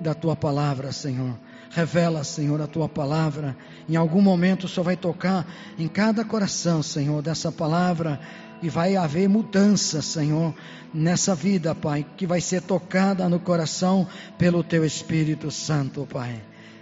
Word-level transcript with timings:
da 0.00 0.14
tua 0.14 0.34
palavra, 0.34 0.92
Senhor. 0.92 1.38
Revela, 1.70 2.24
Senhor, 2.24 2.58
a 2.62 2.66
tua 2.66 2.88
palavra. 2.88 3.54
Em 3.86 3.96
algum 3.96 4.22
momento 4.22 4.64
o 4.64 4.68
Senhor 4.68 4.84
vai 4.84 4.96
tocar 4.96 5.46
em 5.78 5.86
cada 5.86 6.24
coração, 6.24 6.82
Senhor, 6.82 7.20
dessa 7.20 7.52
palavra 7.52 8.18
e 8.62 8.68
vai 8.68 8.96
haver 8.96 9.28
mudança, 9.28 10.02
Senhor, 10.02 10.54
nessa 10.92 11.34
vida, 11.34 11.74
Pai, 11.74 12.04
que 12.16 12.26
vai 12.26 12.40
ser 12.40 12.62
tocada 12.62 13.28
no 13.28 13.38
coração 13.38 14.06
pelo 14.38 14.62
Teu 14.62 14.84
Espírito 14.84 15.50
Santo, 15.50 16.06
Pai. 16.10 16.40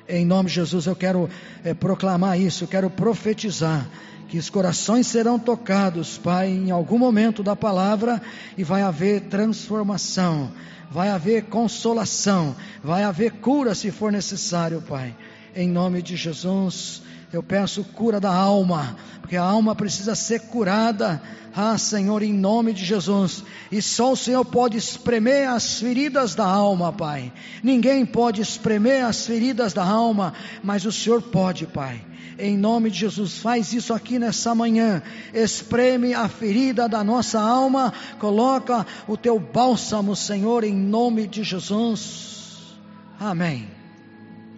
Em 0.08 0.24
nome 0.24 0.48
de 0.48 0.54
Jesus 0.54 0.86
eu 0.86 0.96
quero 0.96 1.28
é, 1.62 1.74
proclamar 1.74 2.40
isso, 2.40 2.64
eu 2.64 2.68
quero 2.68 2.88
profetizar 2.88 3.86
que 4.28 4.38
os 4.38 4.50
corações 4.50 5.06
serão 5.06 5.38
tocados, 5.38 6.18
Pai, 6.18 6.48
em 6.48 6.70
algum 6.70 6.98
momento 6.98 7.42
da 7.42 7.56
palavra 7.56 8.20
e 8.56 8.64
vai 8.64 8.82
haver 8.82 9.22
transformação, 9.22 10.50
vai 10.90 11.08
haver 11.08 11.44
consolação, 11.44 12.54
vai 12.82 13.04
haver 13.04 13.32
cura 13.32 13.74
se 13.74 13.90
for 13.90 14.12
necessário, 14.12 14.82
Pai. 14.82 15.14
Em 15.54 15.68
nome 15.68 16.02
de 16.02 16.14
Jesus, 16.14 17.02
eu 17.32 17.42
peço 17.42 17.84
cura 17.84 18.18
da 18.18 18.32
alma, 18.32 18.96
porque 19.20 19.36
a 19.36 19.42
alma 19.42 19.74
precisa 19.74 20.14
ser 20.14 20.40
curada. 20.42 21.20
Ah, 21.54 21.76
Senhor, 21.76 22.22
em 22.22 22.32
nome 22.32 22.72
de 22.72 22.84
Jesus. 22.84 23.42
E 23.70 23.82
só 23.82 24.12
o 24.12 24.16
Senhor 24.16 24.44
pode 24.44 24.76
espremer 24.76 25.48
as 25.48 25.80
feridas 25.80 26.34
da 26.34 26.46
alma, 26.46 26.92
Pai. 26.92 27.32
Ninguém 27.62 28.06
pode 28.06 28.40
espremer 28.40 29.04
as 29.04 29.26
feridas 29.26 29.72
da 29.72 29.84
alma, 29.84 30.32
mas 30.62 30.84
o 30.84 30.92
Senhor 30.92 31.20
pode, 31.20 31.66
Pai. 31.66 32.00
Em 32.38 32.56
nome 32.56 32.90
de 32.90 33.00
Jesus, 33.00 33.38
faz 33.38 33.72
isso 33.72 33.92
aqui 33.92 34.18
nessa 34.18 34.54
manhã. 34.54 35.02
Espreme 35.34 36.14
a 36.14 36.28
ferida 36.28 36.88
da 36.88 37.02
nossa 37.02 37.40
alma. 37.40 37.92
Coloca 38.20 38.86
o 39.08 39.16
teu 39.16 39.40
bálsamo, 39.40 40.14
Senhor, 40.14 40.62
em 40.62 40.74
nome 40.74 41.26
de 41.26 41.42
Jesus. 41.42 42.76
Amém. 43.18 43.68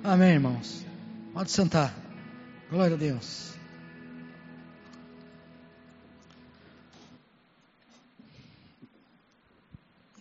Amém, 0.05 0.33
irmãos. 0.33 0.85
Pode 1.33 1.51
sentar. 1.51 2.00
Glória 2.71 2.95
a 2.95 2.99
Deus. 2.99 3.53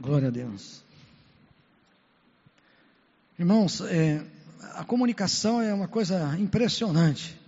Glória 0.02 0.30
a 0.30 0.31
Deus. 0.31 0.81
Irmãos, 3.38 3.81
é, 3.81 4.25
a 4.73 4.83
comunicação 4.83 5.61
é 5.61 5.72
uma 5.72 5.88
coisa 5.88 6.36
impressionante. 6.39 7.39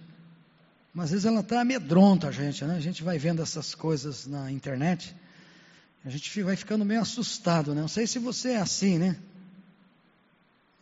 Mas 0.94 1.06
às 1.06 1.12
vezes 1.12 1.26
ela 1.26 1.40
até 1.40 1.58
amedronta 1.58 2.28
a 2.28 2.32
gente, 2.32 2.64
né? 2.64 2.76
A 2.76 2.80
gente 2.80 3.02
vai 3.02 3.18
vendo 3.18 3.42
essas 3.42 3.74
coisas 3.74 4.28
na 4.28 4.52
internet, 4.52 5.16
a 6.06 6.12
gente 6.12 6.44
vai 6.44 6.56
ficando 6.56 6.86
meio 6.86 7.02
assustado, 7.02 7.74
né? 7.74 7.82
Não 7.82 7.88
sei 7.88 8.06
se 8.06 8.20
você 8.20 8.52
é 8.52 8.58
assim, 8.58 9.00
né? 9.00 9.18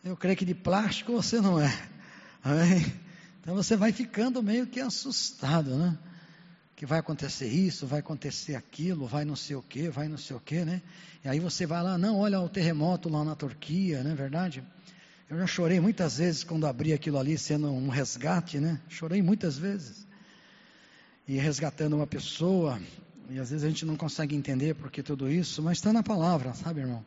Eu 0.04 0.14
creio 0.14 0.36
que 0.36 0.44
de 0.44 0.54
plástico 0.54 1.10
você 1.12 1.40
não 1.40 1.58
é. 1.58 1.72
Amém? 2.44 3.09
Então 3.40 3.54
você 3.54 3.76
vai 3.76 3.92
ficando 3.92 4.42
meio 4.42 4.66
que 4.66 4.80
assustado, 4.80 5.76
né? 5.76 5.98
Que 6.76 6.86
vai 6.86 6.98
acontecer 6.98 7.48
isso, 7.48 7.86
vai 7.86 8.00
acontecer 8.00 8.54
aquilo, 8.54 9.06
vai 9.06 9.24
não 9.24 9.36
sei 9.36 9.56
o 9.56 9.62
que, 9.62 9.88
vai 9.88 10.08
não 10.08 10.18
sei 10.18 10.36
o 10.36 10.40
que, 10.40 10.64
né? 10.64 10.82
E 11.24 11.28
aí 11.28 11.40
você 11.40 11.66
vai 11.66 11.82
lá, 11.82 11.98
não, 11.98 12.18
olha 12.18 12.40
o 12.40 12.48
terremoto 12.48 13.08
lá 13.08 13.24
na 13.24 13.34
Turquia, 13.34 14.02
não 14.02 14.12
é 14.12 14.14
verdade? 14.14 14.64
Eu 15.28 15.38
já 15.38 15.46
chorei 15.46 15.78
muitas 15.78 16.18
vezes 16.18 16.42
quando 16.42 16.66
abri 16.66 16.92
aquilo 16.92 17.18
ali 17.18 17.38
sendo 17.38 17.70
um 17.70 17.88
resgate, 17.88 18.58
né? 18.58 18.80
Chorei 18.88 19.22
muitas 19.22 19.56
vezes. 19.56 20.06
E 21.28 21.36
resgatando 21.38 21.94
uma 21.94 22.06
pessoa, 22.06 22.80
e 23.28 23.38
às 23.38 23.50
vezes 23.50 23.64
a 23.64 23.68
gente 23.68 23.86
não 23.86 23.96
consegue 23.96 24.34
entender 24.34 24.74
por 24.74 24.90
que 24.90 25.02
tudo 25.02 25.30
isso, 25.30 25.62
mas 25.62 25.78
está 25.78 25.92
na 25.92 26.02
palavra, 26.02 26.52
sabe, 26.54 26.80
irmão? 26.80 27.04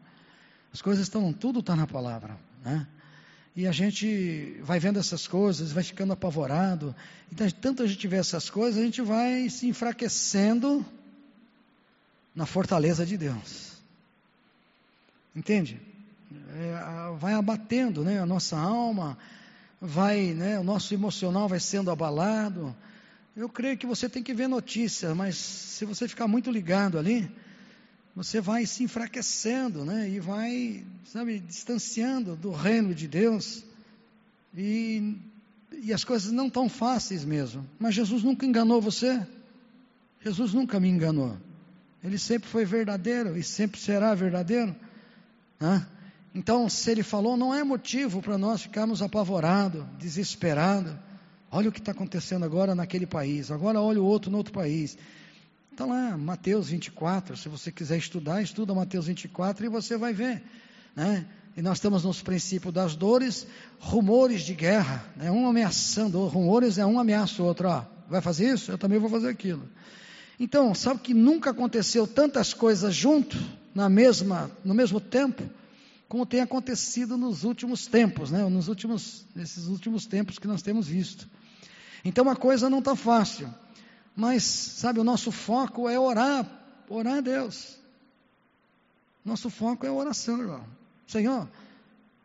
As 0.72 0.82
coisas 0.82 1.04
estão, 1.06 1.34
tudo 1.34 1.60
está 1.60 1.76
na 1.76 1.86
palavra, 1.86 2.38
né? 2.64 2.88
E 3.56 3.68
a 3.68 3.72
gente 3.72 4.58
vai 4.62 4.80
vendo 4.80 5.00
essas 5.00 5.28
coisas, 5.28 5.72
vai 5.72 5.84
ficando 5.84 6.14
apavorado. 6.14 6.96
Então, 7.32 7.48
tanto 7.52 7.84
a 7.84 7.88
gente 7.88 8.08
vê 8.08 8.18
essas 8.18 8.50
coisas, 8.50 8.82
a 8.82 8.86
gente 8.86 9.02
vai 9.02 9.48
se 9.50 9.68
enfraquecendo 9.68 10.84
na 12.36 12.48
fortaleza 12.48 13.06
de 13.06 13.16
Deus. 13.16 13.74
Entende? 15.36 15.80
É, 16.56 17.16
vai 17.20 17.34
abatendo 17.34 18.04
né, 18.04 18.20
a 18.20 18.26
nossa 18.26 18.58
alma, 18.58 19.18
vai, 19.80 20.34
né, 20.34 20.60
o 20.60 20.64
nosso 20.64 20.94
emocional 20.94 21.48
vai 21.48 21.60
sendo 21.60 21.92
abalado. 21.92 22.76
Eu 23.36 23.50
creio 23.50 23.78
que 23.78 23.86
você 23.86 24.10
tem 24.10 24.24
que 24.24 24.34
ver 24.34 24.48
notícia, 24.48 25.14
mas 25.14 25.36
se 25.36 25.86
você 25.86 26.08
ficar 26.08 26.28
muito 26.28 26.50
ligado 26.50 26.98
ali, 26.98 27.30
você 28.16 28.40
vai 28.40 28.66
se 28.66 28.84
enfraquecendo, 28.84 29.84
né? 29.84 30.10
E 30.10 30.20
vai, 30.20 30.84
sabe, 31.06 31.40
distanciando 31.40 32.36
do 32.36 32.52
reino 32.52 32.94
de 32.94 33.08
Deus. 33.08 33.64
E, 34.56 35.18
e 35.82 35.92
as 35.92 36.04
coisas 36.04 36.32
não 36.32 36.50
tão 36.50 36.70
fáceis 36.70 37.26
mesmo. 37.26 37.68
Mas 37.80 37.96
Jesus 37.96 38.24
nunca 38.24 38.46
enganou 38.46 38.80
você. 38.80 39.26
Jesus 40.24 40.54
nunca 40.54 40.80
me 40.80 40.90
enganou. 40.90 41.38
Ele 42.04 42.18
sempre 42.18 42.48
foi 42.48 42.66
verdadeiro 42.66 43.36
e 43.36 43.44
sempre 43.44 43.80
será 43.80 44.14
verdadeiro. 44.14 44.76
Né? 45.60 45.86
Então, 46.36 46.70
se 46.70 46.92
ele 46.92 47.04
falou, 47.04 47.36
não 47.36 47.54
é 47.54 47.64
motivo 47.64 48.22
para 48.22 48.38
nós 48.38 48.62
ficarmos 48.62 49.02
apavorados, 49.02 49.84
desesperados. 49.98 50.94
Olha 51.52 51.70
o 51.70 51.72
que 51.72 51.80
está 51.80 51.92
acontecendo 51.92 52.44
agora 52.44 52.76
naquele 52.76 53.06
país, 53.06 53.52
agora 53.52 53.80
olha 53.80 54.02
o 54.02 54.06
outro 54.06 54.30
no 54.30 54.38
outro 54.38 54.54
país. 54.54 54.98
Está 55.74 55.86
lá, 55.86 56.16
Mateus 56.16 56.70
24, 56.70 57.36
se 57.36 57.50
você 57.50 57.72
quiser 57.72 57.98
estudar, 57.98 58.44
estuda 58.44 58.76
Mateus 58.76 59.08
24 59.08 59.66
e 59.66 59.70
você 59.70 59.98
vai 59.98 60.14
ver. 60.14 60.44
Né? 60.96 61.26
E 61.58 61.64
nós 61.64 61.80
estamos 61.80 62.04
nos 62.04 62.22
princípios 62.22 62.72
das 62.72 62.96
dores, 62.96 63.48
rumores 63.80 64.44
de 64.44 64.54
guerra, 64.54 65.04
né? 65.16 65.32
um 65.32 65.48
ameaçando, 65.48 66.24
rumores 66.28 66.78
é 66.78 66.86
um 66.86 67.00
ameaça 67.00 67.42
o 67.42 67.48
outro, 67.48 67.70
ó, 67.70 67.84
vai 68.08 68.22
fazer 68.22 68.54
isso? 68.54 68.72
Eu 68.72 68.78
também 68.78 69.00
vou 69.00 69.10
fazer 69.10 69.30
aquilo. 69.30 69.68
Então, 70.40 70.76
sabe 70.76 71.00
que 71.00 71.12
nunca 71.12 71.50
aconteceu 71.50 72.06
tantas 72.06 72.54
coisas 72.54 72.94
junto, 72.94 73.36
na 73.74 73.90
mesma, 73.90 74.52
no 74.64 74.76
mesmo 74.76 75.02
tempo, 75.02 75.44
como 76.08 76.24
tem 76.24 76.42
acontecido 76.42 77.18
nos 77.18 77.44
últimos 77.44 77.88
tempos, 77.88 78.30
né? 78.30 78.48
nos 78.48 78.68
últimos, 78.68 79.26
nesses 79.36 79.66
últimos 79.66 80.06
tempos 80.06 80.38
que 80.38 80.46
nós 80.46 80.62
temos 80.62 80.88
visto. 80.88 81.28
Então 82.06 82.30
a 82.30 82.36
coisa 82.36 82.70
não 82.70 82.78
está 82.78 82.96
fácil. 82.96 83.52
Mas, 84.16 84.44
sabe, 84.44 85.00
o 85.00 85.04
nosso 85.04 85.32
foco 85.32 85.90
é 85.90 86.00
orar, 86.00 86.46
orar 86.88 87.18
a 87.18 87.22
Deus. 87.22 87.78
Nosso 89.26 89.50
foco 89.50 89.86
é 89.86 89.90
a 89.90 89.94
oração, 89.94 90.40
irmão. 90.40 90.66
Senhor, 91.08 91.50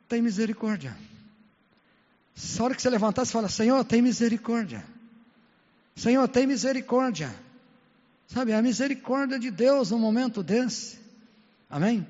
tem 0.09 0.21
misericórdia. 0.21 0.97
A 2.59 2.63
hora 2.63 2.75
que 2.75 2.83
você 2.83 2.91
levantar, 2.91 3.25
você 3.25 3.33
fala: 3.33 3.49
Senhor, 3.49 3.83
tem 3.85 4.03
misericórdia. 4.03 4.85
Senhor, 5.97 6.27
tem 6.29 6.47
misericórdia. 6.47 7.35
Sabe, 8.27 8.53
a 8.53 8.61
misericórdia 8.61 9.39
de 9.39 9.51
Deus 9.51 9.91
no 9.91 9.99
momento 9.99 10.43
desse. 10.43 10.99
Amém? 11.71 12.07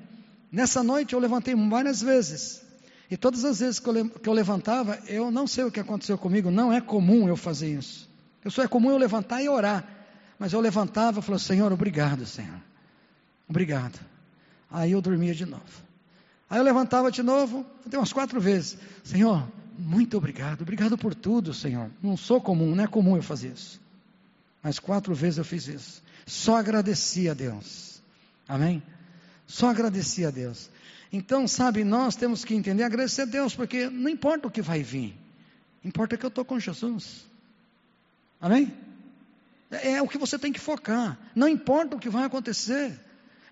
Nessa 0.51 0.83
noite 0.83 1.13
eu 1.13 1.19
levantei 1.19 1.55
várias 1.55 2.01
vezes. 2.01 2.61
E 3.09 3.17
todas 3.17 3.45
as 3.45 3.59
vezes 3.59 3.79
que 3.79 3.89
eu, 3.89 4.09
que 4.09 4.29
eu 4.29 4.33
levantava, 4.33 4.99
eu 5.07 5.31
não 5.31 5.47
sei 5.47 5.63
o 5.63 5.71
que 5.71 5.79
aconteceu 5.79 6.17
comigo, 6.17 6.51
não 6.51 6.71
é 6.71 6.81
comum 6.81 7.27
eu 7.27 7.35
fazer 7.35 7.73
isso. 7.73 8.08
Eu 8.49 8.51
só 8.51 8.63
é 8.63 8.67
comum 8.67 8.89
eu 8.89 8.97
levantar 8.97 9.43
e 9.43 9.47
orar. 9.47 9.87
Mas 10.39 10.53
eu 10.53 10.59
levantava 10.59 11.19
e 11.19 11.21
falava, 11.21 11.43
Senhor, 11.43 11.71
obrigado, 11.71 12.25
Senhor. 12.25 12.59
Obrigado. 13.47 13.99
Aí 14.71 14.91
eu 14.91 15.01
dormia 15.01 15.35
de 15.35 15.45
novo. 15.45 15.83
Aí 16.49 16.57
eu 16.57 16.63
levantava 16.63 17.11
de 17.11 17.21
novo, 17.21 17.63
até 17.85 17.95
umas 17.95 18.11
quatro 18.11 18.41
vezes. 18.41 18.75
Senhor, 19.03 19.47
muito 19.77 20.17
obrigado. 20.17 20.63
Obrigado 20.63 20.97
por 20.97 21.13
tudo, 21.13 21.53
Senhor. 21.53 21.91
Não 22.01 22.17
sou 22.17 22.41
comum, 22.41 22.73
não 22.73 22.83
é 22.83 22.87
comum 22.87 23.15
eu 23.15 23.21
fazer 23.21 23.49
isso. 23.49 23.79
Mas 24.63 24.79
quatro 24.79 25.13
vezes 25.13 25.37
eu 25.37 25.45
fiz 25.45 25.67
isso. 25.67 26.01
Só 26.25 26.57
agradeci 26.57 27.29
a 27.29 27.35
Deus. 27.35 28.01
Amém? 28.47 28.81
Só 29.45 29.69
agradeci 29.69 30.25
a 30.25 30.31
Deus. 30.31 30.71
Então, 31.13 31.47
sabe, 31.47 31.83
nós 31.83 32.15
temos 32.15 32.43
que 32.43 32.55
entender, 32.55 32.81
agradecer 32.81 33.21
a 33.21 33.25
Deus, 33.25 33.53
porque 33.53 33.91
não 33.91 34.09
importa 34.09 34.47
o 34.47 34.51
que 34.51 34.61
vai 34.63 34.81
vir. 34.81 35.15
Importa 35.85 36.17
que 36.17 36.25
eu 36.25 36.29
estou 36.29 36.43
com 36.43 36.59
Jesus. 36.59 37.28
Amém? 38.39 38.73
É, 39.71 39.93
é 39.93 40.01
o 40.01 40.07
que 40.07 40.17
você 40.17 40.39
tem 40.39 40.51
que 40.51 40.59
focar. 40.59 41.17
Não 41.35 41.47
importa 41.47 41.95
o 41.95 41.99
que 41.99 42.09
vai 42.09 42.23
acontecer. 42.23 42.99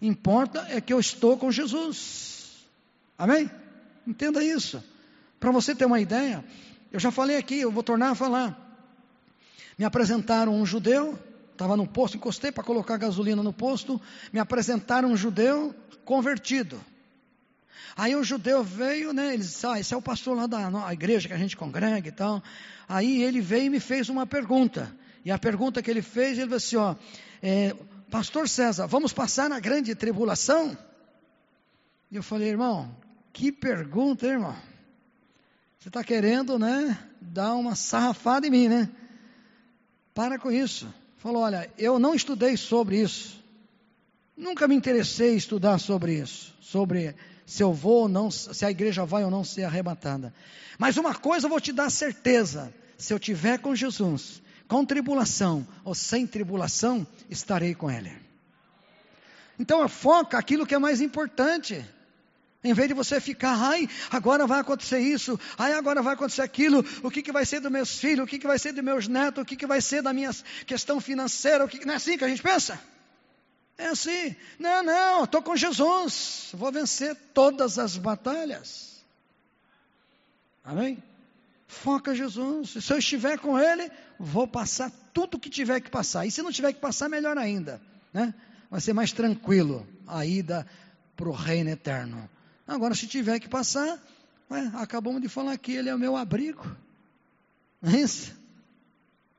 Importa 0.01 0.65
é 0.69 0.79
que 0.79 0.93
eu 0.93 0.99
estou 0.99 1.37
com 1.37 1.51
Jesus. 1.51 2.65
Amém? 3.17 3.49
Entenda 4.05 4.43
isso. 4.43 4.83
Para 5.39 5.51
você 5.51 5.75
ter 5.75 5.85
uma 5.85 5.99
ideia, 5.99 6.43
eu 6.91 6.99
já 6.99 7.11
falei 7.11 7.37
aqui, 7.37 7.59
eu 7.59 7.71
vou 7.71 7.83
tornar 7.83 8.11
a 8.11 8.15
falar. 8.15 8.63
Me 9.77 9.85
apresentaram 9.85 10.55
um 10.55 10.65
judeu, 10.65 11.17
estava 11.51 11.77
no 11.77 11.87
posto, 11.87 12.17
encostei 12.17 12.51
para 12.51 12.63
colocar 12.63 12.97
gasolina 12.97 13.43
no 13.43 13.53
posto, 13.53 14.01
me 14.31 14.39
apresentaram 14.39 15.09
um 15.09 15.17
judeu 15.17 15.75
convertido. 16.05 16.79
Aí 17.95 18.15
o 18.15 18.23
judeu 18.23 18.63
veio, 18.63 19.13
né? 19.13 19.33
Ele 19.33 19.43
disse, 19.43 19.65
ah, 19.65 19.79
esse 19.79 19.93
é 19.93 19.97
o 19.97 20.01
pastor 20.01 20.35
lá 20.35 20.47
da 20.47 20.93
igreja 20.93 21.27
que 21.27 21.33
a 21.33 21.37
gente 21.37 21.57
congrega 21.57 22.07
e 22.07 22.11
tal. 22.11 22.43
Aí 22.87 23.23
ele 23.23 23.41
veio 23.41 23.65
e 23.65 23.69
me 23.69 23.79
fez 23.79 24.09
uma 24.09 24.25
pergunta. 24.25 24.95
E 25.25 25.31
a 25.31 25.37
pergunta 25.37 25.81
que 25.81 25.89
ele 25.89 26.01
fez, 26.01 26.37
ele 26.37 26.47
disse 26.47 26.75
assim, 26.75 26.77
ó, 26.77 26.95
é, 27.41 27.75
pastor 28.09 28.47
César, 28.47 28.87
vamos 28.87 29.11
passar 29.13 29.49
na 29.49 29.59
grande 29.59 29.93
tribulação? 29.95 30.77
E 32.09 32.15
eu 32.15 32.23
falei, 32.23 32.49
irmão, 32.49 32.95
que 33.33 33.51
pergunta, 33.51 34.25
irmão. 34.25 34.55
Você 35.79 35.89
está 35.89 36.03
querendo, 36.03 36.57
né, 36.57 36.97
dar 37.21 37.55
uma 37.55 37.75
sarrafada 37.75 38.47
em 38.47 38.49
mim, 38.49 38.67
né? 38.67 38.89
Para 40.13 40.39
com 40.39 40.51
isso. 40.51 40.87
Falou, 41.17 41.43
olha, 41.43 41.69
eu 41.77 41.99
não 41.99 42.15
estudei 42.15 42.55
sobre 42.55 43.01
isso. 43.01 43.43
Nunca 44.35 44.67
me 44.67 44.75
interessei 44.75 45.33
em 45.33 45.37
estudar 45.37 45.79
sobre 45.79 46.13
isso, 46.19 46.55
sobre 46.61 47.15
se 47.47 47.63
eu 47.63 47.71
vou 47.71 48.01
ou 48.01 48.09
não, 48.09 48.29
se 48.29 48.65
a 48.65 48.69
igreja 48.69 49.05
vai 49.05 49.23
ou 49.23 49.31
não 49.31 49.41
ser 49.41 49.63
arrebatada. 49.63 50.33
Mas 50.77 50.97
uma 50.97 51.15
coisa 51.15 51.45
eu 51.45 51.49
vou 51.49 51.61
te 51.61 51.71
dar 51.71 51.89
certeza: 51.89 52.73
se 52.97 53.13
eu 53.13 53.17
tiver 53.17 53.57
com 53.57 53.73
Jesus, 53.73 54.41
com 54.67 54.85
tribulação 54.85 55.65
ou 55.85 55.95
sem 55.95 56.27
tribulação, 56.27 57.07
estarei 57.29 57.73
com 57.73 57.89
Ele. 57.89 58.11
Então 59.57 59.87
foca 59.87 60.37
aquilo 60.37 60.67
que 60.67 60.75
é 60.75 60.79
mais 60.79 60.99
importante. 60.99 61.83
Em 62.63 62.73
vez 62.73 62.89
de 62.89 62.93
você 62.93 63.21
ficar, 63.21 63.53
ai, 63.53 63.87
agora 64.11 64.45
vai 64.45 64.59
acontecer 64.59 64.99
isso, 64.99 65.39
ai, 65.57 65.71
agora 65.71 66.01
vai 66.01 66.15
acontecer 66.15 66.41
aquilo, 66.41 66.83
o 67.01 67.09
que, 67.09 67.21
que 67.21 67.31
vai 67.31 67.45
ser 67.45 67.61
dos 67.61 67.71
meus 67.71 67.97
filhos, 67.97 68.25
o 68.25 68.27
que, 68.27 68.39
que 68.39 68.47
vai 68.47 68.59
ser 68.59 68.73
dos 68.73 68.83
meus 68.83 69.07
netos, 69.07 69.41
o 69.41 69.45
que, 69.45 69.55
que 69.55 69.65
vai 69.65 69.79
ser 69.79 70.01
da 70.01 70.11
minha 70.11 70.31
questão 70.65 70.99
financeira, 70.99 71.63
o 71.63 71.67
que, 71.67 71.85
não 71.85 71.93
é 71.93 71.97
assim 71.97 72.17
que 72.17 72.25
a 72.25 72.27
gente 72.27 72.41
pensa? 72.41 72.77
É 73.77 73.87
assim, 73.87 74.35
não, 74.57 74.81
não, 74.81 75.23
estou 75.23 75.41
com 75.41 75.55
Jesus, 75.55 76.49
vou 76.53 76.71
vencer 76.71 77.15
todas 77.33 77.77
as 77.77 77.95
batalhas. 77.95 79.03
Amém? 80.63 81.01
Foca 81.67 82.15
Jesus. 82.15 82.83
Se 82.83 82.91
eu 82.91 82.97
estiver 82.97 83.37
com 83.37 83.59
Ele, 83.59 83.91
vou 84.17 84.47
passar 84.47 84.91
tudo 85.13 85.39
que 85.39 85.49
tiver 85.49 85.79
que 85.79 85.91
passar. 85.91 86.25
E 86.25 86.31
se 86.31 86.41
não 86.41 86.51
tiver 86.51 86.73
que 86.73 86.79
passar, 86.79 87.07
melhor 87.07 87.37
ainda. 87.37 87.79
Né? 88.11 88.33
Vai 88.69 88.81
ser 88.81 88.93
mais 88.93 89.11
tranquilo 89.11 89.87
a 90.07 90.25
ida 90.25 90.65
para 91.15 91.29
o 91.29 91.31
reino 91.31 91.69
eterno. 91.69 92.27
Agora, 92.67 92.95
se 92.95 93.05
tiver 93.05 93.39
que 93.39 93.47
passar, 93.47 94.01
ué, 94.49 94.71
acabamos 94.75 95.21
de 95.21 95.29
falar 95.29 95.57
que 95.57 95.73
Ele 95.73 95.89
é 95.89 95.95
o 95.95 95.99
meu 95.99 96.17
abrigo. 96.17 96.65
Não 97.81 97.93
é 97.93 97.99
isso? 98.01 98.35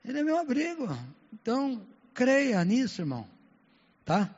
Ele 0.04 0.20
é 0.20 0.22
meu 0.22 0.38
abrigo. 0.38 0.96
Então, 1.32 1.84
creia 2.14 2.64
nisso, 2.64 3.02
irmão 3.02 3.37
tá? 4.08 4.34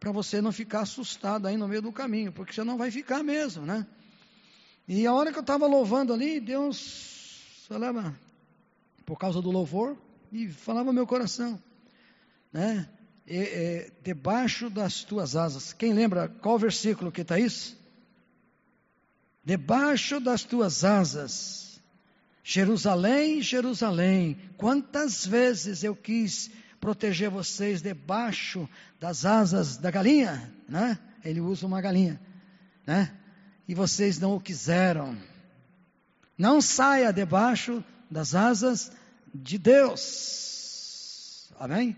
Para 0.00 0.10
você 0.10 0.40
não 0.40 0.50
ficar 0.50 0.80
assustado 0.80 1.46
aí 1.46 1.54
no 1.58 1.68
meio 1.68 1.82
do 1.82 1.92
caminho, 1.92 2.32
porque 2.32 2.50
você 2.50 2.64
não 2.64 2.78
vai 2.78 2.90
ficar 2.90 3.22
mesmo, 3.22 3.66
né? 3.66 3.86
E 4.88 5.06
a 5.06 5.12
hora 5.12 5.30
que 5.30 5.36
eu 5.38 5.42
estava 5.42 5.66
louvando 5.66 6.14
ali, 6.14 6.40
Deus 6.40 7.66
falava, 7.68 8.18
por 9.04 9.18
causa 9.18 9.42
do 9.42 9.50
louvor, 9.50 9.98
e 10.32 10.48
falava 10.48 10.94
meu 10.94 11.06
coração, 11.06 11.62
né? 12.50 12.88
E, 13.26 13.36
e, 13.36 13.92
debaixo 14.02 14.70
das 14.70 15.04
tuas 15.04 15.36
asas. 15.36 15.74
Quem 15.74 15.92
lembra 15.92 16.28
qual 16.40 16.58
versículo 16.58 17.12
que 17.12 17.20
está 17.20 17.38
isso? 17.38 17.78
Debaixo 19.44 20.20
das 20.20 20.42
tuas 20.42 20.84
asas. 20.84 21.82
Jerusalém, 22.42 23.42
Jerusalém, 23.42 24.38
quantas 24.56 25.26
vezes 25.26 25.84
eu 25.84 25.94
quis 25.94 26.50
proteger 26.82 27.30
vocês 27.30 27.80
debaixo 27.80 28.68
das 28.98 29.24
asas 29.24 29.76
da 29.76 29.88
galinha, 29.88 30.52
né? 30.68 30.98
Ele 31.24 31.40
usa 31.40 31.64
uma 31.64 31.80
galinha, 31.80 32.20
né? 32.84 33.16
E 33.68 33.74
vocês 33.74 34.18
não 34.18 34.34
o 34.34 34.40
quiseram. 34.40 35.16
Não 36.36 36.60
saia 36.60 37.12
debaixo 37.12 37.84
das 38.10 38.34
asas 38.34 38.90
de 39.32 39.58
Deus. 39.58 41.52
Amém? 41.56 41.96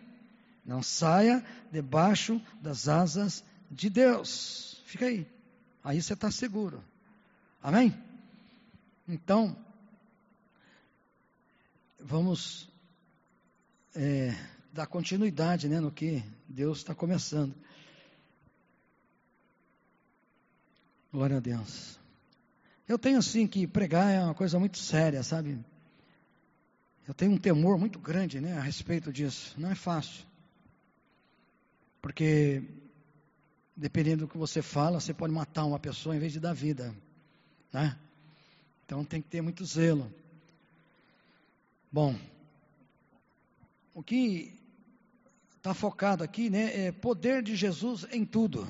Não 0.62 0.82
saia 0.82 1.42
debaixo 1.72 2.38
das 2.60 2.86
asas 2.86 3.42
de 3.70 3.88
Deus. 3.88 4.82
Fica 4.84 5.06
aí. 5.06 5.26
Aí 5.82 6.02
você 6.02 6.12
está 6.12 6.30
seguro. 6.30 6.84
Amém? 7.62 7.98
Então, 9.08 9.56
vamos 11.98 12.68
é, 13.94 14.34
dar 14.74 14.88
continuidade 14.88 15.68
né, 15.68 15.78
no 15.78 15.92
que 15.92 16.22
Deus 16.48 16.78
está 16.78 16.96
começando. 16.96 17.54
Glória 21.12 21.36
a 21.36 21.40
Deus. 21.40 21.96
Eu 22.88 22.98
tenho 22.98 23.18
assim 23.18 23.46
que 23.46 23.68
pregar 23.68 24.12
é 24.12 24.20
uma 24.20 24.34
coisa 24.34 24.58
muito 24.58 24.78
séria, 24.78 25.22
sabe? 25.22 25.64
Eu 27.06 27.14
tenho 27.14 27.30
um 27.30 27.38
temor 27.38 27.78
muito 27.78 28.00
grande, 28.00 28.40
né, 28.40 28.58
a 28.58 28.60
respeito 28.60 29.12
disso. 29.12 29.54
Não 29.56 29.70
é 29.70 29.76
fácil. 29.76 30.26
Porque 32.02 32.64
dependendo 33.76 34.26
do 34.26 34.28
que 34.28 34.36
você 34.36 34.60
fala, 34.60 35.00
você 35.00 35.14
pode 35.14 35.32
matar 35.32 35.66
uma 35.66 35.78
pessoa 35.78 36.16
em 36.16 36.18
vez 36.18 36.32
de 36.32 36.40
dar 36.40 36.52
vida, 36.52 36.92
né? 37.72 37.96
Então 38.84 39.04
tem 39.04 39.22
que 39.22 39.28
ter 39.28 39.40
muito 39.40 39.64
zelo. 39.64 40.12
Bom, 41.92 42.18
o 43.94 44.02
que 44.02 44.63
está 45.64 45.72
focado 45.72 46.22
aqui, 46.22 46.50
né? 46.50 46.88
É 46.88 46.92
poder 46.92 47.42
de 47.42 47.56
Jesus 47.56 48.06
em 48.12 48.22
tudo. 48.22 48.68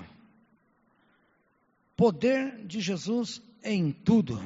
Poder 1.96 2.64
de 2.64 2.80
Jesus 2.80 3.42
em 3.64 3.90
tudo. 3.90 4.40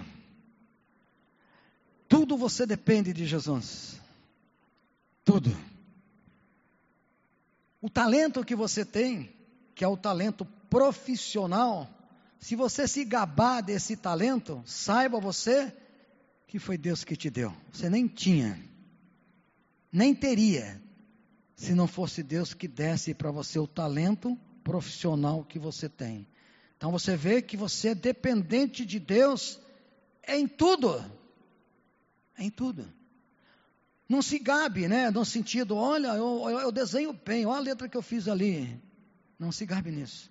Tudo 2.08 2.38
você 2.38 2.64
depende 2.64 3.12
de 3.12 3.26
Jesus. 3.26 4.00
Tudo. 5.26 5.54
O 7.82 7.90
talento 7.90 8.42
que 8.42 8.56
você 8.56 8.82
tem, 8.82 9.30
que 9.74 9.84
é 9.84 9.88
o 9.88 9.98
talento 9.98 10.46
profissional, 10.70 11.86
se 12.38 12.56
você 12.56 12.88
se 12.88 13.04
gabar 13.04 13.60
desse 13.60 13.94
talento, 13.94 14.62
saiba 14.64 15.20
você 15.20 15.70
que 16.46 16.58
foi 16.58 16.78
Deus 16.78 17.04
que 17.04 17.14
te 17.14 17.28
deu. 17.28 17.54
Você 17.70 17.90
nem 17.90 18.08
tinha, 18.08 18.58
nem 19.92 20.14
teria, 20.14 20.88
se 21.58 21.75
não 21.75 21.88
fosse 21.88 22.22
Deus 22.22 22.55
que 22.55 22.69
desse 22.69 23.12
para 23.12 23.32
você 23.32 23.58
o 23.58 23.66
talento 23.66 24.38
profissional 24.62 25.44
que 25.44 25.58
você 25.58 25.88
tem. 25.88 26.25
Então 26.76 26.92
você 26.92 27.16
vê 27.16 27.42
que 27.42 27.56
você 27.56 27.88
é 27.88 27.94
dependente 27.97 28.87
de 28.87 29.00
Deus 29.00 29.59
em 30.26 30.47
tudo. 30.47 31.04
Em 32.38 32.49
tudo. 32.49 32.87
Não 34.09 34.23
se 34.23 34.38
gabe, 34.38 34.87
né? 34.87 35.11
No 35.11 35.25
sentido, 35.25 35.75
olha, 35.75 36.14
eu, 36.14 36.49
eu, 36.49 36.71
desenho 36.71 37.12
bem, 37.12 37.44
olha 37.44 37.56
a 37.56 37.61
letra 37.61 37.88
que 37.88 37.97
eu 37.97 38.02
fiz 38.02 38.28
ali. 38.28 38.80
Não 39.37 39.50
se 39.50 39.66
gabe 39.66 39.90
nisso. 39.90 40.30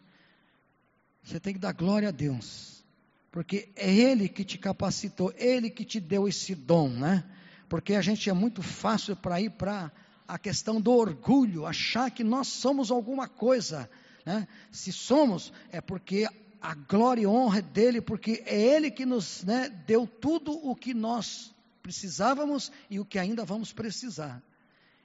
Você 1.22 1.42
tem 1.42 1.54
que 1.54 1.60
dar 1.60 1.74
glória 1.74 2.08
a 2.08 2.12
Deus. 2.12 2.86
Porque 3.30 3.70
é 3.76 3.94
Ele 3.94 4.30
que 4.30 4.46
te 4.46 4.58
capacitou, 4.58 5.34
Ele 5.36 5.70
que 5.70 5.84
te 5.84 6.00
deu 6.00 6.26
esse 6.26 6.56
dom, 6.56 6.88
né? 6.88 7.26
Porque 7.68 7.96
a 7.96 8.02
gente 8.02 8.30
é 8.30 8.34
muito 8.34 8.64
fácil 8.64 9.14
para 9.14 9.42
ir 9.42 9.50
para 9.50 9.92
a 10.28 10.38
questão 10.38 10.82
do 10.82 10.92
orgulho, 10.92 11.66
achar 11.66 12.12
que 12.12 12.24
nós 12.24 12.48
somos 12.48 12.92
alguma 12.92 13.28
coisa. 13.28 13.90
Né? 14.26 14.48
Se 14.72 14.92
somos, 14.92 15.54
é 15.72 15.80
porque 15.80 16.28
a 16.62 16.74
glória 16.74 17.22
e 17.22 17.28
honra 17.28 17.60
é 17.60 17.62
dele, 17.62 18.02
porque 18.02 18.44
é 18.46 18.60
ele 18.60 18.92
que 18.92 19.06
nos 19.06 19.44
né, 19.44 19.70
deu 19.70 20.06
tudo 20.06 20.52
o 20.52 20.76
que 20.76 20.94
nós 20.94 21.56
precisávamos 21.82 22.72
e 22.90 23.00
o 23.00 23.06
que 23.06 23.18
ainda 23.18 23.46
vamos 23.46 23.72
precisar. 23.72 24.44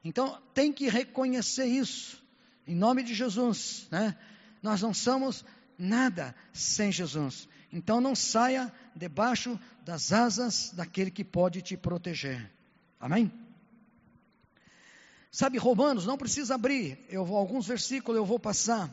Então, 0.04 0.40
tem 0.52 0.72
que 0.72 0.88
reconhecer 0.88 1.66
isso, 1.66 2.20
em 2.66 2.74
nome 2.74 3.04
de 3.04 3.14
Jesus. 3.14 3.86
Né? 3.90 4.16
Nós 4.60 4.82
não 4.82 4.92
somos 4.92 5.44
nada 5.78 6.34
sem 6.52 6.90
Jesus. 6.90 7.48
Então, 7.72 8.00
não 8.00 8.16
saia 8.16 8.72
debaixo 8.96 9.58
das 9.84 10.12
asas 10.12 10.72
daquele 10.74 11.10
que 11.10 11.22
pode 11.22 11.62
te 11.62 11.76
proteger. 11.76 12.50
Amém? 12.98 13.30
Sabe, 15.34 15.56
Romanos, 15.56 16.04
não 16.04 16.18
precisa 16.18 16.56
abrir, 16.56 16.98
eu 17.08 17.24
vou, 17.24 17.38
alguns 17.38 17.66
versículos 17.66 18.18
eu 18.18 18.26
vou 18.26 18.38
passar. 18.38 18.90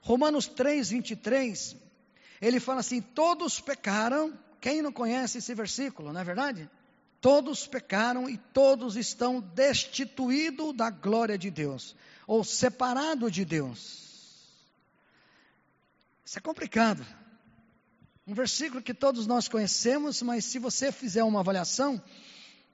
Romanos 0.00 0.46
3, 0.46 0.88
23, 0.88 1.76
ele 2.40 2.58
fala 2.58 2.80
assim: 2.80 3.02
todos 3.02 3.60
pecaram. 3.60 4.32
Quem 4.58 4.80
não 4.80 4.92
conhece 4.92 5.38
esse 5.38 5.54
versículo, 5.54 6.12
não 6.12 6.20
é 6.20 6.24
verdade? 6.24 6.70
Todos 7.20 7.66
pecaram 7.66 8.30
e 8.30 8.38
todos 8.38 8.96
estão 8.96 9.40
destituídos 9.40 10.72
da 10.74 10.88
glória 10.88 11.36
de 11.36 11.50
Deus, 11.50 11.94
ou 12.26 12.42
separados 12.42 13.30
de 13.30 13.44
Deus. 13.44 14.48
Isso 16.24 16.38
é 16.38 16.40
complicado. 16.40 17.04
Um 18.26 18.34
versículo 18.34 18.80
que 18.80 18.94
todos 18.94 19.26
nós 19.26 19.46
conhecemos, 19.46 20.22
mas 20.22 20.44
se 20.44 20.58
você 20.58 20.90
fizer 20.90 21.24
uma 21.24 21.40
avaliação, 21.40 22.02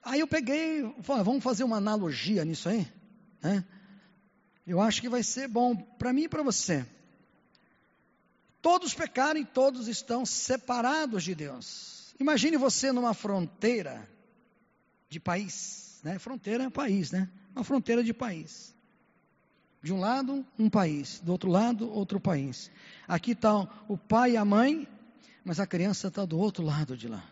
aí 0.04 0.20
eu 0.20 0.28
peguei, 0.28 0.82
vamos 0.98 1.42
fazer 1.42 1.64
uma 1.64 1.78
analogia 1.78 2.44
nisso 2.44 2.68
aí. 2.68 2.86
Né? 3.42 3.64
Eu 4.66 4.80
acho 4.80 5.00
que 5.00 5.08
vai 5.08 5.22
ser 5.22 5.48
bom 5.48 5.74
para 5.74 6.12
mim 6.12 6.24
e 6.24 6.28
para 6.28 6.42
você. 6.42 6.86
Todos 8.60 8.92
pecaram 8.92 9.40
e 9.40 9.44
todos 9.44 9.88
estão 9.88 10.26
separados 10.26 11.24
de 11.24 11.34
Deus. 11.34 12.14
Imagine 12.20 12.56
você 12.56 12.92
numa 12.92 13.14
fronteira 13.14 14.08
de 15.08 15.20
país, 15.20 16.00
né? 16.02 16.18
Fronteira 16.18 16.64
é 16.64 16.70
país, 16.70 17.12
né? 17.12 17.30
Uma 17.54 17.64
fronteira 17.64 18.02
de 18.02 18.12
país. 18.12 18.74
De 19.80 19.92
um 19.92 20.00
lado, 20.00 20.44
um 20.58 20.68
país, 20.68 21.20
do 21.20 21.32
outro 21.32 21.48
lado, 21.48 21.90
outro 21.90 22.18
país. 22.18 22.70
Aqui 23.06 23.32
está 23.32 23.60
o 23.88 23.96
pai 23.96 24.32
e 24.32 24.36
a 24.36 24.44
mãe, 24.44 24.88
mas 25.44 25.60
a 25.60 25.66
criança 25.66 26.08
está 26.08 26.24
do 26.24 26.38
outro 26.38 26.64
lado 26.64 26.96
de 26.96 27.06
lá. 27.06 27.24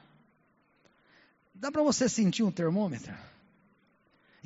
Dá 1.52 1.72
para 1.72 1.82
você 1.82 2.08
sentir 2.08 2.44
um 2.44 2.52
termômetro? 2.52 3.14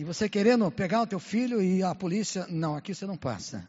E 0.01 0.05
você 0.05 0.31
querendo 0.31 0.71
pegar 0.71 1.03
o 1.03 1.07
teu 1.07 1.21
filho 1.21 1.61
e 1.61 1.83
a 1.83 1.95
polícia, 1.95 2.47
não, 2.49 2.75
aqui 2.75 2.95
você 2.95 3.05
não 3.05 3.19
passa. 3.19 3.69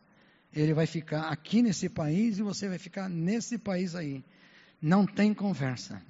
Ele 0.55 0.73
vai 0.73 0.85
ficar 0.85 1.23
aqui 1.23 1.61
nesse 1.61 1.89
país 1.89 2.39
e 2.39 2.41
você 2.41 2.69
vai 2.69 2.77
ficar 2.77 3.09
nesse 3.09 3.57
país 3.57 3.95
aí. 3.95 4.23
Não 4.81 5.05
tem 5.05 5.33
conversa. 5.33 6.01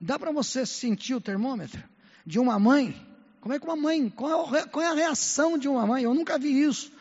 Dá 0.00 0.16
para 0.16 0.30
você 0.30 0.64
sentir 0.64 1.16
o 1.16 1.20
termômetro 1.20 1.82
de 2.24 2.38
uma 2.38 2.56
mãe? 2.56 2.94
Como 3.40 3.52
é 3.52 3.58
que 3.58 3.66
uma 3.66 3.74
mãe, 3.74 4.08
qual 4.10 4.54
é, 4.54 4.64
qual 4.64 4.84
é 4.84 4.88
a 4.88 4.94
reação 4.94 5.58
de 5.58 5.66
uma 5.66 5.84
mãe? 5.88 6.04
Eu 6.04 6.14
nunca 6.14 6.38
vi 6.38 6.62
isso. 6.62 6.92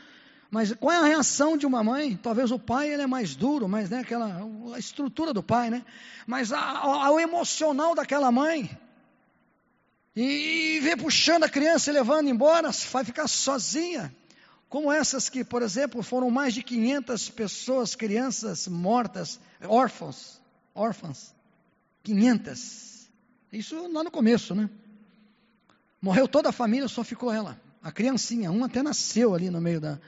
Mas 0.50 0.74
qual 0.74 0.94
é 0.94 0.98
a 0.98 1.06
reação 1.06 1.56
de 1.56 1.68
uma 1.68 1.84
mãe? 1.84 2.18
Talvez 2.24 2.50
o 2.50 2.58
pai 2.58 2.92
ele 2.92 3.04
é 3.04 3.08
mais 3.08 3.36
duro, 3.36 3.70
mas 3.70 3.92
né, 3.92 4.00
aquela 4.00 4.50
a 4.74 4.80
estrutura 4.80 5.32
do 5.32 5.44
pai, 5.44 5.70
né? 5.70 5.86
Mas 6.26 6.52
a, 6.52 6.60
a, 6.60 7.12
o 7.12 7.20
emocional 7.20 7.94
daquela 7.94 8.32
mãe 8.32 8.68
e, 10.16 10.80
vem 10.82 10.98
puxando 10.98 11.44
a 11.44 11.50
criança 11.50 11.90
e 11.90 11.94
levando 11.94 12.30
embora, 12.30 12.72
vai 12.92 13.04
ficar 13.04 13.28
sozinha. 13.28 14.14
Como 14.68 14.92
essas 14.92 15.30
que, 15.30 15.44
por 15.44 15.62
exemplo, 15.62 16.02
foram 16.02 16.30
mais 16.30 16.54
de 16.54 16.64
500 16.64 17.30
pessoas, 17.30 17.96
crianças 17.96 18.68
mortas, 18.68 19.40
órfãos, 19.64 20.42
órfãs, 20.74 21.34
500. 22.04 23.10
Isso 23.52 23.88
lá 23.92 24.04
no 24.04 24.12
começo, 24.12 24.56
né? 24.56 24.70
Morreu 26.02 26.28
toda 26.28 26.50
a 26.50 26.54
família, 26.54 26.88
só 26.88 27.04
ficou 27.04 27.32
ela, 27.32 27.60
a 27.84 27.92
criancinha, 27.92 28.52
um 28.52 28.64
até 28.64 28.82
nasceu 28.82 29.36
ali 29.36 29.50
no 29.50 29.62
meio 29.62 29.80
da, 29.80 30.00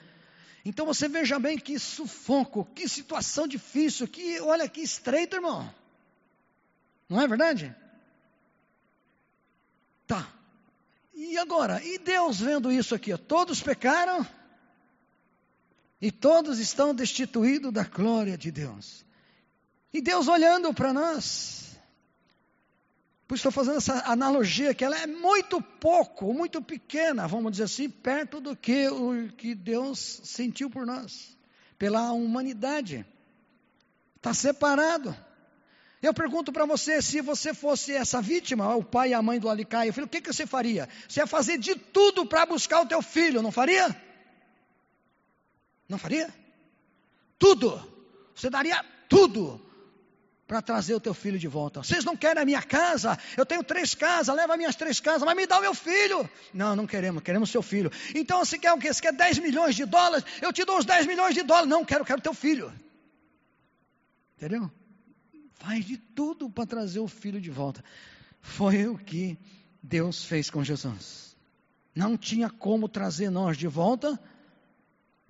então 0.66 0.86
você 0.86 1.10
veja 1.10 1.38
bem 1.40 1.58
que 1.58 1.78
sufoco, 1.78 2.66
que 2.74 2.88
situação 2.88 3.48
difícil, 3.48 4.08
que 4.08 4.40
olha 4.40 4.70
que 4.70 4.82
estreito, 4.82 5.36
irmão. 5.36 5.74
Não 7.10 7.20
é 7.20 7.28
verdade? 7.28 7.76
Tá. 10.08 10.32
E 11.24 11.38
agora? 11.38 11.82
E 11.82 11.98
Deus 11.98 12.42
vendo 12.42 12.70
isso 12.70 12.94
aqui? 12.94 13.18
Todos 13.18 13.62
pecaram 13.62 14.28
e 16.02 16.12
todos 16.12 16.60
estão 16.60 16.94
destituídos 16.94 17.72
da 17.72 17.86
glória 17.86 18.38
de 18.38 18.52
Deus. 18.52 19.06
E 19.94 20.02
Deus 20.02 20.28
olhando 20.28 20.74
para 20.74 20.92
nós, 20.92 21.78
por 23.26 23.36
isso 23.36 23.48
estou 23.48 23.52
fazendo 23.54 23.78
essa 23.78 24.12
analogia 24.12 24.74
que 24.74 24.84
ela 24.84 25.00
é 25.00 25.08
muito 25.08 25.62
pouco, 25.62 26.34
muito 26.34 26.62
pequena, 26.62 27.26
vamos 27.26 27.54
dizer 27.54 27.64
assim, 27.64 27.90
perto 27.90 28.42
do 28.42 28.54
que 28.54 28.90
o 28.90 29.32
que 29.32 29.56
Deus 29.56 30.20
sentiu 30.26 30.70
por 30.70 30.86
nós, 30.86 31.38
pela 31.80 32.12
humanidade. 32.12 33.06
Está 34.18 34.34
separado. 34.34 35.16
Eu 36.04 36.14
pergunto 36.14 36.52
para 36.52 36.66
você, 36.66 37.02
se 37.02 37.22
você 37.22 37.54
fosse 37.54 37.94
essa 37.94 38.22
vítima, 38.22 38.76
o 38.76 38.84
pai 38.84 39.12
e 39.12 39.14
a 39.14 39.22
mãe 39.22 39.40
do 39.40 39.50
Alicai, 39.50 39.90
filho, 39.94 40.06
o 40.06 40.10
que, 40.10 40.20
que 40.20 40.34
você 40.34 40.46
faria? 40.46 40.90
Você 41.08 41.22
ia 41.22 41.26
fazer 41.26 41.58
de 41.58 41.76
tudo 41.76 42.26
para 42.26 42.46
buscar 42.46 42.82
o 42.82 42.86
teu 42.86 43.02
filho, 43.02 43.42
não 43.42 43.54
faria? 43.54 43.96
Não 45.88 45.98
faria? 45.98 46.28
Tudo. 47.40 47.82
Você 48.36 48.50
daria 48.50 48.84
tudo 49.08 49.62
para 50.46 50.62
trazer 50.62 50.94
o 50.94 51.00
teu 51.00 51.14
filho 51.14 51.40
de 51.40 51.48
volta. 51.48 51.82
Vocês 51.82 52.04
não 52.04 52.18
querem 52.18 52.44
a 52.44 52.46
minha 52.46 52.62
casa? 52.62 53.18
Eu 53.38 53.46
tenho 53.46 53.64
três 53.64 53.96
casas, 53.96 54.36
leva 54.36 54.58
minhas 54.58 54.76
três 54.76 55.00
casas, 55.00 55.24
mas 55.24 55.38
me 55.38 55.48
dá 55.48 55.58
o 55.58 55.62
meu 55.62 55.74
filho. 55.74 56.30
Não, 56.54 56.76
não 56.76 56.86
queremos, 56.86 57.24
queremos 57.24 57.50
seu 57.50 57.62
filho. 57.62 57.90
Então 58.14 58.44
você 58.44 58.60
quer 58.60 58.74
o 58.74 58.78
quê? 58.78 58.94
Você 58.94 59.02
quer 59.02 59.14
10 59.14 59.40
milhões 59.40 59.74
de 59.74 59.86
dólares? 59.86 60.26
Eu 60.42 60.52
te 60.52 60.66
dou 60.66 60.80
os 60.80 60.84
10 60.84 61.08
milhões 61.08 61.34
de 61.34 61.44
dólares. 61.44 61.70
Não, 61.70 61.86
quero, 61.86 62.04
quero 62.04 62.20
teu 62.20 62.34
filho. 62.34 62.74
Entendeu? 64.36 64.70
Faz 65.64 65.86
de 65.86 65.96
tudo 65.96 66.50
para 66.50 66.66
trazer 66.66 67.00
o 67.00 67.08
filho 67.08 67.40
de 67.40 67.50
volta. 67.50 67.82
Foi 68.42 68.86
o 68.86 68.98
que 68.98 69.38
Deus 69.82 70.26
fez 70.26 70.50
com 70.50 70.62
Jesus. 70.62 71.38
Não 71.96 72.18
tinha 72.18 72.50
como 72.50 72.90
trazer 72.90 73.30
nós 73.30 73.58
de 73.58 73.66
volta, 73.66 74.20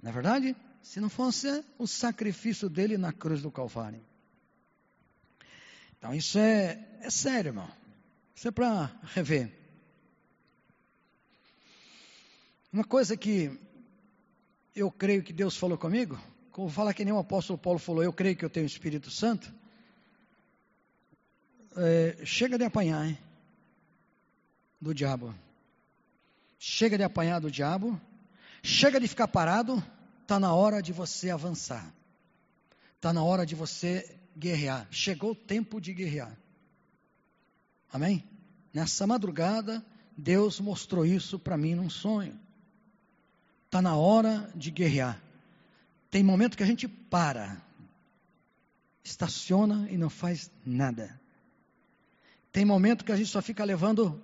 na 0.01 0.09
é 0.09 0.11
verdade, 0.13 0.55
se 0.81 0.99
não 0.99 1.07
fosse 1.07 1.63
o 1.77 1.85
sacrifício 1.85 2.67
dele 2.67 2.97
na 2.97 3.13
cruz 3.13 3.43
do 3.43 3.51
Calvário. 3.51 4.01
Então 5.99 6.15
isso 6.15 6.39
é, 6.39 6.83
é 7.01 7.11
sério, 7.11 7.49
irmão. 7.49 7.69
Isso 8.35 8.47
é 8.47 8.51
para 8.51 8.91
rever. 9.13 9.51
Uma 12.71 12.83
coisa 12.83 13.15
que 13.15 13.55
eu 14.75 14.89
creio 14.89 15.21
que 15.21 15.31
Deus 15.31 15.55
falou 15.55 15.77
comigo, 15.77 16.19
como 16.51 16.69
fala 16.69 16.91
que 16.91 17.05
nem 17.05 17.13
o 17.13 17.19
apóstolo 17.19 17.59
Paulo 17.59 17.77
falou, 17.77 18.01
eu 18.01 18.11
creio 18.11 18.35
que 18.35 18.43
eu 18.43 18.49
tenho 18.49 18.65
o 18.65 18.67
Espírito 18.67 19.11
Santo. 19.11 19.61
É, 21.75 22.25
chega 22.25 22.57
de 22.57 22.63
apanhar, 22.63 23.05
hein? 23.05 23.17
Do 24.79 24.93
diabo. 24.93 25.33
Chega 26.59 26.97
de 26.97 27.03
apanhar 27.03 27.39
do 27.39 27.49
diabo. 27.49 27.99
Chega 28.61 28.99
de 28.99 29.07
ficar 29.07 29.27
parado. 29.27 29.83
Está 30.21 30.39
na 30.39 30.53
hora 30.53 30.81
de 30.81 30.93
você 30.93 31.29
avançar. 31.29 31.93
Está 32.95 33.11
na 33.11 33.23
hora 33.23 33.45
de 33.45 33.55
você 33.55 34.17
guerrear. 34.37 34.87
Chegou 34.91 35.31
o 35.31 35.35
tempo 35.35 35.81
de 35.81 35.93
guerrear. 35.93 36.35
Amém? 37.91 38.23
Nessa 38.73 39.05
madrugada, 39.05 39.85
Deus 40.17 40.59
mostrou 40.59 41.05
isso 41.05 41.37
para 41.37 41.57
mim 41.57 41.75
num 41.75 41.89
sonho. 41.89 42.39
Está 43.65 43.81
na 43.81 43.95
hora 43.95 44.49
de 44.55 44.71
guerrear. 44.71 45.21
Tem 46.09 46.23
momento 46.23 46.55
que 46.55 46.63
a 46.63 46.67
gente 46.67 46.87
para, 46.87 47.61
estaciona 49.03 49.87
e 49.89 49.97
não 49.97 50.09
faz 50.09 50.51
nada. 50.65 51.19
Tem 52.53 52.63
momento 52.63 53.03
que 53.03 53.11
a 53.11 53.15
gente 53.15 53.31
só 53.31 53.41
fica 53.41 53.63
levando 53.63 54.23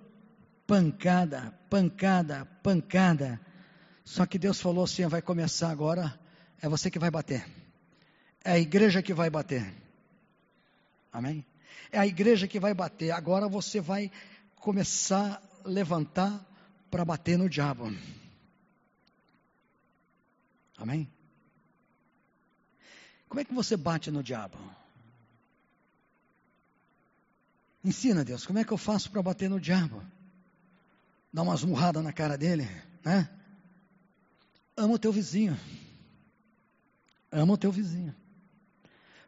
pancada, 0.64 1.52
pancada, 1.68 2.46
pancada. 2.62 3.40
Só 4.04 4.24
que 4.24 4.38
Deus 4.38 4.60
falou 4.60 4.84
assim: 4.84 5.04
vai 5.08 5.20
começar 5.20 5.68
agora, 5.68 6.16
é 6.62 6.68
você 6.68 6.88
que 6.88 6.98
vai 6.98 7.10
bater. 7.10 7.44
É 8.44 8.52
a 8.52 8.58
igreja 8.58 9.02
que 9.02 9.12
vai 9.12 9.28
bater. 9.28 9.74
Amém? 11.12 11.44
É 11.90 11.98
a 11.98 12.06
igreja 12.06 12.46
que 12.46 12.60
vai 12.60 12.72
bater. 12.72 13.10
Agora 13.10 13.48
você 13.48 13.80
vai 13.80 14.12
começar 14.54 15.42
a 15.64 15.68
levantar 15.68 16.46
para 16.88 17.04
bater 17.04 17.36
no 17.36 17.48
diabo. 17.48 17.92
Amém? 20.78 21.10
Como 23.28 23.40
é 23.40 23.44
que 23.44 23.52
você 23.52 23.76
bate 23.76 24.08
no 24.08 24.22
diabo? 24.22 24.56
Ensina, 27.82 28.24
Deus, 28.24 28.46
como 28.46 28.58
é 28.58 28.64
que 28.64 28.72
eu 28.72 28.78
faço 28.78 29.10
para 29.10 29.22
bater 29.22 29.48
no 29.48 29.60
diabo? 29.60 30.02
Dá 31.32 31.42
umas 31.42 31.64
murradas 31.64 32.02
na 32.02 32.12
cara 32.12 32.36
dele, 32.36 32.68
né? 33.04 33.28
Ama 34.76 34.94
o 34.94 34.98
teu 34.98 35.12
vizinho. 35.12 35.58
Ama 37.30 37.54
o 37.54 37.56
teu 37.56 37.70
vizinho. 37.70 38.14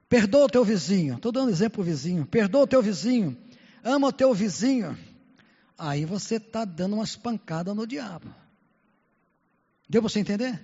Perdoa 0.08 0.44
o 0.44 0.50
teu 0.50 0.64
vizinho. 0.64 1.14
Estou 1.14 1.32
dando 1.32 1.50
exemplo 1.50 1.82
vizinho. 1.82 2.26
Perdoa 2.26 2.64
o 2.64 2.66
teu 2.66 2.82
vizinho. 2.82 3.36
Ama 3.82 4.08
o 4.08 4.12
teu 4.12 4.34
vizinho. 4.34 4.98
Aí 5.78 6.04
você 6.04 6.36
está 6.36 6.64
dando 6.64 6.96
umas 6.96 7.16
pancadas 7.16 7.74
no 7.74 7.86
diabo. 7.86 8.34
Deu 9.88 10.02
para 10.02 10.10
você 10.10 10.20
entender? 10.20 10.62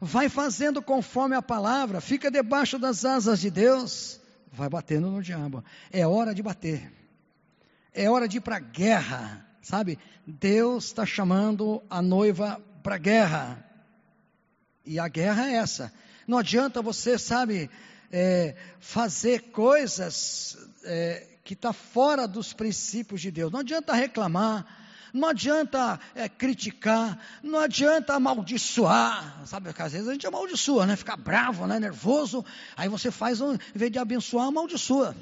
Vai 0.00 0.28
fazendo 0.28 0.80
conforme 0.80 1.36
a 1.36 1.42
palavra. 1.42 2.00
Fica 2.00 2.30
debaixo 2.30 2.78
das 2.78 3.04
asas 3.04 3.40
de 3.40 3.50
Deus. 3.50 4.20
Vai 4.54 4.68
batendo 4.68 5.10
no 5.10 5.22
diabo. 5.22 5.64
É 5.90 6.06
hora 6.06 6.34
de 6.34 6.42
bater. 6.42 6.92
É 7.92 8.08
hora 8.08 8.28
de 8.28 8.38
ir 8.38 8.40
para 8.40 8.56
a 8.56 8.60
guerra. 8.60 9.46
Sabe? 9.60 9.98
Deus 10.26 10.84
está 10.86 11.04
chamando 11.04 11.82
a 11.90 12.00
noiva 12.00 12.60
para 12.82 12.94
a 12.94 12.98
guerra. 12.98 13.64
E 14.84 14.98
a 14.98 15.08
guerra 15.08 15.50
é 15.50 15.56
essa. 15.56 15.92
Não 16.26 16.38
adianta 16.38 16.80
você, 16.80 17.18
sabe, 17.18 17.70
é, 18.12 18.54
fazer 18.78 19.50
coisas 19.50 20.56
é, 20.84 21.26
que 21.42 21.54
está 21.54 21.72
fora 21.72 22.28
dos 22.28 22.52
princípios 22.52 23.20
de 23.20 23.30
Deus. 23.30 23.50
Não 23.50 23.60
adianta 23.60 23.92
reclamar, 23.92 24.66
não 25.14 25.28
adianta 25.28 26.00
é, 26.12 26.28
criticar, 26.28 27.16
não 27.40 27.60
adianta 27.60 28.14
amaldiçoar. 28.14 29.46
Sabe, 29.46 29.70
às 29.78 29.92
vezes 29.92 30.08
a 30.08 30.12
gente 30.12 30.26
amaldiçoa, 30.26 30.86
né? 30.86 30.96
Fica 30.96 31.16
bravo, 31.16 31.68
né? 31.68 31.78
nervoso. 31.78 32.44
Aí 32.76 32.88
você 32.88 33.12
faz, 33.12 33.40
em 33.40 33.56
vez 33.72 33.92
de 33.92 33.98
abençoar, 34.00 34.48
amaldiçoa. 34.48 35.14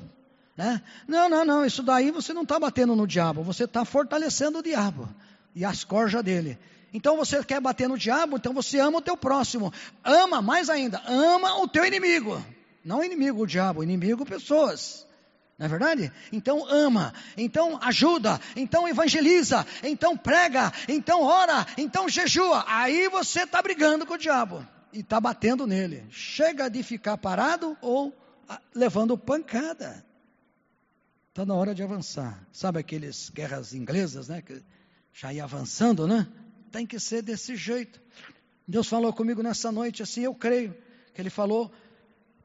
Né? 0.57 0.81
Não, 1.07 1.29
não, 1.29 1.45
não. 1.45 1.67
Isso 1.67 1.83
daí 1.83 2.11
você 2.11 2.33
não 2.33 2.43
está 2.43 2.59
batendo 2.59 2.97
no 2.97 3.07
diabo, 3.07 3.43
você 3.43 3.65
está 3.65 3.85
fortalecendo 3.85 4.61
o 4.61 4.63
diabo 4.63 5.07
e 5.55 5.63
as 5.63 5.85
corjas 5.85 6.25
dele. 6.25 6.59
Então 6.95 7.15
você 7.15 7.45
quer 7.45 7.61
bater 7.61 7.87
no 7.87 7.99
diabo, 7.99 8.39
então 8.39 8.55
você 8.55 8.79
ama 8.79 8.99
o 8.99 9.03
teu 9.03 9.17
próximo. 9.17 9.71
Ama 10.03 10.41
mais 10.41 10.71
ainda, 10.71 11.03
ama 11.07 11.61
o 11.61 11.69
teu 11.69 11.85
inimigo. 11.85 12.43
Não 12.83 13.05
inimigo 13.05 13.43
o 13.43 13.47
diabo, 13.47 13.83
inimigo 13.83 14.25
pessoas. 14.25 15.07
Não 15.62 15.66
é 15.66 15.69
verdade? 15.69 16.12
Então 16.33 16.66
ama, 16.69 17.14
então 17.37 17.78
ajuda, 17.81 18.40
então 18.57 18.88
evangeliza, 18.88 19.64
então 19.85 20.16
prega, 20.16 20.73
então 20.88 21.23
ora, 21.23 21.64
então 21.78 22.09
jejua. 22.09 22.64
Aí 22.66 23.09
você 23.09 23.45
está 23.45 23.62
brigando 23.62 24.04
com 24.04 24.14
o 24.14 24.19
diabo 24.19 24.66
e 24.92 24.99
está 24.99 25.21
batendo 25.21 25.64
nele. 25.64 26.04
Chega 26.11 26.69
de 26.69 26.83
ficar 26.83 27.16
parado 27.16 27.78
ou 27.81 28.12
ah, 28.49 28.61
levando 28.75 29.16
pancada. 29.16 30.04
Está 31.28 31.47
na 31.47 31.54
hora 31.54 31.76
de 31.76 31.83
avançar. 31.85 32.45
Sabe 32.50 32.81
aqueles 32.81 33.31
guerras 33.31 33.73
inglesas, 33.73 34.26
né? 34.26 34.42
Que 34.42 34.61
já 35.12 35.33
ia 35.33 35.45
avançando, 35.45 36.09
né? 36.09 36.26
Tem 36.73 36.85
que 36.85 36.99
ser 36.99 37.23
desse 37.23 37.54
jeito. 37.54 38.00
Deus 38.66 38.88
falou 38.88 39.12
comigo 39.12 39.45
nessa 39.45 39.71
noite 39.71 40.02
assim, 40.02 40.23
eu 40.23 40.35
creio 40.35 40.76
que 41.14 41.23
Ele 41.23 41.31
falou 41.31 41.71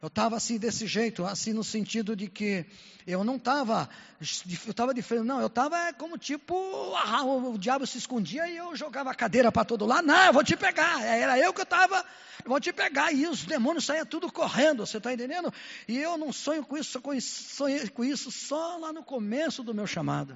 eu 0.01 0.07
estava 0.07 0.35
assim 0.35 0.57
desse 0.57 0.85
jeito, 0.85 1.25
assim 1.25 1.53
no 1.53 1.63
sentido 1.63 2.15
de 2.15 2.27
que 2.27 2.65
eu 3.05 3.23
não 3.23 3.37
estava, 3.37 3.89
eu 4.19 4.69
estava 4.69 4.93
diferente, 4.93 5.25
não, 5.25 5.39
eu 5.41 5.47
estava 5.47 5.93
como 5.93 6.17
tipo, 6.17 6.55
ah, 6.95 7.23
o 7.23 7.57
diabo 7.57 7.87
se 7.87 7.97
escondia 7.97 8.47
e 8.47 8.57
eu 8.57 8.75
jogava 8.75 9.11
a 9.11 9.15
cadeira 9.15 9.51
para 9.51 9.65
todo 9.65 9.85
lado, 9.85 10.05
não, 10.05 10.25
eu 10.25 10.33
vou 10.33 10.43
te 10.43 10.55
pegar, 10.55 11.01
era 11.03 11.39
eu 11.39 11.53
que 11.53 11.63
estava, 11.63 12.05
eu 12.43 12.49
vou 12.49 12.59
te 12.59 12.71
pegar, 12.71 13.11
e 13.11 13.25
os 13.25 13.43
demônios 13.43 13.85
saíam 13.85 14.05
tudo 14.05 14.31
correndo, 14.31 14.85
você 14.85 14.97
está 14.97 15.11
entendendo? 15.11 15.51
E 15.87 15.97
eu 15.97 16.17
não 16.17 16.31
sonho 16.31 16.63
com 16.63 16.77
isso, 16.77 17.01
sonhei 17.21 17.87
com 17.87 18.03
isso 18.03 18.29
só 18.29 18.77
lá 18.77 18.93
no 18.93 19.03
começo 19.03 19.63
do 19.63 19.73
meu 19.73 19.87
chamado. 19.87 20.35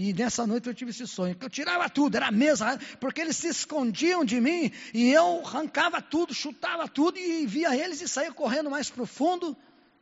E 0.00 0.12
nessa 0.12 0.46
noite 0.46 0.68
eu 0.68 0.74
tive 0.74 0.92
esse 0.92 1.08
sonho, 1.08 1.34
que 1.34 1.44
eu 1.44 1.50
tirava 1.50 1.90
tudo, 1.90 2.14
era 2.16 2.30
mesa, 2.30 2.78
porque 3.00 3.20
eles 3.20 3.36
se 3.36 3.48
escondiam 3.48 4.24
de 4.24 4.40
mim, 4.40 4.70
e 4.94 5.10
eu 5.10 5.44
arrancava 5.44 6.00
tudo, 6.00 6.32
chutava 6.32 6.86
tudo, 6.86 7.18
e 7.18 7.44
via 7.44 7.76
eles 7.76 8.00
e 8.00 8.06
saía 8.06 8.32
correndo 8.32 8.70
mais 8.70 8.88
profundo, 8.88 9.56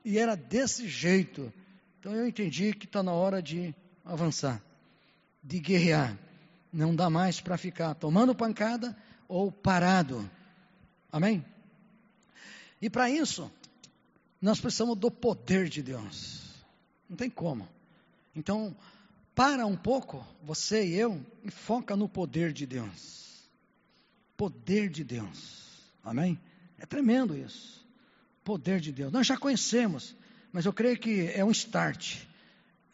e 0.04 0.18
era 0.18 0.36
desse 0.36 0.86
jeito. 0.86 1.50
Então 1.98 2.14
eu 2.14 2.28
entendi 2.28 2.74
que 2.74 2.84
está 2.84 3.02
na 3.02 3.12
hora 3.12 3.40
de 3.40 3.74
avançar, 4.04 4.62
de 5.42 5.58
guerrear. 5.58 6.14
Não 6.70 6.94
dá 6.94 7.08
mais 7.08 7.40
para 7.40 7.56
ficar 7.56 7.94
tomando 7.94 8.34
pancada 8.34 8.94
ou 9.26 9.50
parado. 9.50 10.30
Amém? 11.10 11.42
E 12.82 12.90
para 12.90 13.08
isso, 13.08 13.50
nós 14.42 14.60
precisamos 14.60 14.98
do 14.98 15.10
poder 15.10 15.70
de 15.70 15.82
Deus. 15.82 16.42
Não 17.08 17.16
tem 17.16 17.30
como. 17.30 17.66
Então, 18.34 18.76
para 19.36 19.66
um 19.66 19.76
pouco, 19.76 20.26
você 20.42 20.86
e 20.86 20.94
eu, 20.94 21.24
e 21.44 21.50
foca 21.50 21.94
no 21.94 22.08
poder 22.08 22.54
de 22.54 22.64
Deus. 22.64 23.46
Poder 24.34 24.88
de 24.88 25.04
Deus. 25.04 25.92
Amém? 26.02 26.40
É 26.78 26.86
tremendo 26.86 27.36
isso. 27.36 27.86
Poder 28.42 28.80
de 28.80 28.90
Deus. 28.90 29.12
Nós 29.12 29.26
já 29.26 29.36
conhecemos, 29.36 30.16
mas 30.50 30.64
eu 30.64 30.72
creio 30.72 30.98
que 30.98 31.30
é 31.34 31.44
um 31.44 31.50
start. 31.50 32.16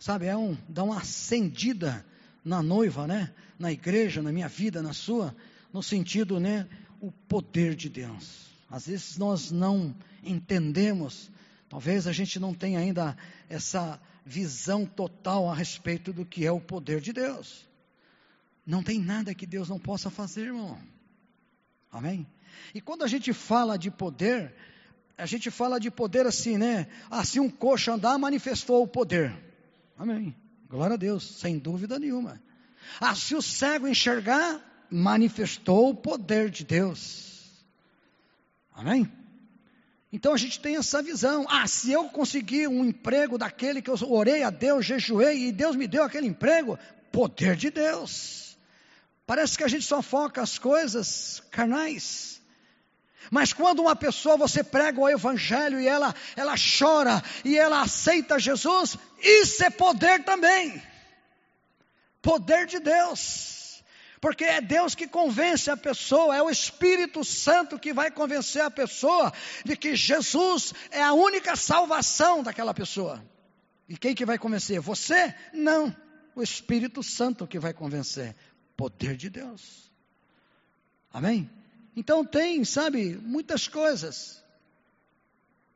Sabe, 0.01 0.27
é 0.27 0.37
um 0.37 0.59
dá 0.69 0.83
uma 0.83 0.99
acendida 0.99 2.05
na 2.45 2.61
noiva, 2.61 3.07
né? 3.07 3.33
Na 3.57 3.71
igreja, 3.71 4.21
na 4.21 4.33
minha 4.33 4.49
vida, 4.49 4.83
na 4.83 4.93
sua, 4.93 5.37
no 5.73 5.81
sentido, 5.81 6.41
né, 6.41 6.69
o 7.01 7.13
poder 7.13 7.77
de 7.77 7.89
Deus. 7.89 8.49
Às 8.69 8.89
vezes 8.89 9.17
nós 9.17 9.53
não 9.53 9.95
entendemos, 10.25 11.31
talvez 11.69 12.09
a 12.09 12.13
gente 12.13 12.41
não 12.41 12.53
tenha 12.53 12.81
ainda 12.81 13.17
essa 13.49 14.01
visão 14.25 14.87
total 14.87 15.49
a 15.49 15.55
respeito 15.55 16.13
do 16.13 16.25
que 16.25 16.47
é 16.47 16.53
o 16.53 16.61
poder 16.61 17.01
de 17.01 17.13
Deus. 17.13 17.69
Não 18.65 18.83
tem 18.83 18.99
nada 18.99 19.35
que 19.35 19.47
Deus 19.47 19.69
não 19.69 19.79
possa 19.79 20.11
fazer, 20.11 20.47
irmão. 20.47 20.79
Amém? 21.91 22.27
E 22.75 22.81
quando 22.81 23.03
a 23.03 23.09
gente 23.09 23.33
fala 23.33 23.77
de 23.77 23.91
poder, 23.91 24.55
a 25.19 25.27
gente 25.27 25.51
fala 25.51 25.81
de 25.81 25.91
poder 25.91 26.27
assim, 26.27 26.57
né? 26.57 26.87
Se 27.25 27.41
um 27.41 27.51
coxa 27.51 27.93
andar, 27.93 28.17
manifestou 28.19 28.83
o 28.83 28.89
poder. 28.89 29.35
Amém. 29.99 30.35
Glória 30.69 30.95
a 30.95 30.99
Deus, 30.99 31.39
sem 31.39 31.59
dúvida 31.59 31.99
nenhuma. 31.99 32.41
Ah, 33.01 33.15
se 33.15 33.35
o 33.35 33.43
cego 33.43 33.87
enxergar, 33.87 34.61
manifestou 34.91 35.91
o 35.91 35.95
poder 35.95 36.51
de 36.51 36.65
Deus. 36.65 37.65
Amém? 38.73 39.11
Então 40.13 40.35
a 40.35 40.37
gente 40.37 40.61
tem 40.61 40.77
essa 40.77 41.03
visão. 41.03 41.47
Ah, 41.49 41.67
se 41.67 41.91
eu 41.91 42.05
conseguir 42.11 42.69
um 42.69 42.85
emprego 42.85 43.39
daquele 43.39 43.81
que 43.81 43.89
eu 43.89 43.97
orei 44.11 44.43
a 44.43 44.51
Deus, 44.51 44.85
jejuei 44.85 45.49
e 45.49 45.53
Deus 45.53 45.75
me 45.75 45.89
deu 45.89 46.03
aquele 46.03 46.27
emprego, 46.27 46.79
poder 47.11 47.57
de 47.57 47.71
Deus. 47.71 48.59
Parece 49.27 49.57
que 49.57 49.65
a 49.65 49.69
gente 49.69 49.87
só 49.87 50.03
foca 50.03 50.43
as 50.43 50.59
coisas 50.59 51.43
carnais. 51.51 52.43
Mas 53.31 53.55
quando 53.55 53.81
uma 53.81 53.97
pessoa 53.97 54.37
você 54.37 54.63
prega 54.63 55.01
o 55.01 55.09
evangelho 55.09 55.81
e 55.81 55.87
ela 55.87 56.15
ela 56.37 56.55
chora 56.79 57.23
e 57.43 57.57
ela 57.57 57.81
aceita 57.81 58.39
Jesus, 58.39 58.99
isso 59.19 59.65
é 59.65 59.71
poder 59.71 60.25
também. 60.25 60.83
Poder 62.21 62.67
de 62.67 62.81
Deus 62.81 63.62
porque 64.23 64.45
é 64.45 64.61
Deus 64.61 64.95
que 64.95 65.09
convence 65.09 65.69
a 65.69 65.77
pessoa, 65.77 66.37
é 66.37 66.41
o 66.41 66.49
Espírito 66.49 67.25
Santo 67.25 67.77
que 67.77 67.93
vai 67.93 68.09
convencer 68.09 68.63
a 68.63 68.71
pessoa 68.71 69.33
de 69.65 69.77
que 69.77 69.97
Jesus 69.97 70.73
é 70.93 71.03
a 71.03 71.13
única 71.13 71.57
salvação 71.57 72.41
daquela 72.41 72.73
pessoa. 72.73 73.21
E 73.89 73.97
quem 73.97 74.15
que 74.15 74.25
vai 74.25 74.39
convencer? 74.39 74.79
Você? 74.79 75.35
Não. 75.53 75.95
O 76.37 76.43
Espírito 76.43 77.03
Santo 77.03 77.49
que 77.49 77.59
vai 77.59 77.75
convencer. 77.75 78.37
Poder 78.77 79.17
de 79.17 79.29
Deus. 79.29 79.91
Amém? 81.13 81.51
Então 81.97 82.25
tem, 82.25 82.65
sabe, 82.65 83.19
muitas 83.21 83.67
coisas. 83.67 84.41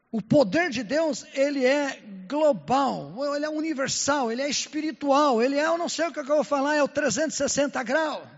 O 0.09 0.23
poder 0.23 0.71
de 0.71 0.85
Deus, 0.85 1.27
ele 1.35 1.67
é 1.67 2.01
global, 2.29 3.13
ele 3.35 3.45
é 3.45 3.51
universal, 3.51 4.31
ele 4.31 4.41
é 4.41 4.49
espiritual, 4.49 5.43
ele 5.43 5.57
é, 5.57 5.67
eu 5.67 5.77
não 5.77 5.89
sei 5.89 6.07
o 6.07 6.13
que 6.13 6.21
eu 6.21 6.25
vou 6.25 6.45
falar, 6.45 6.77
é 6.77 6.83
o 6.83 6.87
360 6.87 7.83
graus 7.83 8.36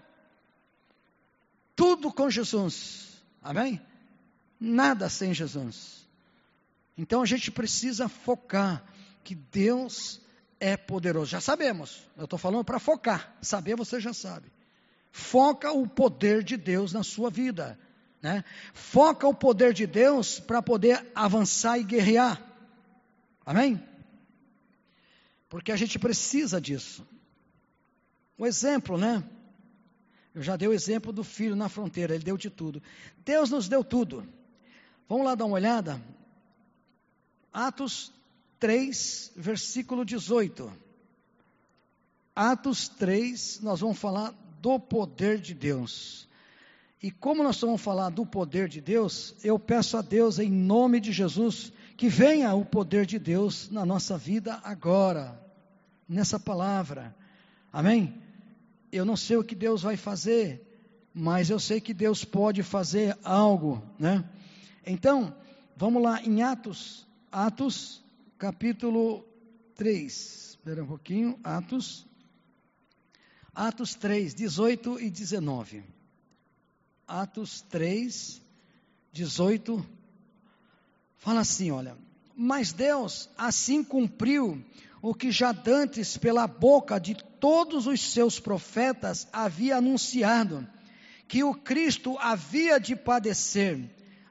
tudo 1.78 2.12
com 2.12 2.28
Jesus. 2.28 3.22
Amém? 3.40 3.80
Nada 4.58 5.08
sem 5.08 5.32
Jesus. 5.32 6.04
Então 6.96 7.22
a 7.22 7.24
gente 7.24 7.52
precisa 7.52 8.08
focar 8.08 8.84
que 9.22 9.36
Deus 9.36 10.20
é 10.58 10.76
poderoso. 10.76 11.30
Já 11.30 11.40
sabemos. 11.40 12.02
Eu 12.16 12.24
estou 12.24 12.36
falando 12.36 12.64
para 12.64 12.80
focar. 12.80 13.32
Saber 13.40 13.76
você 13.76 14.00
já 14.00 14.12
sabe. 14.12 14.50
Foca 15.12 15.70
o 15.70 15.86
poder 15.86 16.42
de 16.42 16.56
Deus 16.56 16.92
na 16.92 17.04
sua 17.04 17.30
vida. 17.30 17.78
Né? 18.20 18.44
Foca 18.74 19.28
o 19.28 19.34
poder 19.34 19.72
de 19.72 19.86
Deus 19.86 20.40
para 20.40 20.60
poder 20.60 21.06
avançar 21.14 21.78
e 21.78 21.84
guerrear. 21.84 22.42
Amém? 23.46 23.80
Porque 25.48 25.70
a 25.70 25.76
gente 25.76 25.96
precisa 25.96 26.60
disso. 26.60 27.06
O 28.36 28.44
exemplo, 28.44 28.98
né? 28.98 29.22
Eu 30.38 30.42
já 30.44 30.54
dei 30.54 30.68
o 30.68 30.72
exemplo 30.72 31.12
do 31.12 31.24
filho 31.24 31.56
na 31.56 31.68
fronteira, 31.68 32.14
ele 32.14 32.22
deu 32.22 32.36
de 32.36 32.48
tudo. 32.48 32.80
Deus 33.24 33.50
nos 33.50 33.68
deu 33.68 33.82
tudo. 33.82 34.24
Vamos 35.08 35.26
lá 35.26 35.34
dar 35.34 35.44
uma 35.46 35.56
olhada? 35.56 36.00
Atos 37.52 38.12
3, 38.60 39.32
versículo 39.34 40.04
18. 40.04 40.72
Atos 42.36 42.88
3, 42.88 43.62
nós 43.62 43.80
vamos 43.80 43.98
falar 43.98 44.32
do 44.62 44.78
poder 44.78 45.40
de 45.40 45.54
Deus. 45.54 46.28
E 47.02 47.10
como 47.10 47.42
nós 47.42 47.60
vamos 47.60 47.80
falar 47.80 48.10
do 48.10 48.24
poder 48.24 48.68
de 48.68 48.80
Deus, 48.80 49.34
eu 49.42 49.58
peço 49.58 49.96
a 49.96 50.02
Deus, 50.02 50.38
em 50.38 50.48
nome 50.48 51.00
de 51.00 51.10
Jesus, 51.10 51.72
que 51.96 52.08
venha 52.08 52.54
o 52.54 52.64
poder 52.64 53.06
de 53.06 53.18
Deus 53.18 53.68
na 53.70 53.84
nossa 53.84 54.16
vida 54.16 54.60
agora, 54.62 55.36
nessa 56.08 56.38
palavra. 56.38 57.12
Amém? 57.72 58.27
Eu 58.90 59.04
não 59.04 59.16
sei 59.16 59.36
o 59.36 59.44
que 59.44 59.54
Deus 59.54 59.82
vai 59.82 59.96
fazer, 59.96 60.62
mas 61.12 61.50
eu 61.50 61.58
sei 61.58 61.80
que 61.80 61.92
Deus 61.94 62.24
pode 62.24 62.62
fazer 62.62 63.16
algo, 63.22 63.82
né? 63.98 64.24
Então, 64.86 65.34
vamos 65.76 66.02
lá 66.02 66.22
em 66.22 66.42
Atos, 66.42 67.06
Atos 67.30 68.02
capítulo 68.38 69.24
3. 69.74 70.48
Espera 70.50 70.82
um 70.82 70.86
pouquinho, 70.86 71.38
Atos 71.42 72.08
Atos 73.58 73.96
3, 73.96 74.34
18 74.34 75.00
e 75.00 75.10
19. 75.10 75.82
Atos 77.08 77.60
3, 77.62 78.40
18 79.12 79.84
fala 81.16 81.40
assim, 81.40 81.72
olha: 81.72 81.96
"Mas 82.36 82.72
Deus 82.72 83.28
assim 83.36 83.82
cumpriu 83.82 84.64
o 85.02 85.12
que 85.12 85.32
já 85.32 85.50
dantes 85.50 86.16
pela 86.16 86.46
boca 86.46 87.00
de 87.00 87.16
todos 87.40 87.86
os 87.86 88.00
seus 88.00 88.38
profetas 88.40 89.28
havia 89.32 89.76
anunciado, 89.76 90.66
que 91.26 91.44
o 91.44 91.54
Cristo 91.54 92.16
havia 92.18 92.78
de 92.78 92.96
padecer. 92.96 93.78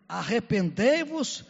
Arrependei-vos 0.08 1.46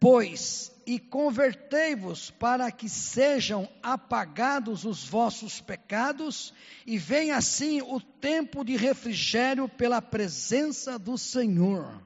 pois, 0.00 0.72
e 0.86 0.98
convertei-vos 0.98 2.30
para 2.30 2.72
que 2.72 2.88
sejam 2.88 3.68
apagados 3.82 4.86
os 4.86 5.06
vossos 5.06 5.60
pecados, 5.60 6.54
e 6.86 6.96
venha 6.96 7.36
assim 7.36 7.82
o 7.82 8.00
tempo 8.00 8.64
de 8.64 8.76
refrigério 8.76 9.68
pela 9.68 10.00
presença 10.00 10.98
do 10.98 11.18
Senhor. 11.18 12.02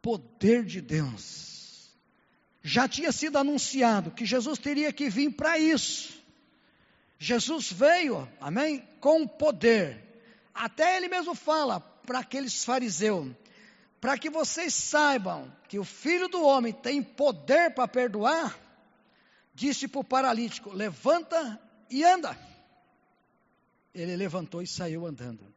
Poder 0.00 0.64
de 0.64 0.80
Deus. 0.80 1.90
Já 2.62 2.86
tinha 2.86 3.10
sido 3.10 3.36
anunciado 3.36 4.12
que 4.12 4.24
Jesus 4.24 4.58
teria 4.60 4.92
que 4.92 5.10
vir 5.10 5.32
para 5.32 5.58
isso. 5.58 6.15
Jesus 7.18 7.72
veio, 7.72 8.28
amém? 8.40 8.86
Com 9.00 9.26
poder. 9.26 10.02
Até 10.54 10.96
ele 10.96 11.08
mesmo 11.08 11.34
fala 11.34 11.80
para 11.80 12.20
aqueles 12.20 12.64
fariseus: 12.64 13.30
para 14.00 14.18
que 14.18 14.30
vocês 14.30 14.74
saibam 14.74 15.50
que 15.68 15.78
o 15.78 15.84
filho 15.84 16.28
do 16.28 16.42
homem 16.42 16.72
tem 16.72 17.02
poder 17.02 17.74
para 17.74 17.88
perdoar, 17.88 18.58
disse 19.54 19.88
para 19.88 20.00
o 20.00 20.04
paralítico: 20.04 20.70
levanta 20.72 21.60
e 21.90 22.04
anda. 22.04 22.38
Ele 23.94 24.14
levantou 24.16 24.60
e 24.60 24.66
saiu 24.66 25.06
andando. 25.06 25.54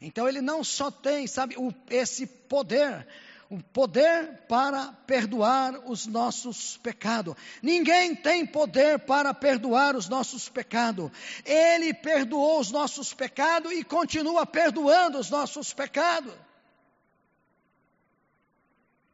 Então 0.00 0.28
ele 0.28 0.40
não 0.40 0.62
só 0.62 0.90
tem, 0.90 1.26
sabe, 1.26 1.56
o, 1.56 1.72
esse 1.90 2.26
poder, 2.26 3.06
o 3.50 3.62
poder 3.62 4.44
para 4.46 4.92
perdoar 5.06 5.88
os 5.88 6.06
nossos 6.06 6.76
pecados. 6.76 7.34
Ninguém 7.62 8.14
tem 8.14 8.46
poder 8.46 8.98
para 8.98 9.32
perdoar 9.32 9.96
os 9.96 10.08
nossos 10.08 10.48
pecados. 10.48 11.10
Ele 11.44 11.94
perdoou 11.94 12.60
os 12.60 12.70
nossos 12.70 13.14
pecados 13.14 13.72
e 13.72 13.82
continua 13.82 14.44
perdoando 14.44 15.18
os 15.18 15.30
nossos 15.30 15.72
pecados. 15.72 16.32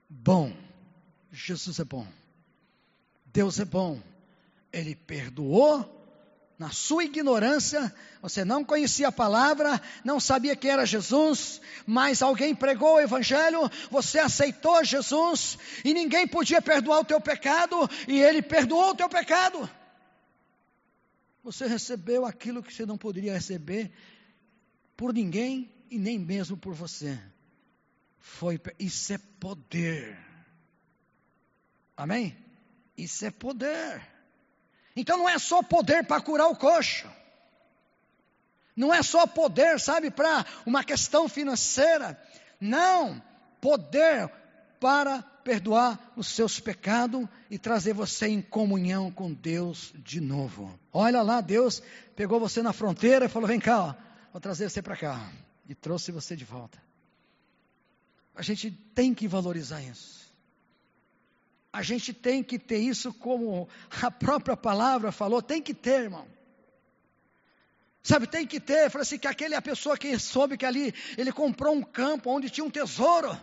Bom, 0.09 0.53
Jesus 1.31 1.79
é 1.79 1.85
bom. 1.85 2.07
Deus 3.27 3.61
é 3.61 3.65
bom. 3.65 4.01
Ele 4.73 4.97
perdoou 4.97 6.04
na 6.59 6.71
sua 6.71 7.05
ignorância, 7.05 7.93
você 8.23 8.45
não 8.45 8.65
conhecia 8.65 9.09
a 9.09 9.13
palavra, 9.13 9.81
não 10.05 10.21
sabia 10.21 10.55
que 10.55 10.69
era 10.69 10.87
Jesus, 10.87 11.61
mas 11.87 12.23
alguém 12.23 12.55
pregou 12.55 12.95
o 12.95 13.01
Evangelho, 13.01 13.69
você 13.91 14.21
aceitou 14.21 14.85
Jesus, 14.85 15.59
e 15.85 15.93
ninguém 15.93 16.27
podia 16.27 16.63
perdoar 16.63 17.01
o 17.01 17.05
teu 17.05 17.21
pecado, 17.21 17.77
e 18.07 18.21
Ele 18.21 18.41
perdoou 18.41 18.91
o 18.91 18.95
teu 18.95 19.09
pecado. 19.09 19.69
Você 21.43 21.67
recebeu 21.67 22.25
aquilo 22.25 22.63
que 22.63 22.73
você 22.73 22.87
não 22.87 22.97
poderia 22.97 23.35
receber 23.35 23.93
por 24.97 25.13
ninguém 25.13 25.71
e 25.91 25.99
nem 25.99 26.19
mesmo 26.19 26.57
por 26.57 26.73
você. 26.73 27.21
Foi, 28.19 28.61
isso 28.79 29.13
é 29.13 29.19
poder. 29.39 30.17
Amém? 31.97 32.37
Isso 32.97 33.27
é 33.27 33.31
poder. 33.31 34.14
Então 34.97 35.19
não 35.19 35.29
é 35.29 35.39
só 35.39 35.63
poder 35.63 36.07
para 36.07 36.21
curar 36.21 36.49
o 36.49 36.57
coxo. 36.57 37.09
Não 38.77 38.93
é 38.93 39.03
só 39.03 39.27
poder, 39.27 39.79
sabe, 39.79 40.11
para 40.11 40.45
uma 40.67 40.83
questão 40.83 41.29
financeira. 41.29 42.21
Não, 42.61 43.23
poder 43.61 44.31
para 44.81 45.23
perdoar 45.23 46.13
os 46.17 46.29
seus 46.29 46.59
pecados 46.59 47.27
e 47.51 47.59
trazer 47.59 47.93
você 47.93 48.27
em 48.27 48.43
comunhão 48.43 49.11
com 49.11 49.33
Deus 49.33 49.93
de 49.97 50.21
novo. 50.21 50.79
Olha 50.93 51.23
lá, 51.23 51.41
Deus 51.41 51.83
pegou 52.17 52.41
você 52.41 52.63
na 52.63 52.73
fronteira 52.73 53.27
e 53.27 53.29
falou: 53.29 53.47
vem 53.47 53.61
cá, 53.61 53.81
ó, 53.81 53.95
vou 54.33 54.41
trazer 54.41 54.69
você 54.69 54.83
para 54.83 54.97
cá. 54.97 55.31
E 55.69 55.75
trouxe 55.75 56.13
você 56.13 56.37
de 56.37 56.45
volta. 56.45 56.83
A 58.35 58.43
gente 58.43 58.71
tem 58.71 59.15
que 59.15 59.29
valorizar 59.29 59.81
isso. 59.83 60.24
A 61.75 61.83
gente 61.83 62.13
tem 62.15 62.41
que 62.41 62.57
ter 62.57 62.79
isso 62.79 63.13
como 63.13 63.69
a 64.01 64.09
própria 64.09 64.57
palavra 64.57 65.11
falou, 65.11 65.43
tem 65.43 65.61
que 65.61 65.75
ter, 65.75 66.03
irmão. 66.03 66.25
Sabe, 68.01 68.29
tem 68.29 68.47
que 68.47 68.61
ter, 68.61 68.89
falei 68.91 69.03
assim, 69.03 69.19
que 69.19 69.27
aquele 69.27 69.55
é 69.55 69.57
a 69.57 69.63
pessoa 69.63 69.99
que 69.99 70.17
soube 70.17 70.57
que 70.57 70.65
ali 70.65 70.95
ele 71.19 71.33
comprou 71.33 71.75
um 71.75 71.83
campo 71.83 72.31
onde 72.31 72.49
tinha 72.49 72.65
um 72.65 72.71
tesouro. 72.71 73.37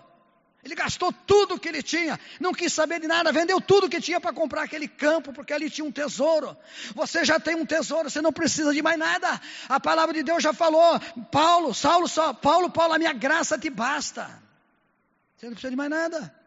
Ele 0.64 0.74
gastou 0.76 1.12
tudo 1.12 1.60
que 1.60 1.68
ele 1.68 1.84
tinha, 1.84 2.18
não 2.40 2.54
quis 2.54 2.72
saber 2.72 3.02
de 3.02 3.08
nada, 3.08 3.34
vendeu 3.34 3.60
tudo 3.60 3.90
que 3.90 4.00
tinha 4.00 4.22
para 4.22 4.32
comprar 4.32 4.64
aquele 4.64 4.88
campo, 4.88 5.34
porque 5.34 5.52
ali 5.52 5.70
tinha 5.70 5.84
um 5.84 5.92
tesouro. 5.92 6.56
Você 6.96 7.26
já 7.26 7.38
tem 7.38 7.56
um 7.56 7.66
tesouro, 7.66 8.10
você 8.10 8.22
não 8.22 8.32
precisa 8.32 8.74
de 8.74 8.82
mais 8.82 8.98
nada. 8.98 9.42
A 9.68 9.78
palavra 9.78 10.14
de 10.14 10.24
Deus 10.24 10.42
já 10.42 10.54
falou, 10.54 10.98
Paulo, 11.30 11.74
Saulo, 11.74 12.08
Paulo, 12.42 12.70
Paulo, 12.70 12.94
a 12.94 12.98
minha 12.98 13.12
graça 13.12 13.58
te 13.58 13.70
basta. 13.70 14.42
Você 15.36 15.48
não 15.48 15.54
precisa 15.54 15.72
de 15.72 15.76
mais 15.76 15.90
nada. 15.90 16.41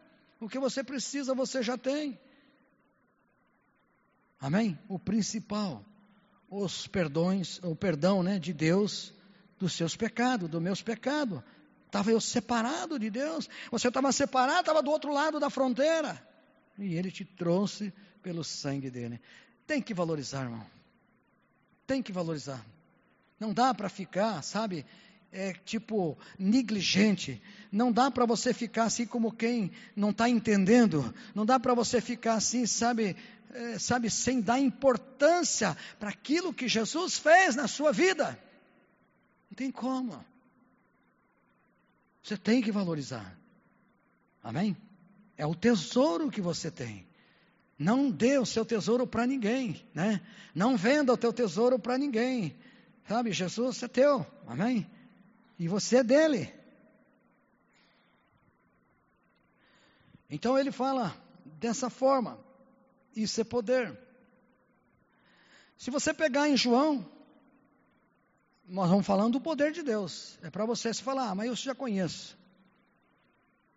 O 0.45 0.47
que 0.47 0.59
você 0.59 0.83
precisa, 0.83 1.33
você 1.33 1.63
já 1.63 1.75
tem. 1.75 2.19
Amém? 4.39 4.77
O 4.87 4.99
principal, 4.99 5.83
os 6.47 6.85
perdões, 6.85 7.59
o 7.63 7.75
perdão 7.75 8.21
né, 8.21 8.37
de 8.37 8.53
Deus 8.53 9.11
dos 9.57 9.73
seus 9.73 9.95
pecados, 9.95 10.47
dos 10.47 10.61
meus 10.61 10.83
pecados. 10.83 11.41
Estava 11.87 12.11
eu 12.11 12.21
separado 12.21 12.99
de 12.99 13.09
Deus. 13.09 13.49
Você 13.71 13.87
estava 13.87 14.11
separado, 14.11 14.59
estava 14.59 14.83
do 14.83 14.91
outro 14.91 15.11
lado 15.11 15.39
da 15.39 15.49
fronteira. 15.49 16.23
E 16.77 16.93
Ele 16.93 17.09
te 17.09 17.25
trouxe 17.25 17.91
pelo 18.21 18.43
sangue 18.43 18.91
dele. 18.91 19.19
Tem 19.65 19.81
que 19.81 19.95
valorizar, 19.95 20.43
irmão. 20.43 20.67
Tem 21.87 22.03
que 22.03 22.11
valorizar. 22.11 22.63
Não 23.39 23.51
dá 23.51 23.73
para 23.73 23.89
ficar, 23.89 24.43
sabe, 24.43 24.85
é, 25.35 25.53
tipo 25.65 26.17
negligente. 26.39 27.41
Não 27.69 27.91
dá 27.91 28.09
para 28.09 28.25
você 28.25 28.53
ficar 28.53 28.85
assim 28.85 29.05
como 29.05 29.33
quem 29.33 29.69
não 29.93 30.11
está 30.11 30.29
entendendo. 30.29 31.13
Não 31.35 31.45
dá 31.45 31.59
para 31.59 31.73
você 31.73 31.99
ficar 31.99 32.35
assim, 32.35 32.65
sabe, 32.65 33.17
é, 33.53 33.77
sabe, 33.77 34.09
sem 34.09 34.39
dar 34.39 34.59
importância 34.59 35.75
para 35.99 36.09
aquilo 36.09 36.53
que 36.53 36.69
Jesus 36.69 37.19
fez 37.19 37.53
na 37.53 37.67
sua 37.67 37.91
vida. 37.91 38.39
Não 39.51 39.55
tem 39.57 39.69
como. 39.69 40.23
Você 42.23 42.37
tem 42.37 42.61
que 42.61 42.71
valorizar. 42.71 43.37
Amém? 44.41 44.75
É 45.37 45.45
o 45.45 45.53
tesouro 45.53 46.31
que 46.31 46.39
você 46.39 46.71
tem. 46.71 47.05
Não 47.77 48.09
dê 48.09 48.39
o 48.39 48.45
seu 48.45 48.63
tesouro 48.63 49.05
para 49.05 49.27
ninguém, 49.27 49.85
né? 49.93 50.21
Não 50.55 50.77
venda 50.77 51.11
o 51.11 51.17
teu 51.17 51.33
tesouro 51.33 51.77
para 51.77 51.97
ninguém. 51.97 52.55
Sabe, 53.05 53.33
Jesus 53.33 53.83
é 53.83 53.87
teu. 53.89 54.25
Amém? 54.47 54.89
E 55.57 55.67
você 55.67 55.97
é 55.97 56.03
dele. 56.03 56.53
Então 60.29 60.57
ele 60.57 60.71
fala 60.71 61.15
dessa 61.45 61.89
forma. 61.89 62.39
Isso 63.15 63.39
é 63.39 63.43
poder. 63.43 63.97
Se 65.77 65.89
você 65.89 66.13
pegar 66.13 66.49
em 66.49 66.57
João, 66.57 67.09
nós 68.67 68.89
vamos 68.89 69.05
falando 69.05 69.33
do 69.33 69.41
poder 69.41 69.71
de 69.71 69.83
Deus. 69.83 70.37
É 70.41 70.49
para 70.49 70.65
você 70.65 70.93
se 70.93 71.03
falar, 71.03 71.29
ah, 71.29 71.35
mas 71.35 71.47
eu 71.47 71.55
já 71.55 71.75
conheço. 71.75 72.37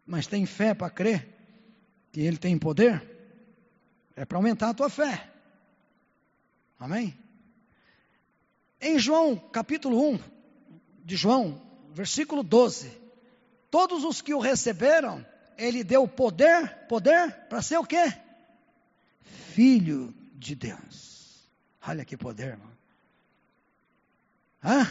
Mas 0.06 0.26
tem 0.26 0.46
fé 0.46 0.74
para 0.74 0.90
crer 0.90 1.28
que 2.10 2.20
Ele 2.20 2.38
tem 2.38 2.58
poder? 2.58 3.06
É 4.16 4.24
para 4.24 4.38
aumentar 4.38 4.70
a 4.70 4.74
tua 4.74 4.88
fé. 4.88 5.30
Amém? 6.78 7.16
Em 8.80 8.98
João 8.98 9.36
capítulo 9.36 10.12
1 10.12 10.20
de 11.04 11.16
João, 11.16 11.60
versículo 11.98 12.44
12. 12.44 12.92
Todos 13.72 14.04
os 14.04 14.22
que 14.22 14.32
o 14.32 14.38
receberam, 14.38 15.26
ele 15.56 15.82
deu 15.82 16.06
poder, 16.06 16.86
poder 16.88 17.32
para 17.48 17.60
ser 17.60 17.76
o 17.76 17.84
quê? 17.84 18.14
Filho 19.52 20.14
de 20.32 20.54
Deus. 20.54 21.44
Olha 21.84 22.04
que 22.04 22.16
poder, 22.16 22.50
irmão. 22.50 22.70
Hã? 24.62 24.86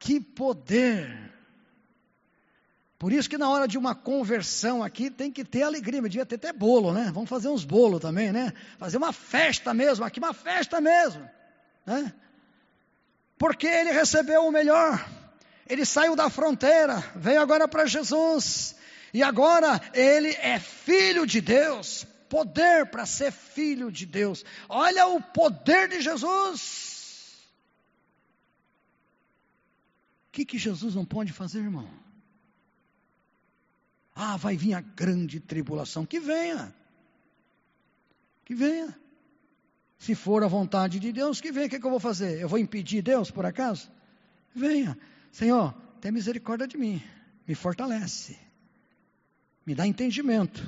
Que 0.00 0.20
poder. 0.20 1.32
Por 2.98 3.12
isso 3.12 3.30
que 3.30 3.38
na 3.38 3.48
hora 3.48 3.68
de 3.68 3.78
uma 3.78 3.94
conversão 3.94 4.82
aqui 4.82 5.12
tem 5.12 5.30
que 5.30 5.44
ter 5.44 5.62
alegria, 5.62 6.02
devia 6.02 6.26
ter 6.26 6.34
até 6.34 6.52
bolo, 6.52 6.92
né? 6.92 7.12
Vamos 7.14 7.30
fazer 7.30 7.48
uns 7.48 7.64
bolos 7.64 8.00
também, 8.00 8.32
né? 8.32 8.52
Fazer 8.78 8.96
uma 8.96 9.12
festa 9.12 9.72
mesmo, 9.72 10.04
aqui 10.04 10.18
uma 10.18 10.34
festa 10.34 10.80
mesmo, 10.80 11.28
né? 11.86 12.12
Porque 13.38 13.66
ele 13.66 13.92
recebeu 13.92 14.46
o 14.46 14.52
melhor. 14.52 15.08
Ele 15.66 15.84
saiu 15.84 16.16
da 16.16 16.28
fronteira, 16.28 16.98
veio 17.14 17.40
agora 17.40 17.68
para 17.68 17.86
Jesus, 17.86 18.74
e 19.12 19.22
agora 19.22 19.80
ele 19.92 20.30
é 20.40 20.58
filho 20.58 21.26
de 21.26 21.40
Deus, 21.40 22.06
poder 22.28 22.86
para 22.86 23.06
ser 23.06 23.30
filho 23.30 23.92
de 23.92 24.06
Deus. 24.06 24.44
Olha 24.68 25.06
o 25.06 25.22
poder 25.22 25.88
de 25.88 26.00
Jesus. 26.00 26.96
O 30.28 30.32
que, 30.32 30.44
que 30.44 30.58
Jesus 30.58 30.94
não 30.94 31.04
pode 31.04 31.32
fazer, 31.32 31.58
irmão? 31.58 31.88
Ah, 34.14 34.36
vai 34.36 34.56
vir 34.56 34.74
a 34.74 34.80
grande 34.80 35.38
tribulação. 35.38 36.04
Que 36.04 36.18
venha. 36.18 36.74
Que 38.44 38.54
venha. 38.54 38.98
Se 40.08 40.14
for 40.14 40.42
a 40.42 40.48
vontade 40.48 40.98
de 40.98 41.12
Deus, 41.12 41.38
que 41.38 41.52
venha, 41.52 41.66
o 41.66 41.68
que, 41.68 41.76
é 41.76 41.78
que 41.78 41.84
eu 41.84 41.90
vou 41.90 42.00
fazer? 42.00 42.40
Eu 42.40 42.48
vou 42.48 42.58
impedir 42.58 43.02
Deus, 43.02 43.30
por 43.30 43.44
acaso? 43.44 43.92
Venha. 44.54 44.96
Senhor, 45.30 45.74
tenha 46.00 46.10
misericórdia 46.10 46.66
de 46.66 46.78
mim, 46.78 47.02
me 47.46 47.54
fortalece. 47.54 48.38
me 49.66 49.74
dá 49.74 49.86
entendimento, 49.86 50.64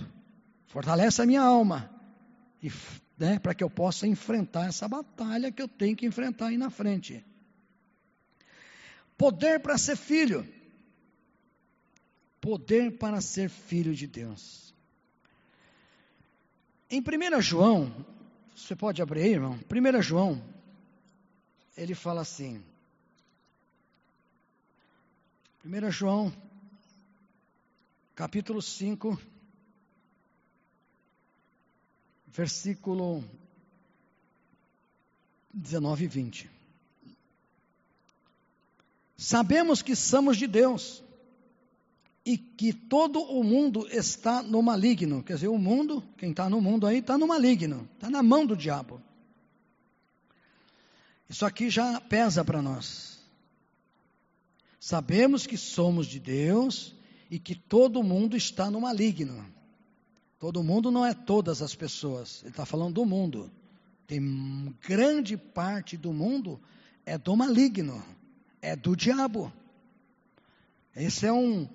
fortalece 0.67 1.23
a 1.23 1.25
minha 1.25 1.41
alma, 1.41 1.91
e, 2.63 2.71
né, 3.17 3.39
para 3.39 3.55
que 3.55 3.65
eu 3.65 3.71
possa 3.71 4.07
enfrentar 4.07 4.67
essa 4.67 4.87
batalha 4.87 5.51
que 5.51 5.63
eu 5.63 5.69
tenho 5.69 5.97
que 5.97 6.05
enfrentar 6.05 6.49
aí 6.49 6.59
na 6.59 6.69
frente. 6.69 7.25
Poder 9.17 9.61
para 9.61 9.79
ser 9.79 9.97
filho. 9.97 10.47
Poder 12.43 12.99
para 12.99 13.23
ser 13.23 13.49
filho 13.49 13.95
de 13.95 14.07
Deus. 14.07 14.75
Em 16.91 17.01
1 17.01 17.41
João, 17.41 17.91
você 18.67 18.77
pode 18.77 19.01
abrir 19.03 19.23
aí, 19.23 19.33
irmão? 19.33 19.59
1 19.69 20.03
João, 20.03 20.43
ele 21.77 21.95
fala 21.95 22.21
assim. 22.21 22.63
1 25.65 25.91
João, 25.91 26.33
capítulo 28.15 28.63
5, 28.63 29.21
versículo 32.27 33.25
19 35.53 36.05
e 36.05 36.09
20. 36.09 36.51
Sabemos 39.17 39.83
que 39.83 39.97
somos 39.97 40.37
de 40.37 40.47
Deus 40.47 41.03
e 42.25 42.37
que 42.37 42.73
todo 42.73 43.21
o 43.21 43.43
mundo 43.43 43.89
está 43.91 44.43
no 44.43 44.63
maligno. 44.63 45.23
Quer 45.23 45.35
dizer, 45.35 45.49
o 45.49 45.59
mundo, 45.59 46.03
quem 46.17 46.31
está 46.31 46.49
no 46.49 46.61
mundo 46.61 46.87
aí, 46.87 46.99
está 46.99 47.17
no 47.17 47.27
maligno, 47.27 47.89
está 47.95 48.11
na 48.11 48.23
mão 48.23 48.45
do 48.45 48.57
diabo. 48.57 49.01
Isso 51.29 51.47
aqui 51.47 51.71
já 51.71 52.01
pesa 52.01 52.45
para 52.45 52.61
nós. 52.61 53.19
Sabemos 54.79 55.47
que 55.47 55.57
somos 55.57 56.07
de 56.07 56.19
Deus 56.19 56.95
e 57.31 57.39
que 57.39 57.55
todo 57.55 58.03
mundo 58.03 58.37
está 58.37 58.71
no 58.71 58.81
maligno. 58.81 59.45
Todo 60.39 60.65
mundo 60.65 60.91
não 60.91 61.05
é 61.05 61.15
todas 61.15 61.63
as 61.63 61.75
pessoas, 61.75 62.41
ele 62.43 62.51
está 62.51 62.65
falando 62.65 62.95
do 62.95 63.07
mundo. 63.07 63.51
Tem 64.07 64.75
grande 64.81 65.37
parte 65.37 65.97
do 65.97 66.13
mundo 66.13 66.61
é 67.11 67.19
do 67.19 67.37
maligno, 67.37 68.03
é 68.63 68.77
do 68.77 68.95
diabo. 68.95 69.53
Esse 70.95 71.27
é 71.27 71.33
um, 71.33 71.69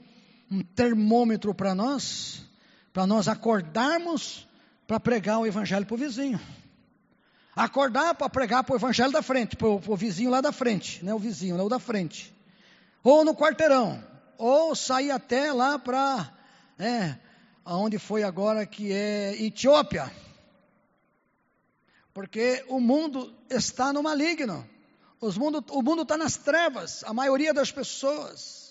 um 0.55 0.61
termômetro 0.61 1.53
para 1.53 1.75
nós, 1.75 2.41
para 2.93 3.05
nós 3.05 3.27
acordarmos 3.27 4.47
para 4.87 4.99
pregar 4.99 5.39
o 5.39 5.45
evangelho 5.45 5.85
para 5.85 5.95
o 5.95 5.97
vizinho. 5.97 6.39
Acordar 7.55 8.15
para 8.15 8.29
pregar 8.29 8.63
para 8.63 8.73
o 8.73 8.77
evangelho 8.77 9.11
da 9.11 9.21
frente, 9.21 9.55
para 9.55 9.67
o 9.67 9.95
vizinho 9.95 10.29
lá 10.29 10.39
da 10.39 10.51
frente, 10.51 11.03
né? 11.03 11.13
O 11.13 11.19
vizinho, 11.19 11.57
lá 11.57 11.63
o 11.63 11.69
da 11.69 11.79
frente. 11.79 12.33
Ou 13.03 13.25
no 13.25 13.35
quarteirão, 13.35 14.03
ou 14.37 14.75
sair 14.75 15.11
até 15.11 15.51
lá 15.51 15.77
para, 15.77 16.33
né, 16.77 17.19
aonde 17.63 17.99
foi 17.99 18.23
agora 18.23 18.65
que 18.65 18.91
é 18.91 19.41
Etiópia. 19.41 20.11
Porque 22.13 22.63
o 22.69 22.79
mundo 22.79 23.33
está 23.49 23.91
no 23.91 24.01
maligno. 24.01 24.67
Mundo, 25.37 25.63
o 25.69 25.81
mundo 25.81 26.03
está 26.03 26.17
nas 26.17 26.37
trevas, 26.37 27.03
a 27.03 27.13
maioria 27.13 27.53
das 27.53 27.71
pessoas. 27.71 28.64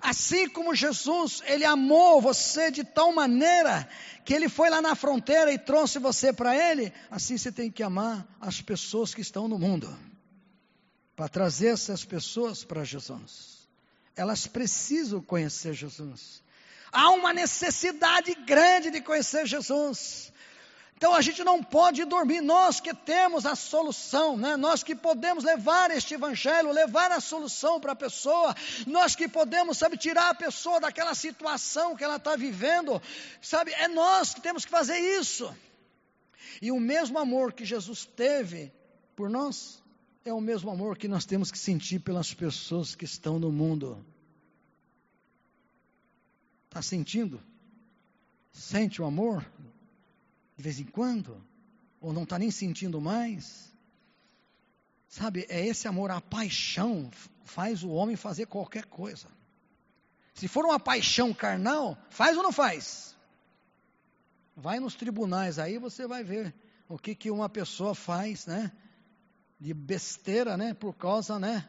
Assim 0.00 0.48
como 0.48 0.74
Jesus, 0.74 1.42
ele 1.46 1.64
amou 1.64 2.20
você 2.20 2.70
de 2.70 2.82
tal 2.82 3.12
maneira 3.12 3.88
que 4.24 4.32
ele 4.32 4.48
foi 4.48 4.70
lá 4.70 4.80
na 4.80 4.94
fronteira 4.94 5.52
e 5.52 5.58
trouxe 5.58 5.98
você 5.98 6.32
para 6.32 6.56
ele, 6.56 6.92
assim 7.10 7.36
você 7.36 7.52
tem 7.52 7.70
que 7.70 7.82
amar 7.82 8.26
as 8.40 8.60
pessoas 8.62 9.14
que 9.14 9.20
estão 9.20 9.46
no 9.46 9.58
mundo. 9.58 9.94
Para 11.14 11.28
trazer 11.28 11.68
essas 11.68 12.04
pessoas 12.04 12.64
para 12.64 12.82
Jesus. 12.82 13.68
Elas 14.16 14.46
precisam 14.46 15.20
conhecer 15.20 15.74
Jesus. 15.74 16.42
Há 16.90 17.10
uma 17.10 17.32
necessidade 17.32 18.34
grande 18.46 18.90
de 18.90 19.00
conhecer 19.00 19.46
Jesus. 19.46 20.32
Então 21.00 21.14
a 21.14 21.22
gente 21.22 21.42
não 21.42 21.64
pode 21.64 22.04
dormir, 22.04 22.42
nós 22.42 22.78
que 22.78 22.92
temos 22.92 23.46
a 23.46 23.56
solução, 23.56 24.36
né? 24.36 24.54
nós 24.54 24.82
que 24.82 24.94
podemos 24.94 25.42
levar 25.42 25.90
este 25.90 26.12
evangelho, 26.12 26.70
levar 26.70 27.10
a 27.10 27.20
solução 27.20 27.80
para 27.80 27.92
a 27.92 27.96
pessoa, 27.96 28.54
nós 28.86 29.16
que 29.16 29.26
podemos, 29.26 29.78
sabe, 29.78 29.96
tirar 29.96 30.28
a 30.28 30.34
pessoa 30.34 30.78
daquela 30.78 31.14
situação 31.14 31.96
que 31.96 32.04
ela 32.04 32.16
está 32.16 32.36
vivendo, 32.36 33.00
sabe, 33.40 33.72
é 33.72 33.88
nós 33.88 34.34
que 34.34 34.42
temos 34.42 34.66
que 34.66 34.70
fazer 34.70 34.98
isso. 34.98 35.50
E 36.60 36.70
o 36.70 36.78
mesmo 36.78 37.18
amor 37.18 37.54
que 37.54 37.64
Jesus 37.64 38.04
teve 38.04 38.70
por 39.16 39.30
nós, 39.30 39.82
é 40.22 40.34
o 40.34 40.40
mesmo 40.40 40.70
amor 40.70 40.98
que 40.98 41.08
nós 41.08 41.24
temos 41.24 41.50
que 41.50 41.58
sentir 41.58 42.00
pelas 42.00 42.34
pessoas 42.34 42.94
que 42.94 43.06
estão 43.06 43.38
no 43.38 43.50
mundo. 43.50 44.04
Está 46.66 46.82
sentindo? 46.82 47.42
Sente 48.52 49.00
o 49.00 49.06
amor 49.06 49.50
de 50.60 50.62
vez 50.62 50.78
em 50.78 50.84
quando, 50.84 51.42
ou 52.02 52.12
não 52.12 52.24
está 52.24 52.38
nem 52.38 52.50
sentindo 52.50 53.00
mais. 53.00 53.72
Sabe, 55.08 55.46
é 55.48 55.66
esse 55.66 55.88
amor, 55.88 56.10
a 56.10 56.20
paixão 56.20 57.10
faz 57.44 57.82
o 57.82 57.88
homem 57.88 58.14
fazer 58.14 58.44
qualquer 58.44 58.84
coisa. 58.84 59.26
Se 60.34 60.46
for 60.46 60.66
uma 60.66 60.78
paixão 60.78 61.32
carnal, 61.32 61.96
faz 62.10 62.36
ou 62.36 62.42
não 62.42 62.52
faz? 62.52 63.16
Vai 64.54 64.78
nos 64.78 64.94
tribunais 64.94 65.58
aí, 65.58 65.78
você 65.78 66.06
vai 66.06 66.22
ver 66.22 66.54
o 66.90 66.98
que, 66.98 67.14
que 67.14 67.30
uma 67.30 67.48
pessoa 67.48 67.94
faz, 67.94 68.44
né? 68.44 68.70
De 69.58 69.72
besteira, 69.72 70.58
né? 70.58 70.74
Por 70.74 70.94
causa, 70.94 71.38
né? 71.38 71.66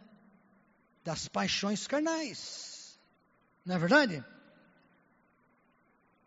Das 1.02 1.30
paixões 1.30 1.88
carnais. 1.88 3.00
Não 3.66 3.76
é 3.76 3.80
verdade? 3.80 4.26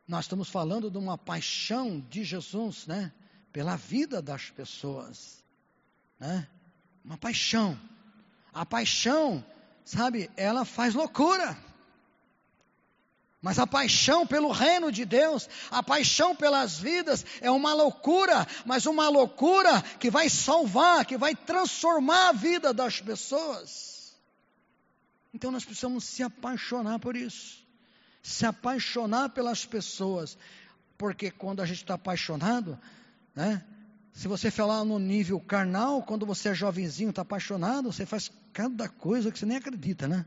Nós 0.06 0.26
estamos 0.26 0.48
falando 0.48 0.90
de 0.90 0.98
uma 0.98 1.16
paixão 1.16 2.00
de 2.10 2.24
Jesus, 2.24 2.86
né? 2.86 3.12
Pela 3.52 3.76
vida 3.76 4.20
das 4.20 4.50
pessoas, 4.50 5.42
né? 6.20 6.46
Uma 7.02 7.16
paixão. 7.16 7.78
A 8.52 8.66
paixão, 8.66 9.44
sabe, 9.84 10.30
ela 10.36 10.64
faz 10.64 10.94
loucura. 10.94 11.56
Mas 13.40 13.58
a 13.58 13.66
paixão 13.66 14.26
pelo 14.26 14.50
reino 14.50 14.92
de 14.92 15.04
Deus, 15.04 15.48
a 15.70 15.82
paixão 15.82 16.34
pelas 16.36 16.78
vidas 16.78 17.24
é 17.40 17.50
uma 17.50 17.74
loucura, 17.74 18.46
mas 18.64 18.86
uma 18.86 19.08
loucura 19.08 19.82
que 19.98 20.10
vai 20.10 20.28
salvar, 20.28 21.04
que 21.04 21.16
vai 21.16 21.34
transformar 21.34 22.28
a 22.28 22.32
vida 22.32 22.72
das 22.72 23.00
pessoas. 23.00 24.14
Então 25.32 25.50
nós 25.50 25.64
precisamos 25.64 26.04
se 26.04 26.22
apaixonar 26.22 26.98
por 26.98 27.16
isso 27.16 27.63
se 28.24 28.46
apaixonar 28.46 29.28
pelas 29.28 29.66
pessoas, 29.66 30.38
porque 30.96 31.30
quando 31.30 31.60
a 31.60 31.66
gente 31.66 31.82
está 31.82 31.92
apaixonado, 31.92 32.78
né? 33.36 33.62
Se 34.14 34.26
você 34.26 34.50
falar 34.50 34.82
no 34.84 34.98
nível 34.98 35.38
carnal, 35.38 36.02
quando 36.02 36.24
você 36.24 36.48
é 36.48 36.54
jovenzinho, 36.54 37.10
está 37.10 37.20
apaixonado, 37.20 37.92
você 37.92 38.06
faz 38.06 38.32
cada 38.52 38.88
coisa 38.88 39.30
que 39.30 39.38
você 39.38 39.44
nem 39.44 39.58
acredita, 39.58 40.08
né? 40.08 40.24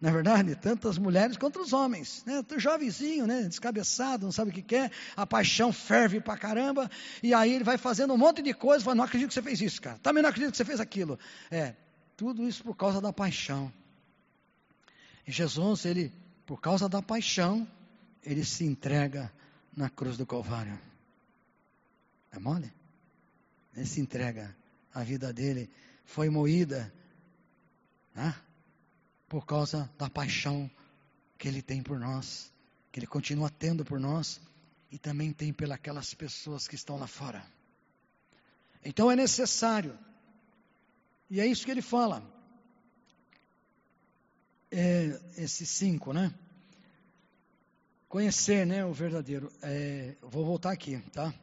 Não 0.00 0.08
é 0.08 0.12
verdade? 0.12 0.54
Tanto 0.54 0.88
as 0.88 0.96
mulheres 0.96 1.36
quanto 1.36 1.60
os 1.60 1.72
homens. 1.74 2.24
Né? 2.24 2.42
Jovenzinho, 2.56 3.26
né? 3.26 3.42
descabeçado, 3.42 4.24
não 4.24 4.32
sabe 4.32 4.50
o 4.50 4.54
que 4.54 4.62
quer, 4.62 4.90
a 5.14 5.26
paixão 5.26 5.70
ferve 5.70 6.20
pra 6.20 6.36
caramba, 6.36 6.90
e 7.22 7.34
aí 7.34 7.52
ele 7.52 7.64
vai 7.64 7.76
fazendo 7.76 8.14
um 8.14 8.18
monte 8.18 8.40
de 8.40 8.54
coisa, 8.54 8.82
fala, 8.82 8.94
não 8.94 9.04
acredito 9.04 9.28
que 9.28 9.34
você 9.34 9.42
fez 9.42 9.60
isso, 9.60 9.82
cara. 9.82 9.98
Também 9.98 10.22
não 10.22 10.30
acredito 10.30 10.52
que 10.52 10.56
você 10.56 10.64
fez 10.64 10.80
aquilo. 10.80 11.18
É, 11.50 11.74
tudo 12.16 12.48
isso 12.48 12.62
por 12.64 12.74
causa 12.74 13.02
da 13.02 13.12
paixão. 13.12 13.70
E 15.26 15.32
Jesus, 15.32 15.84
ele 15.84 16.10
por 16.48 16.62
causa 16.62 16.88
da 16.88 17.02
paixão, 17.02 17.68
ele 18.22 18.42
se 18.42 18.64
entrega 18.64 19.30
na 19.76 19.90
cruz 19.90 20.16
do 20.16 20.24
Calvário. 20.24 20.80
É 22.32 22.38
mole? 22.38 22.72
Ele 23.76 23.84
se 23.84 24.00
entrega, 24.00 24.56
a 24.94 25.04
vida 25.04 25.30
dele 25.30 25.70
foi 26.06 26.30
moída 26.30 26.90
né? 28.14 28.34
por 29.28 29.44
causa 29.44 29.92
da 29.98 30.08
paixão 30.08 30.70
que 31.36 31.46
ele 31.46 31.60
tem 31.60 31.82
por 31.82 32.00
nós, 32.00 32.50
que 32.90 32.98
ele 32.98 33.06
continua 33.06 33.50
tendo 33.50 33.84
por 33.84 34.00
nós 34.00 34.40
e 34.90 34.96
também 34.96 35.34
tem 35.34 35.52
pelas 35.52 36.14
pessoas 36.14 36.66
que 36.66 36.76
estão 36.76 36.98
lá 36.98 37.06
fora. 37.06 37.44
Então 38.82 39.10
é 39.10 39.14
necessário, 39.14 39.98
e 41.28 41.42
é 41.42 41.46
isso 41.46 41.66
que 41.66 41.70
ele 41.70 41.82
fala, 41.82 42.22
é, 44.70 45.18
esses 45.36 45.68
cinco, 45.68 46.12
né? 46.12 46.32
Conhecer, 48.08 48.66
né, 48.66 48.84
o 48.84 48.92
verdadeiro. 48.92 49.52
É, 49.62 50.14
vou 50.22 50.44
voltar 50.44 50.72
aqui, 50.72 50.98
tá? 51.12 51.34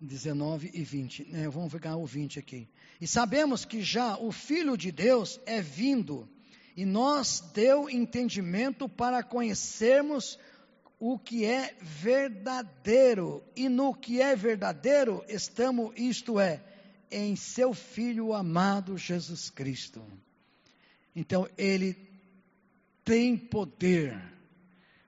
19 0.00 0.70
e 0.72 0.82
20. 0.82 1.24
Né, 1.24 1.48
vamos 1.48 1.72
pegar 1.72 1.96
o 1.96 2.06
20 2.06 2.38
aqui. 2.38 2.68
E 3.00 3.06
sabemos 3.06 3.64
que 3.64 3.82
já 3.82 4.16
o 4.16 4.32
Filho 4.32 4.76
de 4.76 4.90
Deus 4.90 5.40
é 5.46 5.60
vindo 5.60 6.28
e 6.76 6.84
nós 6.84 7.40
deu 7.54 7.88
entendimento 7.88 8.88
para 8.88 9.22
conhecermos 9.22 10.38
o 10.98 11.18
que 11.18 11.44
é 11.44 11.76
verdadeiro. 11.80 13.42
E 13.54 13.68
no 13.68 13.94
que 13.94 14.20
é 14.20 14.34
verdadeiro 14.34 15.24
estamos, 15.28 15.92
isto 15.96 16.40
é, 16.40 16.62
em 17.10 17.36
seu 17.36 17.72
Filho 17.72 18.32
amado 18.32 18.96
Jesus 18.96 19.50
Cristo. 19.50 20.02
Então, 21.14 21.48
ele 21.56 21.96
tem 23.04 23.36
poder 23.36 24.18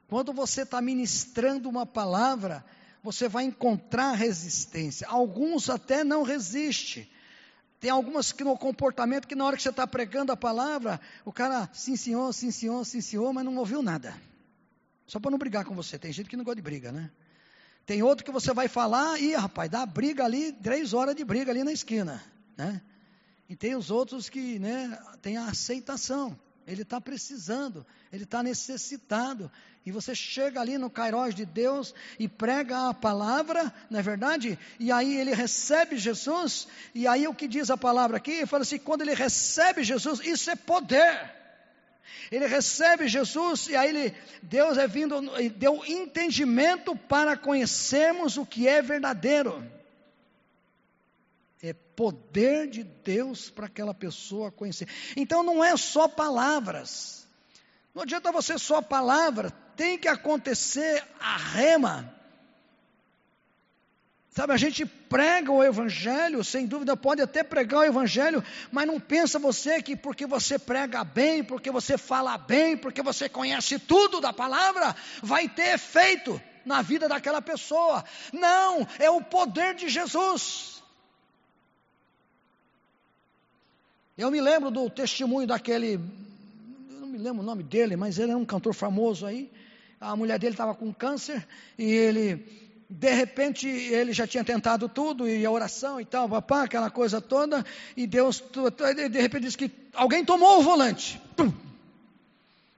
Quando 0.09 0.33
você 0.33 0.63
está 0.63 0.81
ministrando 0.81 1.69
uma 1.69 1.85
palavra, 1.85 2.65
você 3.03 3.29
vai 3.29 3.45
encontrar 3.45 4.13
resistência. 4.13 5.07
Alguns 5.09 5.69
até 5.69 6.05
não 6.05 6.23
resistem. 6.23 7.09
Tem 7.81 7.91
algumas 7.91 8.33
que 8.33 8.45
no 8.45 8.57
comportamento 8.57 9.27
que 9.27 9.35
na 9.35 9.45
hora 9.45 9.57
que 9.57 9.63
você 9.63 9.71
está 9.71 9.87
pregando 9.87 10.33
a 10.33 10.37
palavra, 10.37 11.01
o 11.25 11.33
cara 11.33 11.69
sim 11.73 11.97
senhor, 11.97 12.33
sim 12.33 12.51
senhor, 12.51 12.85
sim 12.85 13.01
senhor, 13.01 13.33
mas 13.33 13.45
não 13.45 13.57
ouviu 13.57 13.83
nada. 13.83 14.15
Só 15.07 15.21
para 15.21 15.31
não 15.31 15.39
brigar 15.39 15.65
com 15.65 15.75
você. 15.75 15.99
Tem 15.99 16.13
gente 16.13 16.29
que 16.29 16.37
não 16.37 16.45
gosta 16.45 16.57
de 16.57 16.63
briga, 16.63 16.91
né? 16.91 17.11
Tem 17.85 18.03
outro 18.03 18.25
que 18.25 18.33
você 18.33 18.53
vai 18.53 18.67
falar 18.67 19.21
e, 19.21 19.35
rapaz, 19.35 19.71
dá 19.71 19.85
briga 19.87 20.25
ali, 20.25 20.53
três 20.53 20.93
horas 20.93 21.15
de 21.15 21.25
briga 21.25 21.53
ali 21.53 21.63
na 21.63 21.73
esquina, 21.73 22.23
né? 22.57 22.81
E 23.49 23.55
tem 23.55 23.75
os 23.77 23.91
outros 23.91 24.29
que, 24.29 24.59
né, 24.59 24.99
tem 25.23 25.37
a 25.37 25.47
aceitação. 25.47 26.39
Ele 26.67 26.83
está 26.83 27.01
precisando, 27.01 27.87
ele 28.13 28.25
está 28.25 28.43
necessitado. 28.43 29.51
E 29.85 29.93
você 29.93 30.17
chega 30.17 30.61
ali 30.61 30.77
no 30.77 30.91
Cairós 30.91 31.33
de 31.33 31.47
Deus 31.47 31.95
e 32.19 32.27
prega 32.27 32.89
a 32.89 32.95
palavra, 32.95 33.73
não 33.89 34.01
é 34.01 34.03
verdade? 34.03 34.59
E 34.81 34.91
aí 34.91 35.17
ele 35.17 35.33
recebe 35.33 35.97
Jesus, 35.97 36.67
e 36.93 37.07
aí 37.07 37.29
o 37.29 37.35
que 37.35 37.47
diz 37.47 37.71
a 37.71 37.77
palavra 37.77 38.17
aqui? 38.17 38.45
Fala 38.47 38.63
assim: 38.63 38.79
quando 38.79 39.03
ele 39.03 39.15
recebe 39.15 39.85
Jesus, 39.85 40.19
isso 40.25 40.51
é 40.51 40.57
poder. 40.57 41.37
Ele 42.33 42.49
recebe 42.49 43.07
Jesus 43.07 43.69
e 43.69 43.77
aí 43.77 43.89
ele, 43.89 44.15
Deus 44.43 44.77
é 44.77 44.89
vindo, 44.89 45.21
deu 45.57 45.85
entendimento 45.87 46.97
para 46.97 47.37
conhecermos 47.37 48.37
o 48.37 48.45
que 48.45 48.67
é 48.67 48.83
verdadeiro. 48.83 49.65
É 51.63 51.73
poder 51.73 52.69
de 52.69 52.83
Deus 52.83 53.51
para 53.51 53.67
aquela 53.67 53.95
pessoa 53.95 54.53
conhecer. 54.53 54.89
Então 55.17 55.43
não 55.43 55.65
é 55.65 55.77
só 55.77 56.07
palavras. 56.07 57.27
Não 57.95 58.03
adianta 58.03 58.31
você 58.31 58.59
só 58.59 58.83
palavra, 58.83 59.51
tem 59.75 59.99
que 59.99 60.07
acontecer 60.07 61.03
a 61.19 61.37
rema. 61.37 62.15
Sabe, 64.37 64.53
a 64.53 64.59
gente 64.59 64.85
prega 64.85 65.51
o 65.51 65.65
Evangelho, 65.65 66.45
sem 66.45 66.67
dúvida 66.67 66.95
pode 66.95 67.23
até 67.23 67.43
pregar 67.43 67.81
o 67.81 67.85
Evangelho, 67.85 68.45
mas 68.71 68.87
não 68.87 69.01
pensa 69.01 69.39
você 69.39 69.81
que 69.81 69.97
porque 69.97 70.27
você 70.27 70.59
prega 70.59 71.03
bem, 71.03 71.43
porque 71.43 71.71
você 71.71 71.97
fala 71.97 72.37
bem, 72.37 72.77
porque 72.77 73.01
você 73.01 73.31
conhece 73.31 73.79
tudo 73.79 74.21
da 74.21 74.35
palavra, 74.35 74.95
vai 75.23 75.49
ter 75.49 75.73
efeito 75.73 76.39
na 76.67 76.83
vida 76.83 77.09
daquela 77.09 77.41
pessoa. 77.41 78.05
Não, 78.31 78.87
é 78.99 79.09
o 79.09 79.23
poder 79.23 79.75
de 79.75 79.89
Jesus. 79.89 80.83
Eu 84.17 84.31
me 84.31 84.41
lembro 84.41 84.71
do 84.71 84.89
testemunho 84.89 85.47
daquele, 85.47 86.01
não 86.89 87.07
me 87.07 87.19
lembro 87.19 87.43
o 87.43 87.45
nome 87.45 87.63
dele, 87.63 87.97
mas 87.97 88.19
ele 88.19 88.33
é 88.33 88.37
um 88.37 88.47
cantor 88.47 88.73
famoso 88.73 89.27
aí. 89.27 89.51
A 90.01 90.17
mulher 90.17 90.39
dele 90.39 90.55
estava 90.55 90.75
com 90.75 90.93
câncer 90.93 91.47
e 91.79 91.85
ele 91.85 92.47
de 92.89 93.13
repente 93.13 93.69
ele 93.69 94.15
já 94.15 94.27
tinha 94.27 94.45
tentado 94.45 94.89
tudo, 94.89 95.29
e 95.29 95.45
a 95.45 95.51
oração 95.51 96.01
e 96.01 96.05
tal, 96.05 96.29
papá, 96.29 96.63
aquela 96.63 96.89
coisa 96.89 97.21
toda, 97.21 97.65
e 97.97 98.07
Deus, 98.07 98.43
de 99.11 99.21
repente 99.21 99.43
disse 99.43 99.59
que 99.59 99.71
alguém 99.93 100.25
tomou 100.25 100.61
o 100.61 100.63
volante. 100.63 101.21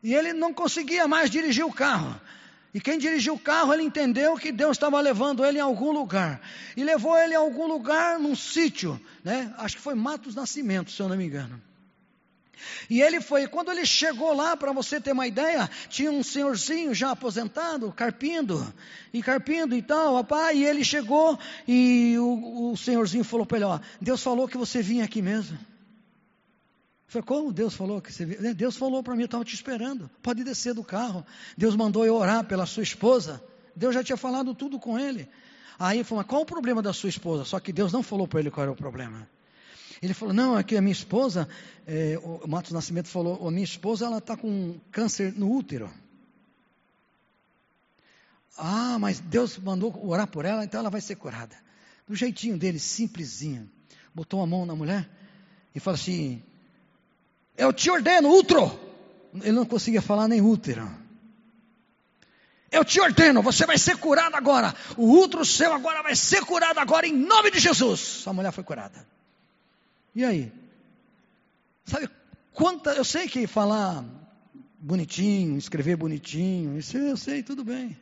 E 0.02 0.14
ele 0.14 0.32
não 0.32 0.52
conseguia 0.52 1.06
mais 1.06 1.30
dirigir 1.30 1.64
o 1.64 1.72
carro. 1.72 2.20
E 2.74 2.80
quem 2.80 2.98
dirigiu 2.98 3.34
o 3.34 3.38
carro, 3.38 3.72
ele 3.72 3.82
entendeu 3.82 4.36
que 4.36 4.52
Deus 4.52 4.72
estava 4.76 5.00
levando 5.00 5.44
ele 5.44 5.58
em 5.58 5.62
algum 5.62 5.90
lugar. 5.90 6.40
E 6.76 6.84
levou 6.84 7.16
ele 7.16 7.34
a 7.34 7.38
algum 7.38 7.66
lugar, 7.66 8.18
num 8.18 8.36
sítio, 8.36 9.00
né? 9.24 9.54
Acho 9.58 9.76
que 9.76 9.82
foi 9.82 9.94
Matos 9.94 10.34
Nascimento, 10.34 10.90
se 10.90 11.00
eu 11.00 11.08
não 11.08 11.16
me 11.16 11.24
engano. 11.24 11.60
E 12.90 13.00
ele 13.00 13.20
foi, 13.20 13.46
quando 13.46 13.70
ele 13.70 13.86
chegou 13.86 14.34
lá, 14.34 14.56
para 14.56 14.72
você 14.72 15.00
ter 15.00 15.12
uma 15.12 15.26
ideia, 15.26 15.68
tinha 15.88 16.10
um 16.10 16.22
senhorzinho 16.22 16.94
já 16.94 17.10
aposentado, 17.10 17.92
carpindo, 17.92 18.72
e 19.12 19.22
carpindo 19.22 19.74
e 19.74 19.82
tal, 19.82 20.16
rapaz, 20.16 20.56
e 20.56 20.64
ele 20.64 20.84
chegou 20.84 21.38
e 21.66 22.16
o, 22.18 22.72
o 22.72 22.76
senhorzinho 22.76 23.24
falou 23.24 23.46
para 23.46 23.58
ele, 23.58 23.64
ó, 23.64 23.80
Deus 24.00 24.22
falou 24.22 24.48
que 24.48 24.56
você 24.56 24.82
vinha 24.82 25.04
aqui 25.04 25.22
mesmo. 25.22 25.58
Falei, 27.08 27.24
como 27.24 27.52
Deus 27.52 27.74
falou 27.74 28.02
que 28.02 28.12
você 28.12 28.26
vinha? 28.26 28.54
Deus 28.54 28.76
falou 28.76 29.02
para 29.02 29.14
mim, 29.14 29.22
eu 29.22 29.26
estava 29.26 29.42
te 29.42 29.54
esperando, 29.54 30.10
pode 30.22 30.44
descer 30.44 30.74
do 30.74 30.84
carro. 30.84 31.24
Deus 31.56 31.74
mandou 31.74 32.04
eu 32.04 32.14
orar 32.14 32.44
pela 32.44 32.66
sua 32.66 32.82
esposa, 32.82 33.42
Deus 33.74 33.94
já 33.94 34.04
tinha 34.04 34.16
falado 34.16 34.54
tudo 34.54 34.78
com 34.78 34.98
ele. 34.98 35.26
Aí 35.78 35.98
ele 35.98 36.04
falou, 36.04 36.22
qual 36.24 36.42
o 36.42 36.46
problema 36.46 36.82
da 36.82 36.92
sua 36.92 37.08
esposa? 37.08 37.44
Só 37.44 37.58
que 37.58 37.72
Deus 37.72 37.92
não 37.92 38.02
falou 38.02 38.28
para 38.28 38.40
ele 38.40 38.50
qual 38.50 38.62
era 38.62 38.72
o 38.72 38.76
problema. 38.76 39.26
Ele 40.02 40.12
falou, 40.12 40.34
não, 40.34 40.54
aqui 40.54 40.76
a 40.76 40.82
minha 40.82 40.92
esposa, 40.92 41.48
é, 41.86 42.18
o 42.22 42.46
Matos 42.46 42.72
Nascimento 42.72 43.08
falou, 43.08 43.48
a 43.48 43.50
minha 43.50 43.64
esposa 43.64 44.04
ela 44.04 44.18
está 44.18 44.36
com 44.36 44.78
câncer 44.92 45.32
no 45.32 45.50
útero. 45.50 45.90
Ah, 48.56 48.98
mas 48.98 49.18
Deus 49.18 49.56
mandou 49.56 49.98
orar 50.06 50.26
por 50.26 50.44
ela, 50.44 50.62
então 50.62 50.80
ela 50.80 50.90
vai 50.90 51.00
ser 51.00 51.16
curada. 51.16 51.56
Do 52.06 52.14
jeitinho 52.14 52.58
dele, 52.58 52.78
simplesinho. 52.78 53.70
Botou 54.14 54.42
a 54.42 54.46
mão 54.46 54.66
na 54.66 54.74
mulher 54.74 55.08
e 55.74 55.80
falou 55.80 55.94
assim: 55.94 56.42
Eu 57.58 57.72
te 57.72 57.90
ordeno, 57.90 58.30
útero. 58.30 58.78
Ele 59.34 59.52
não 59.52 59.66
conseguia 59.66 60.00
falar 60.00 60.28
nem 60.28 60.40
útero. 60.40 60.88
Eu 62.70 62.84
te 62.84 63.00
ordeno, 63.00 63.42
você 63.42 63.66
vai 63.66 63.76
ser 63.76 63.96
curado 63.96 64.36
agora. 64.36 64.74
O 64.96 65.18
útero 65.18 65.44
seu 65.44 65.72
agora 65.72 66.02
vai 66.02 66.14
ser 66.14 66.44
curado 66.44 66.78
agora 66.78 67.06
em 67.06 67.12
nome 67.12 67.50
de 67.50 67.58
Jesus. 67.58 68.22
A 68.26 68.32
mulher 68.32 68.52
foi 68.52 68.62
curada. 68.62 69.06
E 70.14 70.24
aí? 70.24 70.52
Sabe 71.84 72.08
quanta. 72.52 72.92
Eu 72.92 73.04
sei 73.04 73.26
que 73.26 73.46
falar 73.46 74.04
bonitinho, 74.78 75.58
escrever 75.58 75.96
bonitinho, 75.96 76.78
isso 76.78 76.96
eu 76.96 77.16
sei, 77.16 77.42
tudo 77.42 77.64
bem. 77.64 77.96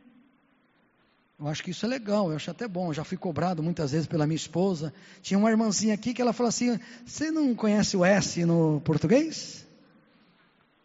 Eu 1.38 1.49
acho 1.49 1.62
que 1.62 1.70
isso 1.70 1.85
é 1.85 1.88
legal, 1.88 2.31
eu 2.31 2.37
acho 2.37 2.51
até 2.51 2.66
bom. 2.66 2.88
Eu 2.88 2.94
já 2.94 3.05
fui 3.05 3.18
cobrado 3.18 3.62
muitas 3.62 3.92
vezes 3.92 4.07
pela 4.07 4.27
minha 4.27 4.37
esposa. 4.37 4.92
Tinha 5.20 5.37
uma 5.37 5.51
irmãzinha 5.51 5.92
aqui 5.94 6.14
que 6.14 6.22
ela 6.22 6.33
falou 6.33 6.49
assim: 6.49 6.79
Você 7.05 7.31
não 7.31 7.55
conhece 7.55 7.96
o 7.96 8.05
S 8.05 8.44
no 8.44 8.81
português? 8.81 9.64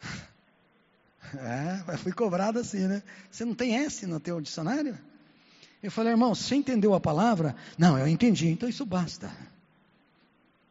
É, 1.33 1.95
fui 1.95 2.11
cobrado 2.11 2.59
assim, 2.59 2.89
né? 2.89 3.01
Você 3.31 3.45
não 3.45 3.55
tem 3.55 3.77
S 3.77 4.05
no 4.05 4.19
teu 4.19 4.41
dicionário? 4.41 4.99
Eu 5.81 5.89
falei, 5.89 6.11
irmão, 6.11 6.35
você 6.35 6.55
entendeu 6.55 6.93
a 6.93 6.99
palavra? 6.99 7.55
Não, 7.77 7.97
eu 7.97 8.05
entendi, 8.05 8.49
então 8.49 8.67
isso 8.67 8.85
basta. 8.85 9.31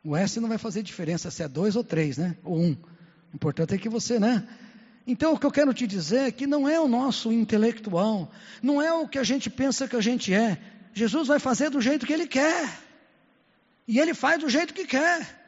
O 0.05 0.15
S 0.15 0.39
não 0.39 0.51
vai 0.51 0.59
fazer 0.59 0.83
diferença 0.83 1.31
se 1.31 1.43
é 1.43 1.49
dois 1.49 1.77
ou 1.77 1.83
três, 1.83 2.19
né? 2.19 2.37
Ou 2.45 2.59
um. 2.59 2.73
O 2.73 3.37
importante 3.37 3.75
é 3.75 3.79
que 3.79 3.89
você, 3.89 4.21
né? 4.21 4.47
Então 5.07 5.33
o 5.33 5.39
que 5.39 5.47
eu 5.47 5.51
quero 5.51 5.75
te 5.75 5.87
dizer 5.87 6.29
é 6.29 6.31
que 6.31 6.47
não 6.47 6.69
é 6.69 6.79
o 6.79 6.89
nosso 6.89 7.33
intelectual, 7.33 8.31
não 8.63 8.81
é 8.81 8.93
o 8.93 9.09
que 9.09 9.19
a 9.19 9.25
gente 9.25 9.49
pensa 9.49 9.89
que 9.89 9.97
a 9.97 10.01
gente 10.01 10.33
é. 10.33 10.59
Jesus 10.93 11.29
vai 11.29 11.39
fazer 11.39 11.71
do 11.71 11.81
jeito 11.81 12.07
que 12.07 12.13
ele 12.13 12.27
quer. 12.27 12.69
E 13.87 13.99
ele 13.99 14.15
faz 14.15 14.41
do 14.41 14.49
jeito 14.49 14.75
que 14.75 14.87
quer. 14.87 15.41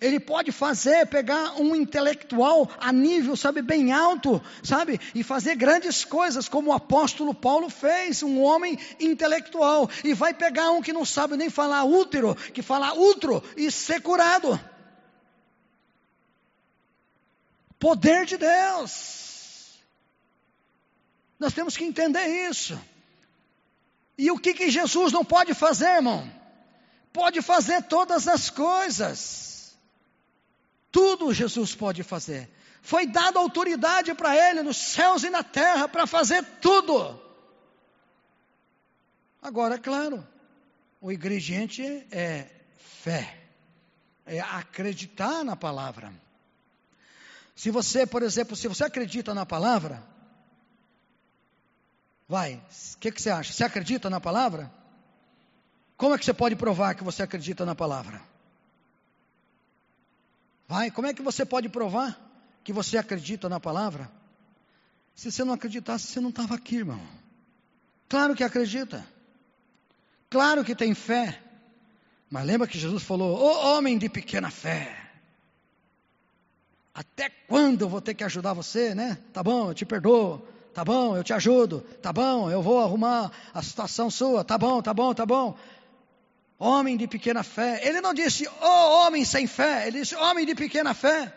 Ele 0.00 0.18
pode 0.18 0.50
fazer, 0.50 1.06
pegar 1.06 1.60
um 1.60 1.76
intelectual 1.76 2.68
a 2.80 2.92
nível, 2.92 3.36
sabe, 3.36 3.62
bem 3.62 3.92
alto, 3.92 4.42
sabe, 4.60 5.00
e 5.14 5.22
fazer 5.22 5.54
grandes 5.54 6.04
coisas, 6.04 6.48
como 6.48 6.70
o 6.70 6.72
apóstolo 6.72 7.32
Paulo 7.32 7.70
fez, 7.70 8.20
um 8.20 8.42
homem 8.42 8.76
intelectual, 8.98 9.88
e 10.02 10.12
vai 10.12 10.34
pegar 10.34 10.72
um 10.72 10.82
que 10.82 10.92
não 10.92 11.04
sabe 11.04 11.36
nem 11.36 11.48
falar 11.48 11.84
útero, 11.84 12.34
que 12.34 12.62
fala 12.62 12.94
útero, 12.94 13.40
e 13.56 13.70
ser 13.70 14.02
curado. 14.02 14.58
Poder 17.82 18.26
de 18.26 18.36
Deus. 18.36 19.82
Nós 21.36 21.52
temos 21.52 21.76
que 21.76 21.82
entender 21.82 22.48
isso. 22.48 22.80
E 24.16 24.30
o 24.30 24.38
que, 24.38 24.54
que 24.54 24.70
Jesus 24.70 25.10
não 25.12 25.24
pode 25.24 25.52
fazer, 25.52 25.96
irmão? 25.96 26.32
Pode 27.12 27.42
fazer 27.42 27.82
todas 27.82 28.28
as 28.28 28.48
coisas. 28.48 29.76
Tudo 30.92 31.34
Jesus 31.34 31.74
pode 31.74 32.04
fazer. 32.04 32.48
Foi 32.82 33.04
dada 33.04 33.40
autoridade 33.40 34.14
para 34.14 34.36
ele 34.36 34.62
nos 34.62 34.76
céus 34.76 35.24
e 35.24 35.30
na 35.30 35.42
terra 35.42 35.88
para 35.88 36.06
fazer 36.06 36.44
tudo. 36.60 37.20
Agora, 39.42 39.74
é 39.74 39.78
claro, 39.78 40.24
o 41.00 41.10
ingrediente 41.10 41.82
é 42.12 42.48
fé, 43.02 43.40
é 44.24 44.38
acreditar 44.38 45.42
na 45.42 45.56
palavra. 45.56 46.12
Se 47.54 47.70
você, 47.70 48.06
por 48.06 48.22
exemplo, 48.22 48.56
se 48.56 48.68
você 48.68 48.84
acredita 48.84 49.34
na 49.34 49.44
palavra, 49.44 50.02
vai, 52.28 52.54
o 52.94 52.98
que, 52.98 53.12
que 53.12 53.20
você 53.20 53.30
acha? 53.30 53.52
Você 53.52 53.64
acredita 53.64 54.08
na 54.08 54.20
palavra? 54.20 54.72
Como 55.96 56.14
é 56.14 56.18
que 56.18 56.24
você 56.24 56.32
pode 56.32 56.56
provar 56.56 56.94
que 56.94 57.04
você 57.04 57.22
acredita 57.22 57.64
na 57.64 57.74
palavra? 57.74 58.20
Vai, 60.66 60.90
como 60.90 61.06
é 61.06 61.14
que 61.14 61.22
você 61.22 61.44
pode 61.44 61.68
provar 61.68 62.18
que 62.64 62.72
você 62.72 62.96
acredita 62.96 63.48
na 63.48 63.60
palavra? 63.60 64.10
Se 65.14 65.30
você 65.30 65.44
não 65.44 65.52
acreditasse, 65.52 66.06
você 66.06 66.20
não 66.20 66.30
estava 66.30 66.54
aqui, 66.54 66.76
irmão. 66.76 67.00
Claro 68.08 68.34
que 68.34 68.42
acredita. 68.42 69.06
Claro 70.30 70.64
que 70.64 70.74
tem 70.74 70.94
fé. 70.94 71.40
Mas 72.30 72.46
lembra 72.46 72.66
que 72.66 72.78
Jesus 72.78 73.02
falou: 73.02 73.38
Ô 73.38 73.76
homem 73.76 73.98
de 73.98 74.08
pequena 74.08 74.50
fé. 74.50 75.01
Até 76.94 77.30
quando 77.48 77.82
eu 77.82 77.88
vou 77.88 78.00
ter 78.00 78.14
que 78.14 78.24
ajudar 78.24 78.52
você, 78.52 78.94
né? 78.94 79.18
Tá 79.32 79.42
bom, 79.42 79.70
eu 79.70 79.74
te 79.74 79.84
perdoo. 79.84 80.46
tá 80.74 80.84
bom, 80.84 81.16
eu 81.16 81.24
te 81.24 81.32
ajudo, 81.32 81.80
tá 82.02 82.12
bom, 82.12 82.50
eu 82.50 82.62
vou 82.62 82.80
arrumar 82.80 83.30
a 83.52 83.62
situação 83.62 84.10
sua, 84.10 84.44
tá 84.44 84.56
bom, 84.58 84.80
tá 84.82 84.92
bom, 84.92 85.14
tá 85.14 85.24
bom. 85.24 85.56
Homem 86.58 86.96
de 86.96 87.06
pequena 87.06 87.42
fé. 87.42 87.80
Ele 87.82 88.00
não 88.00 88.14
disse, 88.14 88.48
oh, 88.60 89.06
homem 89.06 89.24
sem 89.24 89.46
fé, 89.46 89.86
ele 89.86 90.00
disse, 90.00 90.14
homem 90.14 90.46
de 90.46 90.54
pequena 90.54 90.94
fé. 90.94 91.32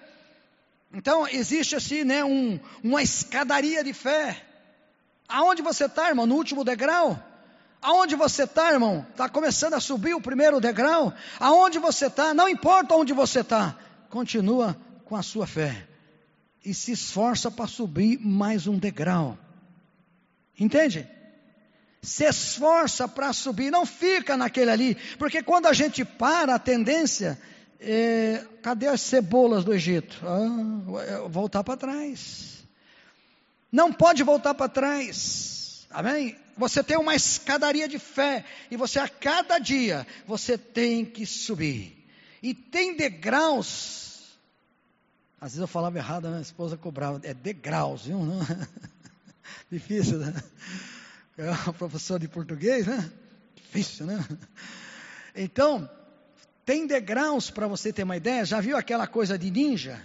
Então, 0.94 1.28
existe 1.28 1.76
assim, 1.76 2.04
né, 2.04 2.24
um, 2.24 2.60
uma 2.84 3.02
escadaria 3.02 3.84
de 3.84 3.94
fé. 3.94 4.42
Aonde 5.28 5.62
você 5.62 5.86
está, 5.86 6.10
irmão? 6.10 6.26
No 6.26 6.36
último 6.36 6.64
degrau? 6.64 7.20
Aonde 7.82 8.16
você 8.16 8.44
está, 8.44 8.72
irmão? 8.72 9.06
Está 9.12 9.28
começando 9.28 9.74
a 9.74 9.80
subir 9.80 10.14
o 10.14 10.22
primeiro 10.22 10.62
degrau? 10.62 11.14
Aonde 11.40 11.80
você 11.80 12.08
está? 12.08 12.34
Não 12.34 12.48
importa 12.48 12.96
onde 12.96 13.14
você 13.14 13.40
está, 13.40 13.76
continua 14.10 14.78
com 15.06 15.16
a 15.16 15.24
sua 15.24 15.48
fé 15.48 15.88
e 16.64 16.74
se 16.74 16.92
esforça 16.92 17.52
para 17.52 17.68
subir 17.68 18.20
mais 18.20 18.66
um 18.66 18.78
degrau. 18.78 19.38
Entende? 20.60 21.08
Se 22.02 22.24
esforça 22.24 23.08
para 23.08 23.32
subir, 23.32 23.72
não 23.72 23.86
fica 23.86 24.36
naquele 24.36 24.72
ali, 24.72 24.98
porque 25.18 25.42
quando 25.44 25.68
a 25.68 25.74
gente 25.74 26.04
para, 26.04 26.56
a 26.56 26.60
tendência 26.60 27.40
é, 27.80 28.44
cadê 28.62 28.88
as 28.88 29.02
cebolas 29.02 29.64
do 29.64 29.74
Egito? 29.74 30.20
Ah, 30.24 31.28
voltar 31.28 31.64
para 31.64 31.78
trás. 31.78 32.64
Não 33.72 33.92
pode 33.94 34.24
voltar 34.24 34.54
para 34.54 34.70
trás. 34.70 35.86
Amém? 35.92 36.36
Você 36.58 36.84
tem 36.84 36.98
uma 36.98 37.16
escadaria 37.16 37.88
de 37.88 38.00
fé 38.00 38.46
e 38.72 38.78
você 38.78 38.98
a 39.00 39.08
cada 39.08 39.60
dia 39.60 40.08
você 40.26 40.58
tem 40.58 41.06
que 41.06 41.26
subir. 41.26 42.06
E 42.42 42.54
tem 42.54 42.96
degraus 42.96 44.15
às 45.40 45.52
vezes 45.52 45.60
eu 45.60 45.68
falava 45.68 45.98
errado, 45.98 46.26
a 46.26 46.30
minha 46.30 46.42
esposa 46.42 46.78
cobrava. 46.78 47.20
É 47.24 47.34
degraus, 47.34 48.06
viu? 48.06 48.20
Não? 48.20 48.40
Difícil, 49.72 50.20
né? 50.20 50.34
É 51.38 51.52
uma 51.52 51.74
professora 51.74 52.20
de 52.20 52.28
português, 52.28 52.88
né? 52.88 53.12
Difícil, 53.56 54.06
né? 54.06 54.26
Então, 55.36 55.90
tem 56.66 56.88
degraus 56.88 57.52
para 57.52 57.68
você 57.68 57.92
ter 57.92 58.04
uma 58.04 58.16
ideia. 58.16 58.46
Já 58.46 58.62
viu 58.62 58.78
aquela 58.78 59.06
coisa 59.06 59.38
de 59.38 59.52
ninja? 59.52 60.02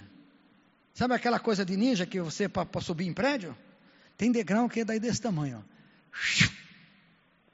Sabe 0.92 1.14
aquela 1.14 1.38
coisa 1.38 1.64
de 1.64 1.76
ninja 1.76 2.04
que 2.04 2.20
você 2.20 2.48
para 2.48 2.80
subir 2.80 3.06
em 3.06 3.14
prédio? 3.14 3.56
Tem 4.16 4.30
degrau 4.30 4.68
que 4.68 4.80
é 4.80 4.84
daí 4.84 5.00
desse 5.00 5.22
tamanho. 5.22 5.64
Ó. 5.64 6.48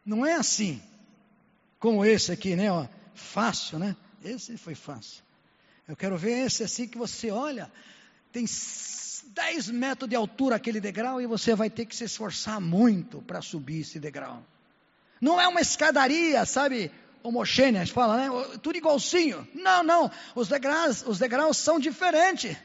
Não 0.04 0.24
é 0.24 0.34
assim, 0.34 0.82
como 1.78 2.04
esse 2.04 2.32
aqui, 2.32 2.56
né? 2.56 2.72
Ó, 2.72 2.86
fácil, 3.14 3.78
né? 3.78 3.94
Esse 4.24 4.56
foi 4.56 4.74
fácil. 4.74 5.25
Eu 5.88 5.96
quero 5.96 6.16
ver 6.16 6.46
esse 6.46 6.62
assim 6.62 6.88
que 6.88 6.98
você 6.98 7.30
olha, 7.30 7.70
tem 8.32 8.44
10 8.44 9.70
metros 9.70 10.08
de 10.08 10.16
altura 10.16 10.56
aquele 10.56 10.80
degrau 10.80 11.20
e 11.20 11.26
você 11.26 11.54
vai 11.54 11.70
ter 11.70 11.86
que 11.86 11.94
se 11.94 12.04
esforçar 12.04 12.60
muito 12.60 13.22
para 13.22 13.40
subir 13.40 13.80
esse 13.80 14.00
degrau. 14.00 14.44
Não 15.20 15.40
é 15.40 15.46
uma 15.46 15.60
escadaria, 15.60 16.44
sabe? 16.44 16.90
Homogênea, 17.22 17.82
a 17.82 17.84
gente 17.84 17.94
fala, 17.94 18.16
né? 18.16 18.58
Tudo 18.62 18.76
igualzinho. 18.76 19.46
Não, 19.54 19.82
não. 19.82 20.10
Os 20.34 20.48
degraus, 20.48 21.04
os 21.06 21.18
degraus 21.18 21.56
são 21.56 21.78
diferentes. 21.78 22.56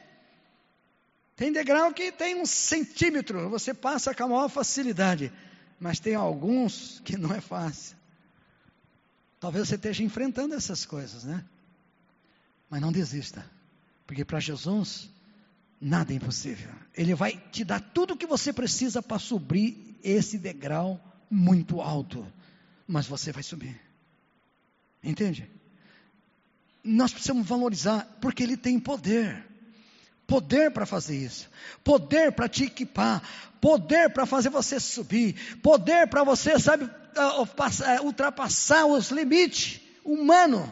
Tem 1.36 1.52
degrau 1.52 1.94
que 1.94 2.12
tem 2.12 2.36
um 2.36 2.46
centímetro, 2.46 3.50
você 3.50 3.74
passa 3.74 4.14
com 4.14 4.24
a 4.24 4.28
maior 4.28 4.50
facilidade. 4.50 5.32
Mas 5.80 6.00
tem 6.00 6.14
alguns 6.14 7.00
que 7.04 7.18
não 7.18 7.34
é 7.34 7.42
fácil. 7.42 7.98
Talvez 9.40 9.68
você 9.68 9.76
esteja 9.76 10.04
enfrentando 10.04 10.54
essas 10.54 10.86
coisas, 10.86 11.24
né? 11.24 11.44
Mas 12.72 12.80
não 12.80 12.92
desista, 12.92 13.46
porque 14.08 14.24
para 14.24 14.40
Jesus 14.40 15.10
nada 15.80 16.14
é 16.14 16.16
impossível. 16.16 16.72
Ele 16.96 17.14
vai 17.14 17.36
te 17.52 17.66
dar 17.66 17.82
tudo 17.82 18.14
o 18.14 18.18
que 18.18 18.26
você 18.26 18.54
precisa 18.54 19.04
para 19.04 19.20
subir 19.20 20.00
esse 20.02 20.38
degrau 20.38 20.98
muito 21.30 21.82
alto, 21.82 22.26
mas 22.88 23.06
você 23.06 23.34
vai 23.34 23.44
subir. 23.44 23.78
Entende? 25.04 25.52
Nós 26.82 27.12
precisamos 27.12 27.46
valorizar, 27.46 28.08
porque 28.22 28.42
Ele 28.42 28.56
tem 28.56 28.80
poder. 28.80 29.46
Poder 30.26 30.72
para 30.72 30.86
fazer 30.86 31.18
isso, 31.18 31.50
poder 31.84 32.32
para 32.32 32.48
te 32.48 32.64
equipar, 32.64 33.22
poder 33.60 34.14
para 34.14 34.26
fazer 34.26 34.48
você 34.48 34.80
subir, 34.80 35.58
poder 35.58 36.08
para 36.08 36.24
você, 36.24 36.58
sabe, 36.58 36.90
ultrapassar 38.02 38.86
os 38.86 39.12
limites 39.12 39.82
humanos. 40.06 40.70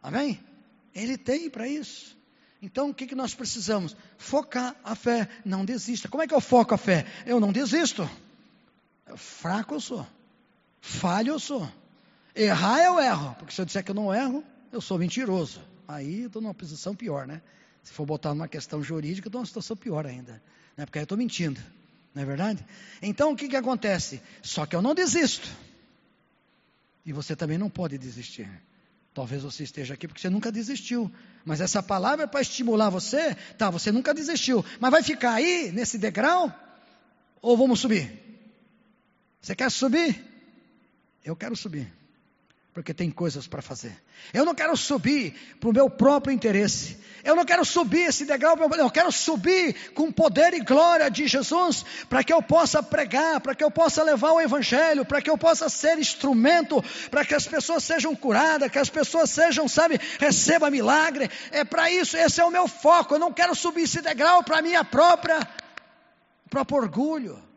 Amém? 0.00 0.43
Ele 0.94 1.18
tem 1.18 1.50
para 1.50 1.66
isso. 1.66 2.16
Então 2.62 2.90
o 2.90 2.94
que, 2.94 3.06
que 3.06 3.14
nós 3.14 3.34
precisamos? 3.34 3.96
Focar 4.16 4.74
a 4.82 4.94
fé, 4.94 5.28
não 5.44 5.64
desista. 5.64 6.08
Como 6.08 6.22
é 6.22 6.26
que 6.26 6.34
eu 6.34 6.40
foco 6.40 6.74
a 6.74 6.78
fé? 6.78 7.04
Eu 7.26 7.38
não 7.38 7.52
desisto. 7.52 8.08
Fraco 9.16 9.74
eu 9.74 9.80
sou, 9.80 10.06
falho 10.80 11.34
eu 11.34 11.38
sou. 11.38 11.70
Errar 12.34 12.80
eu 12.80 12.98
erro, 12.98 13.36
porque 13.38 13.54
se 13.54 13.60
eu 13.60 13.64
disser 13.64 13.84
que 13.84 13.90
eu 13.90 13.94
não 13.94 14.12
erro, 14.12 14.42
eu 14.72 14.80
sou 14.80 14.98
mentiroso. 14.98 15.60
Aí 15.86 16.22
eu 16.22 16.26
estou 16.28 16.40
numa 16.40 16.54
posição 16.54 16.94
pior, 16.94 17.26
né? 17.26 17.42
Se 17.82 17.92
for 17.92 18.06
botar 18.06 18.30
numa 18.30 18.48
questão 18.48 18.82
jurídica, 18.82 19.26
eu 19.26 19.28
estou 19.28 19.40
numa 19.40 19.46
situação 19.46 19.76
pior 19.76 20.06
ainda. 20.06 20.42
Né? 20.76 20.86
Porque 20.86 20.98
aí 20.98 21.02
eu 21.02 21.04
estou 21.04 21.18
mentindo. 21.18 21.60
Não 22.14 22.22
é 22.22 22.24
verdade? 22.24 22.64
Então 23.02 23.32
o 23.32 23.36
que, 23.36 23.48
que 23.48 23.56
acontece? 23.56 24.22
Só 24.42 24.64
que 24.64 24.74
eu 24.74 24.80
não 24.80 24.94
desisto. 24.94 25.48
E 27.04 27.12
você 27.12 27.36
também 27.36 27.58
não 27.58 27.68
pode 27.68 27.98
desistir. 27.98 28.48
Talvez 29.14 29.42
você 29.42 29.62
esteja 29.62 29.94
aqui 29.94 30.08
porque 30.08 30.20
você 30.20 30.28
nunca 30.28 30.50
desistiu. 30.50 31.10
Mas 31.44 31.60
essa 31.60 31.82
palavra 31.82 32.24
é 32.24 32.26
para 32.26 32.40
estimular 32.40 32.90
você. 32.90 33.34
Tá, 33.56 33.70
você 33.70 33.92
nunca 33.92 34.12
desistiu. 34.12 34.64
Mas 34.80 34.90
vai 34.90 35.02
ficar 35.02 35.34
aí, 35.34 35.70
nesse 35.72 35.96
degrau? 35.96 36.52
Ou 37.40 37.56
vamos 37.56 37.80
subir? 37.80 38.12
Você 39.40 39.54
quer 39.54 39.70
subir? 39.70 40.20
Eu 41.24 41.36
quero 41.36 41.54
subir 41.54 42.03
porque 42.74 42.92
tem 42.92 43.08
coisas 43.08 43.46
para 43.46 43.62
fazer. 43.62 43.96
Eu 44.32 44.44
não 44.44 44.52
quero 44.52 44.76
subir 44.76 45.32
para 45.60 45.70
o 45.70 45.72
meu 45.72 45.88
próprio 45.88 46.34
interesse. 46.34 46.98
Eu 47.22 47.36
não 47.36 47.44
quero 47.44 47.64
subir 47.64 48.08
esse 48.08 48.26
degrau, 48.26 48.58
eu 48.58 48.90
quero 48.90 49.10
subir 49.12 49.92
com 49.94 50.10
poder 50.10 50.52
e 50.52 50.60
glória 50.60 51.08
de 51.08 51.26
Jesus, 51.26 51.84
para 52.08 52.22
que 52.22 52.32
eu 52.32 52.42
possa 52.42 52.82
pregar, 52.82 53.40
para 53.40 53.54
que 53.54 53.62
eu 53.62 53.70
possa 53.70 54.02
levar 54.02 54.32
o 54.32 54.40
Evangelho, 54.40 55.06
para 55.06 55.22
que 55.22 55.30
eu 55.30 55.38
possa 55.38 55.68
ser 55.68 55.98
instrumento, 55.98 56.84
para 57.10 57.24
que 57.24 57.34
as 57.34 57.46
pessoas 57.46 57.84
sejam 57.84 58.14
curadas, 58.14 58.70
que 58.70 58.78
as 58.78 58.90
pessoas 58.90 59.30
sejam, 59.30 59.68
sabe, 59.68 59.98
receba 60.18 60.68
milagre. 60.68 61.30
É 61.52 61.64
para 61.64 61.90
isso, 61.90 62.16
esse 62.16 62.40
é 62.40 62.44
o 62.44 62.50
meu 62.50 62.66
foco. 62.66 63.14
Eu 63.14 63.20
não 63.20 63.32
quero 63.32 63.54
subir 63.54 63.82
esse 63.82 64.02
degrau 64.02 64.42
para 64.42 64.60
minha 64.60 64.84
própria, 64.84 65.48
próprio 66.50 66.78
orgulho 66.78 67.53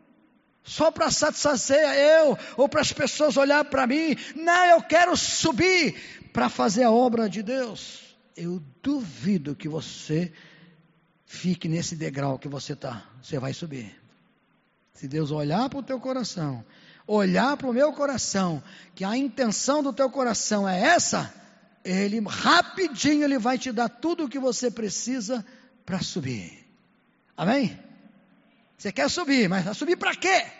só 0.68 0.90
para 0.90 1.10
satisfazer 1.10 1.82
eu 1.82 2.38
ou 2.56 2.68
para 2.68 2.82
as 2.82 2.92
pessoas 2.92 3.38
olhar 3.38 3.64
para 3.64 3.86
mim. 3.86 4.14
Não, 4.36 4.64
eu 4.66 4.82
quero 4.82 5.16
subir 5.16 6.28
para 6.32 6.50
fazer 6.50 6.84
a 6.84 6.90
obra 6.90 7.28
de 7.28 7.42
Deus. 7.42 8.14
Eu 8.36 8.62
duvido 8.82 9.56
que 9.56 9.68
você 9.68 10.30
fique 11.24 11.68
nesse 11.68 11.96
degrau 11.96 12.38
que 12.38 12.48
você 12.48 12.74
está. 12.74 13.02
Você 13.22 13.38
vai 13.38 13.54
subir. 13.54 13.98
Se 14.92 15.08
Deus 15.08 15.30
olhar 15.30 15.70
para 15.70 15.78
o 15.78 15.82
teu 15.82 15.98
coração, 15.98 16.62
olhar 17.06 17.56
para 17.56 17.68
o 17.68 17.72
meu 17.72 17.92
coração, 17.92 18.62
que 18.94 19.04
a 19.04 19.16
intenção 19.16 19.82
do 19.82 19.92
teu 19.92 20.10
coração 20.10 20.68
é 20.68 20.78
essa, 20.80 21.32
ele 21.82 22.20
rapidinho 22.20 23.24
ele 23.24 23.38
vai 23.38 23.56
te 23.56 23.72
dar 23.72 23.88
tudo 23.88 24.24
o 24.24 24.28
que 24.28 24.38
você 24.38 24.70
precisa 24.70 25.44
para 25.86 26.00
subir. 26.00 26.66
Amém? 27.34 27.78
Você 28.76 28.92
quer 28.92 29.08
subir, 29.08 29.48
mas 29.48 29.74
subir 29.76 29.96
para 29.96 30.14
quê? 30.14 30.57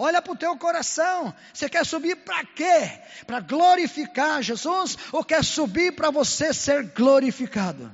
Olha 0.00 0.22
para 0.22 0.32
o 0.32 0.36
teu 0.36 0.56
coração. 0.56 1.34
Você 1.52 1.68
quer 1.68 1.84
subir 1.84 2.14
para 2.18 2.44
quê? 2.44 3.02
Para 3.26 3.40
glorificar 3.40 4.40
Jesus 4.40 4.96
ou 5.10 5.24
quer 5.24 5.44
subir 5.44 5.92
para 5.96 6.08
você 6.12 6.54
ser 6.54 6.84
glorificado? 6.92 7.90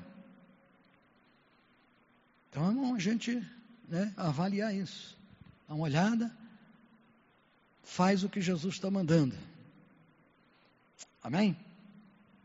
Então 2.51 2.71
é 2.71 2.75
bom 2.75 2.95
a 2.95 2.99
gente 2.99 3.43
né, 3.89 4.13
avaliar 4.19 4.75
isso. 4.75 5.17
Dá 5.67 5.75
uma 5.75 5.85
olhada. 5.85 6.31
Faz 7.83 8.23
o 8.23 8.29
que 8.29 8.41
Jesus 8.41 8.75
está 8.75 8.91
mandando. 8.91 9.35
Amém? 11.23 11.57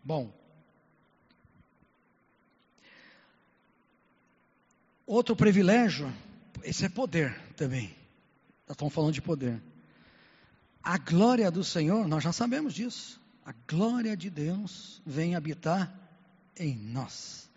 Bom. 0.01 0.31
Outro 5.05 5.35
privilégio, 5.35 6.13
esse 6.63 6.85
é 6.85 6.89
poder 6.89 7.37
também. 7.57 7.98
Estamos 8.69 8.93
falando 8.93 9.13
de 9.13 9.21
poder. 9.21 9.61
A 10.83 10.97
glória 10.97 11.49
do 11.49 11.63
Senhor, 11.63 12.07
nós 12.07 12.23
já 12.23 12.31
sabemos 12.31 12.73
disso. 12.73 13.19
A 13.45 13.53
glória 13.67 14.15
de 14.15 14.29
Deus 14.29 15.01
vem 15.05 15.35
habitar 15.35 15.93
em 16.57 16.75
nós. 16.75 17.49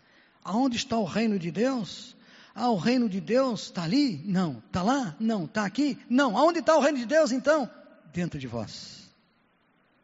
Aonde 0.43 0.77
está 0.77 0.97
o 0.97 1.05
reino 1.05 1.37
de 1.37 1.51
Deus? 1.51 2.15
Ah, 2.55 2.69
o 2.69 2.77
reino 2.77 3.07
de 3.07 3.21
Deus 3.21 3.63
está 3.63 3.83
ali? 3.83 4.21
Não. 4.25 4.61
Está 4.65 4.81
lá? 4.81 5.15
Não. 5.19 5.45
Está 5.45 5.65
aqui? 5.65 5.97
Não. 6.09 6.37
Aonde 6.37 6.59
está 6.59 6.75
o 6.75 6.81
reino 6.81 6.97
de 6.97 7.05
Deus 7.05 7.31
então? 7.31 7.69
Dentro 8.11 8.39
de 8.39 8.47
vós. 8.47 9.03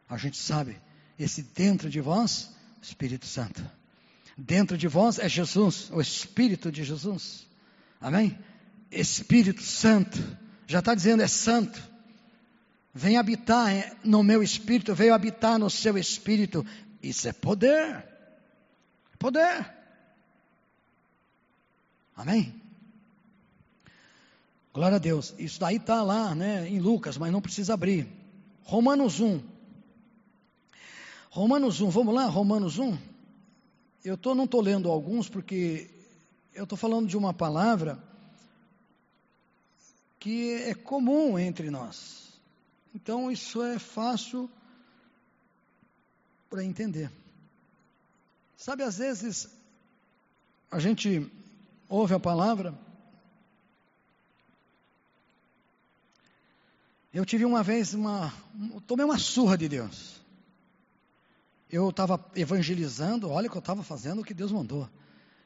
A 0.07 0.17
gente 0.17 0.37
sabe, 0.37 0.79
esse 1.17 1.43
dentro 1.43 1.89
de 1.89 2.01
vós, 2.01 2.51
Espírito 2.81 3.25
Santo. 3.25 3.63
Dentro 4.35 4.77
de 4.77 4.87
vós 4.87 5.19
é 5.19 5.29
Jesus, 5.29 5.89
o 5.91 6.01
Espírito 6.01 6.71
de 6.71 6.83
Jesus. 6.83 7.45
Amém? 8.01 8.37
Espírito 8.89 9.61
Santo. 9.61 10.17
Já 10.69 10.77
está 10.77 10.93
dizendo, 10.93 11.23
é 11.23 11.27
santo. 11.27 11.81
Vem 12.93 13.17
habitar 13.17 13.97
no 14.03 14.21
meu 14.21 14.43
espírito, 14.43 14.93
veio 14.93 15.15
habitar 15.15 15.57
no 15.57 15.67
seu 15.67 15.97
espírito. 15.97 16.63
Isso 17.01 17.27
é 17.27 17.33
poder. 17.33 18.05
Poder. 19.17 19.67
Amém? 22.15 22.53
Glória 24.71 24.97
a 24.97 24.99
Deus. 24.99 25.33
Isso 25.39 25.59
daí 25.59 25.77
está 25.77 26.03
lá, 26.03 26.35
né, 26.35 26.69
em 26.69 26.77
Lucas, 26.77 27.17
mas 27.17 27.31
não 27.31 27.41
precisa 27.41 27.73
abrir. 27.73 28.07
Romanos 28.61 29.19
1. 29.19 29.41
Romanos 31.31 31.81
1, 31.81 31.89
vamos 31.89 32.13
lá, 32.13 32.25
Romanos 32.27 32.77
1. 32.77 32.95
Eu 34.05 34.15
tô, 34.15 34.35
não 34.35 34.43
estou 34.43 34.61
lendo 34.61 34.91
alguns 34.91 35.27
porque 35.27 35.89
eu 36.53 36.65
estou 36.65 36.77
falando 36.77 37.07
de 37.07 37.17
uma 37.17 37.33
palavra 37.33 38.07
que 40.19 40.53
é 40.53 40.73
comum 40.73 41.39
entre 41.39 41.69
nós. 41.71 42.33
Então 42.93 43.31
isso 43.31 43.61
é 43.63 43.79
fácil 43.79 44.49
para 46.49 46.63
entender. 46.63 47.11
Sabe, 48.57 48.83
às 48.83 48.97
vezes 48.97 49.47
a 50.69 50.79
gente 50.79 51.31
ouve 51.87 52.13
a 52.13 52.19
palavra. 52.19 52.77
Eu 57.13 57.25
tive 57.25 57.45
uma 57.45 57.63
vez 57.63 57.93
uma. 57.93 58.33
Tomei 58.85 59.05
uma 59.05 59.17
surra 59.17 59.57
de 59.57 59.69
Deus. 59.69 60.19
Eu 61.71 61.89
estava 61.89 62.23
evangelizando, 62.35 63.29
olha 63.29 63.47
o 63.47 63.51
que 63.51 63.57
eu 63.57 63.61
estava 63.61 63.83
fazendo, 63.83 64.21
o 64.21 64.25
que 64.25 64.33
Deus 64.33 64.51
mandou. 64.51 64.89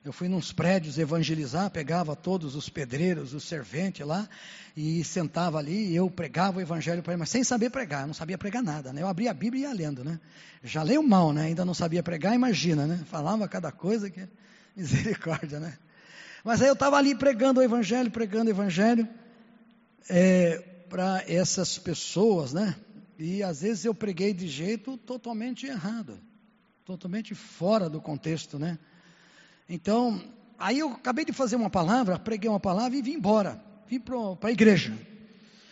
Eu 0.03 0.11
fui 0.11 0.27
nos 0.27 0.51
prédios 0.51 0.97
evangelizar, 0.97 1.69
pegava 1.69 2.13
todos 2.13 2.55
os 2.55 2.67
pedreiros, 2.67 3.33
os 3.33 3.45
serventes 3.45 4.05
lá, 4.05 4.27
e 4.75 5.01
sentava 5.01 5.57
ali, 5.57 5.91
e 5.91 5.95
eu 5.95 6.09
pregava 6.11 6.57
o 6.57 6.61
evangelho 6.61 7.01
para 7.01 7.13
eles, 7.13 7.19
mas 7.19 7.29
sem 7.29 7.41
saber 7.41 7.69
pregar, 7.69 8.05
não 8.05 8.13
sabia 8.13 8.37
pregar 8.37 8.61
nada, 8.61 8.91
né? 8.91 9.01
Eu 9.01 9.07
abria 9.07 9.31
a 9.31 9.33
Bíblia 9.33 9.61
e 9.61 9.63
ia 9.69 9.73
lendo, 9.73 10.03
né? 10.03 10.19
Já 10.61 10.83
leio 10.83 11.01
mal, 11.01 11.31
né? 11.31 11.43
Ainda 11.43 11.63
não 11.63 11.73
sabia 11.73 12.03
pregar, 12.03 12.35
imagina, 12.35 12.85
né? 12.85 12.99
Falava 13.05 13.47
cada 13.47 13.71
coisa 13.71 14.09
que 14.09 14.27
misericórdia, 14.75 15.57
né? 15.57 15.77
Mas 16.43 16.61
aí 16.61 16.67
eu 16.67 16.73
estava 16.73 16.97
ali 16.97 17.15
pregando 17.15 17.61
o 17.61 17.63
evangelho, 17.63 18.11
pregando 18.11 18.49
o 18.49 18.53
evangelho 18.53 19.07
é, 20.09 20.57
para 20.89 21.23
essas 21.29 21.77
pessoas, 21.77 22.51
né? 22.51 22.75
E 23.17 23.41
às 23.41 23.61
vezes 23.61 23.85
eu 23.85 23.95
preguei 23.95 24.33
de 24.33 24.49
jeito 24.49 24.97
totalmente 24.97 25.65
errado, 25.65 26.19
totalmente 26.83 27.33
fora 27.33 27.89
do 27.89 28.01
contexto, 28.01 28.59
né? 28.59 28.77
Então, 29.73 30.21
aí 30.59 30.77
eu 30.77 30.91
acabei 30.91 31.25
de 31.25 31.33
fazer 31.33 31.55
uma 31.55 31.67
palavra, 31.67 32.19
preguei 32.19 32.47
uma 32.47 32.59
palavra 32.59 32.95
e 32.95 33.01
vim 33.01 33.13
embora. 33.13 33.59
Vim 33.87 33.99
para 33.99 34.15
a 34.49 34.51
igreja. 34.51 34.95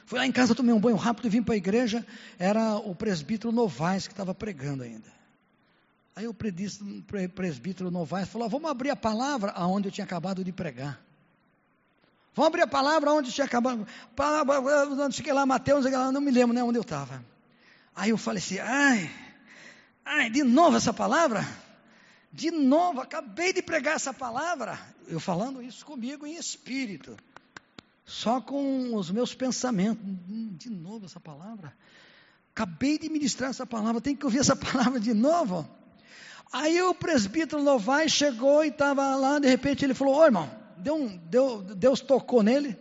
Fui 0.07 0.17
lá 0.17 0.25
em 0.25 0.31
casa, 0.31 0.55
tomei 0.55 0.73
um 0.73 0.79
banho 0.79 0.95
rápido 0.95 1.27
e 1.27 1.29
vim 1.29 1.43
para 1.43 1.53
a 1.53 1.57
igreja. 1.57 2.03
Era 2.39 2.77
o 2.77 2.95
presbítero 2.95 3.51
Novaes 3.51 4.07
que 4.07 4.13
estava 4.13 4.33
pregando 4.33 4.81
ainda. 4.81 5.05
Aí 6.15 6.27
o 6.27 6.33
presbítero 6.33 7.91
Novaes 7.91 8.27
falou: 8.27 8.49
Vamos 8.49 8.71
abrir 8.71 8.89
a 8.89 8.95
palavra 8.95 9.51
aonde 9.51 9.89
eu 9.89 9.91
tinha 9.91 10.03
acabado 10.03 10.43
de 10.43 10.51
pregar. 10.51 10.99
Vamos 12.33 12.47
abrir 12.47 12.63
a 12.63 12.67
palavra 12.67 13.11
onde 13.11 13.31
tinha 13.31 13.45
acabado. 13.45 13.85
Palavra, 14.15 14.61
onde 14.95 15.15
cheguei 15.15 15.31
lá, 15.31 15.45
Mateus, 15.45 15.85
não 15.85 16.19
me 16.19 16.31
lembro 16.31 16.55
nem 16.55 16.63
onde 16.63 16.79
eu 16.79 16.81
estava. 16.81 17.23
Aí 17.95 18.09
eu 18.09 18.17
falei 18.17 18.39
assim: 18.39 18.57
ai, 18.57 19.11
ai, 20.03 20.29
de 20.31 20.43
novo 20.43 20.75
essa 20.75 20.91
palavra? 20.91 21.45
De 22.32 22.49
novo, 22.49 23.01
acabei 23.01 23.51
de 23.51 23.61
pregar 23.61 23.95
essa 23.95 24.13
palavra, 24.13 24.79
eu 25.07 25.19
falando 25.19 25.61
isso 25.61 25.86
comigo 25.86 26.25
em 26.25 26.36
espírito, 26.36 27.17
só 28.05 28.39
com 28.39 28.95
os 28.95 29.11
meus 29.11 29.34
pensamentos. 29.34 30.01
Hum, 30.05 30.55
de 30.57 30.69
novo 30.69 31.05
essa 31.05 31.19
palavra. 31.19 31.75
Acabei 32.55 32.97
de 32.97 33.09
ministrar 33.09 33.49
essa 33.49 33.65
palavra, 33.65 33.99
tem 33.99 34.15
que 34.15 34.25
ouvir 34.25 34.39
essa 34.39 34.55
palavra 34.57 34.99
de 34.99 35.13
novo. 35.13 35.67
Aí 36.53 36.82
o 36.82 36.93
presbítero 36.93 37.61
Novaes 37.63 38.11
chegou 38.11 38.63
e 38.63 38.69
estava 38.69 39.15
lá, 39.15 39.38
de 39.39 39.47
repente 39.47 39.84
ele 39.84 39.93
falou: 39.93 40.15
Ô 40.15 40.25
irmão, 40.25 40.49
deu 40.77 40.95
um, 40.95 41.17
deu, 41.17 41.61
Deus 41.61 41.99
tocou 41.99 42.43
nele. 42.43 42.77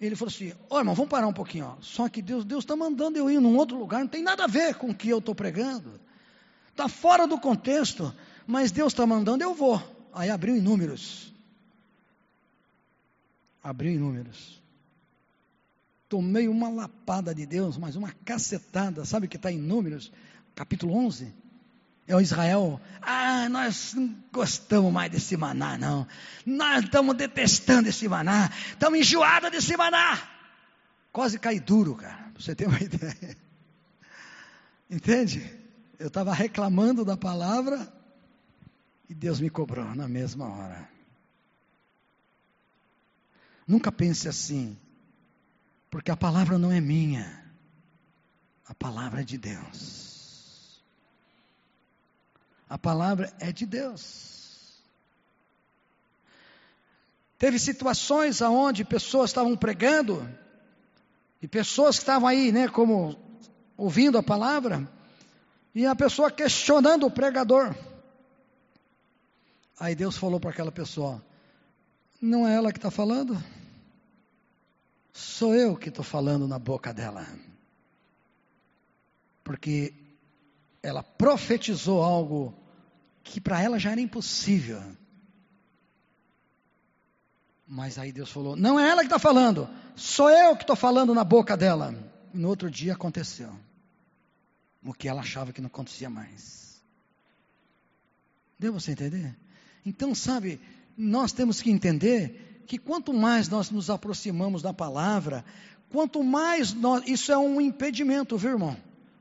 Ele 0.00 0.16
falou 0.16 0.32
assim: 0.32 0.52
Ô 0.68 0.78
irmão, 0.78 0.94
vamos 0.96 1.10
parar 1.10 1.28
um 1.28 1.32
pouquinho. 1.32 1.66
Ó. 1.66 1.80
Só 1.80 2.08
que 2.08 2.20
Deus 2.20 2.44
está 2.44 2.74
mandando 2.74 3.18
eu 3.18 3.30
ir 3.30 3.40
num 3.40 3.56
outro 3.56 3.78
lugar, 3.78 4.00
não 4.00 4.08
tem 4.08 4.22
nada 4.22 4.44
a 4.44 4.48
ver 4.48 4.74
com 4.74 4.90
o 4.90 4.94
que 4.94 5.08
eu 5.08 5.18
estou 5.18 5.34
pregando. 5.34 6.00
Está 6.70 6.88
fora 6.88 7.26
do 7.26 7.38
contexto 7.38 8.12
mas 8.46 8.70
Deus 8.70 8.92
está 8.92 9.06
mandando, 9.06 9.42
eu 9.42 9.54
vou. 9.54 9.82
Aí 10.12 10.30
abriu 10.30 10.56
em 10.56 10.60
números. 10.60 11.32
Abriu 13.62 13.92
em 13.92 13.98
números. 13.98 14.62
Tomei 16.08 16.46
uma 16.48 16.68
lapada 16.68 17.34
de 17.34 17.46
Deus, 17.46 17.76
mas 17.76 17.96
uma 17.96 18.12
cacetada, 18.24 19.04
sabe 19.04 19.26
o 19.26 19.28
que 19.28 19.36
está 19.36 19.50
em 19.50 19.58
números? 19.58 20.12
Capítulo 20.54 20.94
11. 20.94 21.32
É 22.06 22.14
o 22.14 22.20
Israel. 22.20 22.80
Ah, 23.00 23.48
nós 23.48 23.94
não 23.94 24.14
gostamos 24.30 24.92
mais 24.92 25.10
desse 25.10 25.36
maná, 25.36 25.78
não. 25.78 26.06
Nós 26.44 26.84
estamos 26.84 27.16
detestando 27.16 27.88
esse 27.88 28.06
maná. 28.06 28.50
Estamos 28.68 28.98
enjoados 28.98 29.50
desse 29.50 29.76
maná. 29.76 30.22
Quase 31.10 31.38
cai 31.38 31.58
duro, 31.58 31.94
cara. 31.94 32.30
Você 32.38 32.54
ter 32.54 32.66
uma 32.68 32.78
ideia. 32.82 33.36
Entende? 34.90 35.50
Eu 35.98 36.08
estava 36.08 36.34
reclamando 36.34 37.04
da 37.04 37.16
palavra, 37.16 37.90
e 39.08 39.14
Deus 39.14 39.40
me 39.40 39.50
cobrou 39.50 39.94
na 39.94 40.08
mesma 40.08 40.48
hora. 40.48 40.88
Nunca 43.66 43.90
pense 43.90 44.28
assim, 44.28 44.76
porque 45.90 46.10
a 46.10 46.16
palavra 46.16 46.58
não 46.58 46.70
é 46.70 46.80
minha, 46.80 47.44
a 48.66 48.74
palavra 48.74 49.20
é 49.20 49.24
de 49.24 49.38
Deus. 49.38 50.82
A 52.68 52.78
palavra 52.78 53.32
é 53.38 53.52
de 53.52 53.66
Deus. 53.66 54.82
Teve 57.38 57.58
situações 57.58 58.40
aonde 58.40 58.84
pessoas 58.84 59.30
estavam 59.30 59.56
pregando 59.56 60.26
e 61.42 61.48
pessoas 61.48 61.96
que 61.96 62.02
estavam 62.02 62.26
aí, 62.26 62.50
né, 62.50 62.68
como 62.68 63.18
ouvindo 63.76 64.16
a 64.16 64.22
palavra, 64.22 64.88
e 65.74 65.84
a 65.84 65.94
pessoa 65.94 66.30
questionando 66.30 67.06
o 67.06 67.10
pregador. 67.10 67.74
Aí 69.78 69.94
Deus 69.94 70.16
falou 70.16 70.38
para 70.38 70.50
aquela 70.50 70.72
pessoa: 70.72 71.24
Não 72.20 72.46
é 72.46 72.54
ela 72.54 72.72
que 72.72 72.78
está 72.78 72.90
falando? 72.90 73.42
Sou 75.12 75.54
eu 75.54 75.76
que 75.76 75.88
estou 75.88 76.04
falando 76.04 76.46
na 76.46 76.58
boca 76.58 76.92
dela. 76.92 77.26
Porque 79.42 79.94
ela 80.82 81.02
profetizou 81.02 82.02
algo 82.02 82.54
que 83.22 83.40
para 83.40 83.60
ela 83.62 83.78
já 83.78 83.92
era 83.92 84.00
impossível. 84.00 84.82
Mas 87.66 87.98
aí 87.98 88.12
Deus 88.12 88.30
falou: 88.30 88.56
Não 88.56 88.78
é 88.78 88.88
ela 88.88 89.00
que 89.00 89.06
está 89.06 89.18
falando, 89.18 89.68
sou 89.96 90.30
eu 90.30 90.56
que 90.56 90.62
estou 90.62 90.76
falando 90.76 91.14
na 91.14 91.24
boca 91.24 91.56
dela. 91.56 91.94
E 92.32 92.38
no 92.38 92.48
outro 92.48 92.70
dia 92.70 92.92
aconteceu 92.94 93.52
o 94.84 94.92
que 94.92 95.08
ela 95.08 95.22
achava 95.22 95.52
que 95.52 95.60
não 95.60 95.68
acontecia 95.68 96.10
mais. 96.10 96.82
Deu 98.58 98.72
você 98.72 98.92
entender? 98.92 99.34
Então, 99.84 100.14
sabe, 100.14 100.60
nós 100.96 101.32
temos 101.32 101.60
que 101.60 101.70
entender 101.70 102.62
que 102.66 102.78
quanto 102.78 103.12
mais 103.12 103.48
nós 103.48 103.70
nos 103.70 103.90
aproximamos 103.90 104.62
da 104.62 104.72
palavra, 104.72 105.44
quanto 105.90 106.22
mais 106.22 106.72
nós, 106.72 107.02
isso 107.06 107.30
é 107.30 107.38
um 107.38 107.60
impedimento, 107.60 108.36
viu, 108.38 108.52
irmão? 108.52 108.76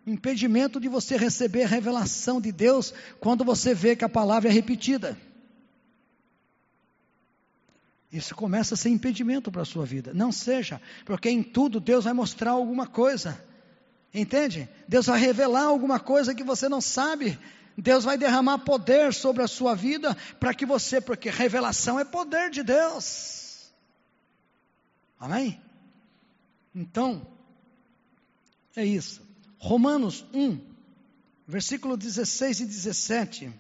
Um 0.06 0.14
impedimento 0.14 0.80
de 0.80 0.88
você 0.88 1.18
receber 1.18 1.64
a 1.64 1.68
revelação 1.68 2.40
de 2.40 2.52
Deus 2.52 2.94
quando 3.20 3.44
você 3.44 3.74
vê 3.74 3.96
que 3.96 4.06
a 4.06 4.10
palavra 4.10 4.50
é 4.50 4.52
repetida. 4.52 5.18
Isso 8.12 8.36
começa 8.36 8.76
a 8.76 8.78
ser 8.78 8.90
impedimento 8.90 9.52
para 9.52 9.64
a 9.64 9.66
sua 9.66 9.86
vida. 9.86 10.14
Não 10.14 10.32
seja, 10.32 10.80
porque 11.04 11.30
em 11.30 11.42
tudo 11.42 11.80
Deus 11.80 12.04
vai 12.04 12.14
mostrar 12.14 12.52
alguma 12.52 12.86
coisa. 12.86 13.44
Entende? 14.14 14.70
Deus 14.88 15.08
vai 15.08 15.20
revelar 15.20 15.64
alguma 15.64 16.00
coisa 16.00 16.36
que 16.36 16.44
você 16.44 16.70
não 16.70 16.80
sabe. 16.80 17.40
Deus 17.78 18.04
vai 18.04 18.18
derramar 18.18 18.60
poder 18.60 19.14
sobre 19.14 19.42
a 19.44 19.48
sua 19.48 19.74
vida 19.74 20.16
para 20.40 20.54
que 20.54 20.66
você, 20.66 21.02
porque 21.02 21.30
revelação 21.30 22.00
é 22.00 22.06
poder 22.06 22.50
de 22.50 22.64
Deus. 22.64 23.72
Amém? 25.20 25.60
Então, 26.76 27.26
é 28.76 28.86
isso. 28.86 29.22
Romanos 29.58 30.26
1, 30.34 30.60
versículo 31.48 31.98
16 31.98 32.60
e 32.60 32.66
17. 32.66 33.54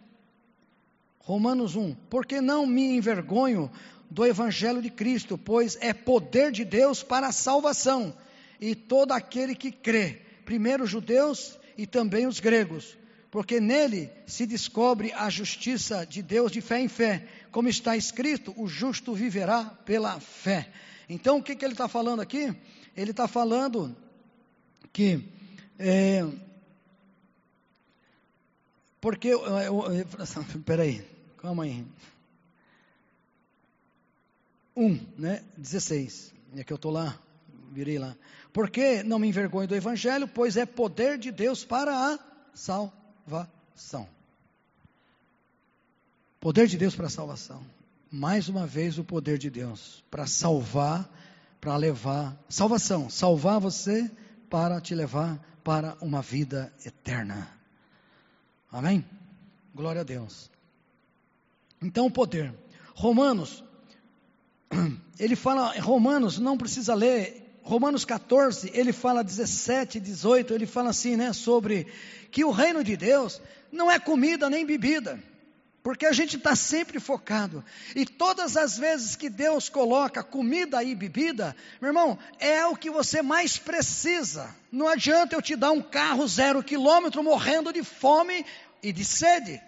Romanos 1.19 1.75
1: 1.75 1.95
Porque 2.09 2.41
não 2.41 2.67
me 2.67 2.95
envergonho 2.95 3.71
do 4.11 4.25
evangelho 4.25 4.81
de 4.81 4.91
Cristo, 4.91 5.37
pois 5.37 5.77
é 5.81 5.93
poder 5.93 6.51
de 6.51 6.63
Deus 6.63 7.01
para 7.01 7.27
a 7.27 7.31
salvação, 7.31 8.15
e 8.59 8.75
todo 8.75 9.11
aquele 9.11 9.55
que 9.55 9.71
crê, 9.71 10.21
primeiro 10.45 10.83
os 10.83 10.89
judeus 10.89 11.57
e 11.75 11.87
também 11.87 12.27
os 12.27 12.39
gregos 12.39 12.95
porque 13.33 13.59
nele 13.59 14.11
se 14.27 14.45
descobre 14.45 15.11
a 15.11 15.27
justiça 15.27 16.05
de 16.05 16.21
Deus 16.21 16.51
de 16.51 16.61
fé 16.61 16.79
em 16.79 16.87
fé. 16.87 17.27
Como 17.51 17.67
está 17.67 17.97
escrito, 17.97 18.53
o 18.55 18.67
justo 18.67 19.11
viverá 19.15 19.65
pela 19.65 20.19
fé. 20.19 20.71
Então, 21.09 21.39
o 21.39 21.43
que, 21.43 21.55
que 21.55 21.65
ele 21.65 21.73
está 21.73 21.87
falando 21.87 22.19
aqui? 22.19 22.55
Ele 22.95 23.09
está 23.09 23.27
falando 23.27 23.97
que. 24.93 25.27
É, 25.79 26.23
porque. 29.01 29.31
Peraí, 30.63 31.03
calma 31.41 31.63
aí. 31.63 31.83
1, 34.75 34.99
né? 35.17 35.43
16. 35.57 36.31
É 36.55 36.63
que 36.63 36.71
eu 36.71 36.75
estou 36.75 36.91
lá, 36.91 37.19
virei 37.71 37.97
lá. 37.97 38.15
Porque 38.53 39.01
não 39.01 39.17
me 39.17 39.27
envergonho 39.27 39.67
do 39.67 39.75
Evangelho, 39.75 40.27
pois 40.27 40.55
é 40.55 40.67
poder 40.67 41.17
de 41.17 41.31
Deus 41.31 41.65
para 41.65 42.13
a 42.13 42.19
salvação. 42.53 43.02
Poder 46.39 46.67
de 46.67 46.77
Deus 46.77 46.95
para 46.95 47.09
salvação. 47.09 47.63
Mais 48.11 48.49
uma 48.49 48.67
vez, 48.67 48.97
o 48.97 49.03
poder 49.03 49.37
de 49.37 49.49
Deus 49.49 50.03
para 50.11 50.27
salvar, 50.27 51.09
para 51.59 51.75
levar. 51.77 52.37
Salvação, 52.49 53.09
salvar 53.09 53.59
você 53.59 54.11
para 54.49 54.79
te 54.79 54.93
levar 54.93 55.39
para 55.63 55.97
uma 56.01 56.21
vida 56.21 56.71
eterna. 56.85 57.49
Amém? 58.71 59.05
Glória 59.73 60.01
a 60.01 60.03
Deus. 60.03 60.51
Então, 61.81 62.05
o 62.05 62.11
poder. 62.11 62.53
Romanos 62.93 63.63
ele 65.19 65.35
fala, 65.35 65.79
Romanos, 65.79 66.39
não 66.39 66.57
precisa 66.57 66.93
ler, 66.93 67.42
Romanos 67.63 68.03
14, 68.03 68.71
ele 68.73 68.91
fala 68.91 69.23
17, 69.23 69.99
18, 69.99 70.53
ele 70.53 70.65
fala 70.65 70.89
assim, 70.89 71.15
né, 71.15 71.31
sobre 71.31 71.87
que 72.29 72.43
o 72.43 72.51
reino 72.51 72.83
de 72.83 72.97
Deus 72.97 73.41
não 73.71 73.89
é 73.89 73.97
comida 73.97 74.49
nem 74.49 74.65
bebida, 74.65 75.17
porque 75.81 76.05
a 76.05 76.11
gente 76.11 76.35
está 76.35 76.55
sempre 76.55 76.99
focado, 76.99 77.63
e 77.95 78.05
todas 78.05 78.57
as 78.57 78.77
vezes 78.77 79.15
que 79.15 79.29
Deus 79.29 79.69
coloca 79.69 80.21
comida 80.21 80.83
e 80.83 80.93
bebida, 80.93 81.55
meu 81.79 81.89
irmão, 81.89 82.19
é 82.37 82.65
o 82.65 82.75
que 82.75 82.89
você 82.89 83.21
mais 83.21 83.57
precisa, 83.57 84.53
não 84.69 84.87
adianta 84.89 85.33
eu 85.33 85.41
te 85.41 85.55
dar 85.55 85.71
um 85.71 85.81
carro 85.81 86.27
zero 86.27 86.61
quilômetro 86.61 87.23
morrendo 87.23 87.71
de 87.71 87.81
fome 87.81 88.45
e 88.81 88.91
de 88.91 89.05
sede, 89.05 89.61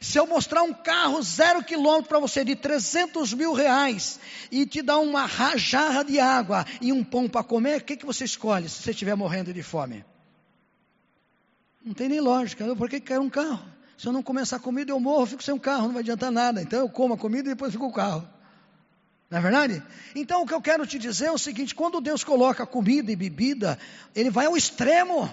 se 0.00 0.18
eu 0.18 0.26
mostrar 0.26 0.62
um 0.62 0.72
carro 0.72 1.22
zero 1.22 1.62
quilômetro 1.62 2.08
para 2.08 2.18
você 2.18 2.44
de 2.44 2.56
300 2.56 3.32
mil 3.34 3.52
reais 3.52 4.18
e 4.50 4.66
te 4.66 4.82
dar 4.82 4.98
uma 4.98 5.28
jarra 5.56 6.02
de 6.02 6.18
água 6.18 6.64
e 6.80 6.92
um 6.92 7.04
pão 7.04 7.28
para 7.28 7.44
comer, 7.44 7.80
o 7.80 7.84
que, 7.84 7.96
que 7.96 8.06
você 8.06 8.24
escolhe 8.24 8.68
se 8.68 8.82
você 8.82 8.90
estiver 8.90 9.14
morrendo 9.14 9.52
de 9.52 9.62
fome? 9.62 10.04
Não 11.84 11.92
tem 11.92 12.08
nem 12.08 12.20
lógica. 12.20 12.74
Por 12.74 12.88
que 12.88 12.98
quer 12.98 13.20
um 13.20 13.28
carro? 13.28 13.62
Se 13.98 14.06
eu 14.06 14.12
não 14.12 14.22
começar 14.22 14.56
a 14.56 14.60
comida, 14.60 14.90
eu 14.90 14.98
morro, 14.98 15.22
eu 15.22 15.26
fico 15.26 15.42
sem 15.42 15.54
um 15.54 15.58
carro, 15.58 15.84
não 15.84 15.92
vai 15.92 16.02
adiantar 16.02 16.32
nada. 16.32 16.62
Então 16.62 16.80
eu 16.80 16.88
como 16.88 17.14
a 17.14 17.18
comida 17.18 17.48
e 17.48 17.52
depois 17.52 17.72
fico 17.72 17.84
com 17.84 17.90
o 17.90 17.94
carro. 17.94 18.26
Não 19.30 19.38
é 19.38 19.40
verdade? 19.40 19.82
Então 20.14 20.42
o 20.42 20.46
que 20.46 20.54
eu 20.54 20.60
quero 20.60 20.86
te 20.86 20.98
dizer 20.98 21.26
é 21.26 21.32
o 21.32 21.38
seguinte: 21.38 21.74
quando 21.74 22.00
Deus 22.00 22.24
coloca 22.24 22.66
comida 22.66 23.12
e 23.12 23.16
bebida, 23.16 23.78
Ele 24.14 24.30
vai 24.30 24.46
ao 24.46 24.56
extremo. 24.56 25.32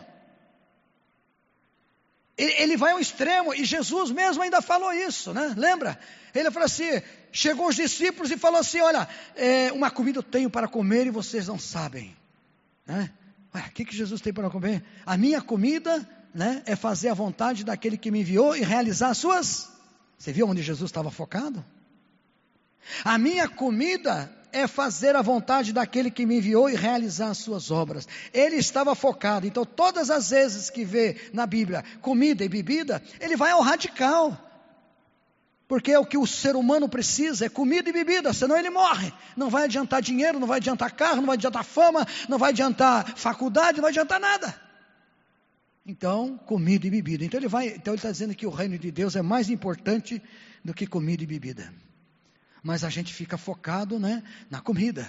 Ele 2.38 2.78
vai 2.78 2.94
ao 2.94 3.00
extremo, 3.00 3.54
e 3.54 3.64
Jesus 3.66 4.10
mesmo 4.10 4.42
ainda 4.42 4.62
falou 4.62 4.92
isso, 4.94 5.34
né? 5.34 5.54
Lembra? 5.58 6.00
Ele 6.34 6.50
falou 6.50 6.66
assim: 6.66 7.02
chegou 7.32 7.68
os 7.68 7.76
discípulos 7.76 8.32
e 8.32 8.38
falou 8.38 8.60
assim: 8.60 8.82
Olha, 8.82 9.08
é, 9.36 9.72
uma 9.72 9.92
comida 9.92 10.20
eu 10.20 10.24
tenho 10.24 10.50
para 10.50 10.68
comer 10.68 11.08
e 11.08 11.12
vocês 11.12 11.48
não 11.48 11.60
sabem. 11.60 12.16
Né? 12.86 13.12
Ué, 13.54 13.66
o 13.68 13.72
que, 13.72 13.86
que 13.86 13.96
Jesus 13.96 14.22
tem 14.22 14.34
para 14.34 14.50
comer? 14.50 14.84
A 15.06 15.18
minha 15.18 15.42
comida 15.42 16.08
né, 16.34 16.64
é 16.66 16.76
fazer 16.76 17.10
a 17.10 17.14
vontade 17.14 17.64
daquele 17.64 17.98
que 17.98 18.10
me 18.10 18.22
enviou 18.22 18.56
e 18.56 18.62
realizar 18.62 19.10
as 19.10 19.18
suas. 19.18 19.70
Você 20.18 20.32
viu 20.32 20.48
onde 20.48 20.62
Jesus 20.62 20.90
estava 20.90 21.12
focado? 21.12 21.64
A 23.04 23.18
minha 23.18 23.48
comida 23.48 24.32
é 24.52 24.68
fazer 24.68 25.16
a 25.16 25.22
vontade 25.22 25.74
daquele 25.74 26.12
que 26.12 26.26
me 26.26 26.38
enviou 26.38 26.70
e 26.70 26.76
realizar 26.76 27.30
as 27.30 27.38
suas 27.38 27.72
obras. 27.72 28.08
Ele 28.34 28.58
estava 28.58 28.94
focado. 28.96 29.48
Então, 29.48 29.66
todas 29.66 30.10
as 30.10 30.30
vezes 30.30 30.70
que 30.70 30.84
vê 30.84 31.18
na 31.34 31.46
Bíblia 31.46 31.84
comida 32.02 32.44
e 32.44 32.50
bebida, 32.50 33.02
ele 33.20 33.36
vai 33.36 33.52
ao 33.52 33.62
radical. 33.62 34.38
Porque 35.68 35.92
é 35.92 36.00
o 36.00 36.06
que 36.06 36.18
o 36.18 36.28
ser 36.28 36.56
humano 36.56 36.90
precisa, 36.90 37.46
é 37.46 37.50
comida 37.50 37.90
e 37.90 37.94
bebida, 37.94 38.34
senão 38.34 38.58
ele 38.58 38.70
morre. 38.70 39.14
Não 39.38 39.50
vai 39.50 39.64
adiantar 39.64 40.02
dinheiro, 40.02 40.40
não 40.40 40.48
vai 40.48 40.58
adiantar 40.58 40.92
carro, 40.92 41.18
não 41.18 41.28
vai 41.28 41.36
adiantar 41.36 41.64
fama, 41.64 42.06
não 42.28 42.38
vai 42.38 42.50
adiantar 42.50 43.16
faculdade, 43.16 43.78
não 43.78 43.84
vai 43.84 43.92
adiantar 43.92 44.20
nada. 44.20 44.54
Então, 45.86 46.38
comida 46.46 46.86
e 46.86 46.90
bebida. 46.90 47.24
Então 47.24 47.40
ele 47.40 47.48
vai, 47.48 47.68
então 47.70 47.94
ele 47.94 48.00
está 48.00 48.12
dizendo 48.12 48.36
que 48.36 48.46
o 48.46 48.50
reino 48.50 48.78
de 48.78 48.92
Deus 48.92 49.16
é 49.16 49.22
mais 49.22 49.50
importante 49.50 50.22
do 50.64 50.74
que 50.74 50.86
comida 50.86 51.24
e 51.24 51.28
bebida 51.28 51.72
mas 52.64 52.84
a 52.84 52.90
gente 52.90 53.14
fica 53.14 53.38
focado 53.38 54.00
né, 54.00 54.24
na 54.50 54.62
comida, 54.62 55.08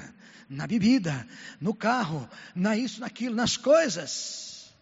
na 0.48 0.66
bebida, 0.66 1.26
no 1.60 1.74
carro, 1.74 2.28
na 2.54 2.76
isso, 2.76 3.00
naquilo, 3.00 3.34
nas 3.34 3.56
coisas. 3.56 4.72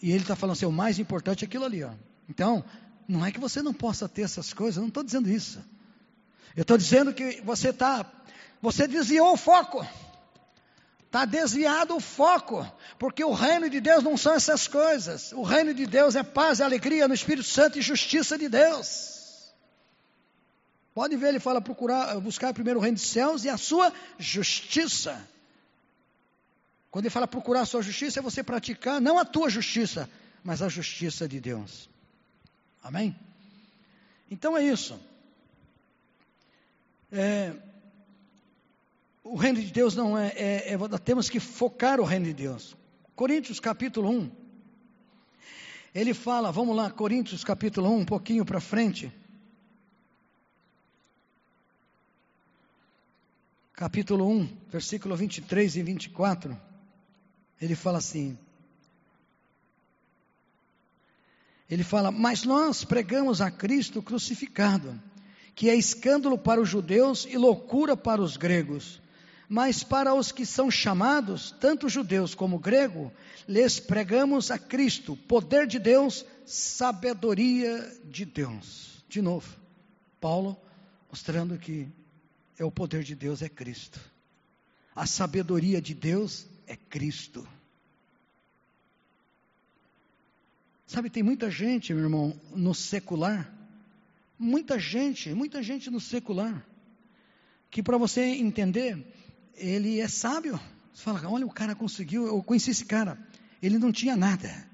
E 0.00 0.10
ele 0.10 0.22
está 0.22 0.36
falando 0.36 0.56
assim: 0.56 0.66
o 0.66 0.72
mais 0.72 0.98
importante 0.98 1.44
é 1.44 1.46
aquilo 1.46 1.64
ali. 1.64 1.82
Ó. 1.82 1.90
Então, 2.28 2.64
não 3.08 3.24
é 3.24 3.32
que 3.32 3.40
você 3.40 3.62
não 3.62 3.72
possa 3.72 4.08
ter 4.08 4.22
essas 4.22 4.52
coisas, 4.52 4.76
eu 4.76 4.82
não 4.82 4.88
estou 4.88 5.02
dizendo 5.02 5.28
isso. 5.28 5.62
Eu 6.54 6.62
estou 6.62 6.76
dizendo 6.76 7.14
que 7.14 7.40
você 7.42 7.70
está, 7.70 8.04
você 8.60 8.86
desviou 8.86 9.32
o 9.32 9.36
foco. 9.36 9.86
Está 11.06 11.26
desviado 11.26 11.94
o 11.94 12.00
foco, 12.00 12.66
porque 12.98 13.22
o 13.22 13.34
reino 13.34 13.68
de 13.68 13.80
Deus 13.82 14.02
não 14.02 14.16
são 14.16 14.32
essas 14.32 14.66
coisas. 14.66 15.30
O 15.32 15.42
reino 15.42 15.74
de 15.74 15.86
Deus 15.86 16.16
é 16.16 16.22
paz 16.22 16.58
e 16.58 16.62
alegria 16.62 17.06
no 17.06 17.12
Espírito 17.12 17.46
Santo 17.46 17.78
e 17.78 17.82
justiça 17.82 18.38
de 18.38 18.48
Deus. 18.48 19.21
Pode 20.94 21.16
ver, 21.16 21.28
ele 21.28 21.40
fala 21.40 21.60
procurar, 21.60 22.18
buscar 22.20 22.52
primeiro 22.52 22.78
o 22.78 22.82
reino 22.82 22.96
dos 22.96 23.06
céus 23.06 23.44
e 23.44 23.48
a 23.48 23.56
sua 23.56 23.92
justiça. 24.18 25.26
Quando 26.90 27.06
ele 27.06 27.10
fala 27.10 27.26
procurar 27.26 27.62
a 27.62 27.66
sua 27.66 27.80
justiça, 27.80 28.20
é 28.20 28.22
você 28.22 28.42
praticar 28.42 29.00
não 29.00 29.18
a 29.18 29.24
tua 29.24 29.48
justiça, 29.48 30.08
mas 30.44 30.60
a 30.60 30.68
justiça 30.68 31.26
de 31.26 31.40
Deus. 31.40 31.88
Amém? 32.82 33.16
Então 34.30 34.56
é 34.56 34.62
isso. 34.62 35.00
É, 37.10 37.54
o 39.24 39.36
reino 39.36 39.62
de 39.62 39.70
Deus 39.70 39.94
não 39.94 40.18
é, 40.18 40.28
é, 40.36 40.74
é, 40.74 40.98
Temos 41.02 41.30
que 41.30 41.40
focar 41.40 42.00
o 42.00 42.04
reino 42.04 42.26
de 42.26 42.34
Deus. 42.34 42.76
Coríntios 43.14 43.58
capítulo 43.58 44.10
1. 44.10 44.30
Ele 45.94 46.12
fala, 46.12 46.50
vamos 46.50 46.76
lá, 46.76 46.90
Coríntios 46.90 47.44
capítulo 47.44 47.88
1, 47.90 47.98
um 48.00 48.04
pouquinho 48.04 48.44
para 48.44 48.60
frente. 48.60 49.12
Capítulo 53.72 54.28
1, 54.28 54.48
versículo 54.70 55.16
23 55.16 55.76
e 55.76 55.82
24, 55.82 56.60
ele 57.60 57.74
fala 57.74 57.98
assim: 57.98 58.38
Ele 61.70 61.82
fala, 61.82 62.10
mas 62.10 62.44
nós 62.44 62.84
pregamos 62.84 63.40
a 63.40 63.50
Cristo 63.50 64.02
crucificado, 64.02 65.00
que 65.54 65.70
é 65.70 65.74
escândalo 65.74 66.36
para 66.36 66.60
os 66.60 66.68
judeus 66.68 67.24
e 67.24 67.38
loucura 67.38 67.96
para 67.96 68.20
os 68.20 68.36
gregos. 68.36 69.00
Mas 69.48 69.82
para 69.82 70.14
os 70.14 70.32
que 70.32 70.46
são 70.46 70.70
chamados, 70.70 71.50
tanto 71.60 71.88
judeus 71.88 72.34
como 72.34 72.58
grego, 72.58 73.12
lhes 73.46 73.80
pregamos 73.80 74.50
a 74.50 74.58
Cristo, 74.58 75.16
poder 75.16 75.66
de 75.66 75.78
Deus, 75.78 76.24
sabedoria 76.44 77.90
de 78.04 78.24
Deus. 78.24 79.04
De 79.08 79.20
novo, 79.20 79.56
Paulo 80.20 80.56
mostrando 81.12 81.58
que 81.58 81.86
é 82.62 82.66
o 82.66 82.70
poder 82.70 83.02
de 83.02 83.14
Deus, 83.14 83.42
é 83.42 83.48
Cristo. 83.48 84.00
A 84.94 85.06
sabedoria 85.06 85.80
de 85.80 85.94
Deus 85.94 86.46
é 86.66 86.76
Cristo. 86.76 87.46
Sabe, 90.86 91.10
tem 91.10 91.22
muita 91.22 91.50
gente, 91.50 91.92
meu 91.92 92.04
irmão, 92.04 92.38
no 92.54 92.74
secular, 92.74 93.50
muita 94.38 94.78
gente, 94.78 95.32
muita 95.32 95.62
gente 95.62 95.90
no 95.90 95.98
secular, 95.98 96.64
que 97.70 97.82
para 97.82 97.96
você 97.96 98.20
entender, 98.20 99.02
ele 99.56 100.00
é 100.00 100.06
sábio. 100.06 100.60
Você 100.92 101.02
fala, 101.02 101.26
olha, 101.30 101.46
o 101.46 101.52
cara 101.52 101.74
conseguiu, 101.74 102.26
eu 102.26 102.42
conheci 102.42 102.70
esse 102.70 102.84
cara, 102.84 103.18
ele 103.62 103.78
não 103.78 103.90
tinha 103.90 104.14
nada, 104.14 104.68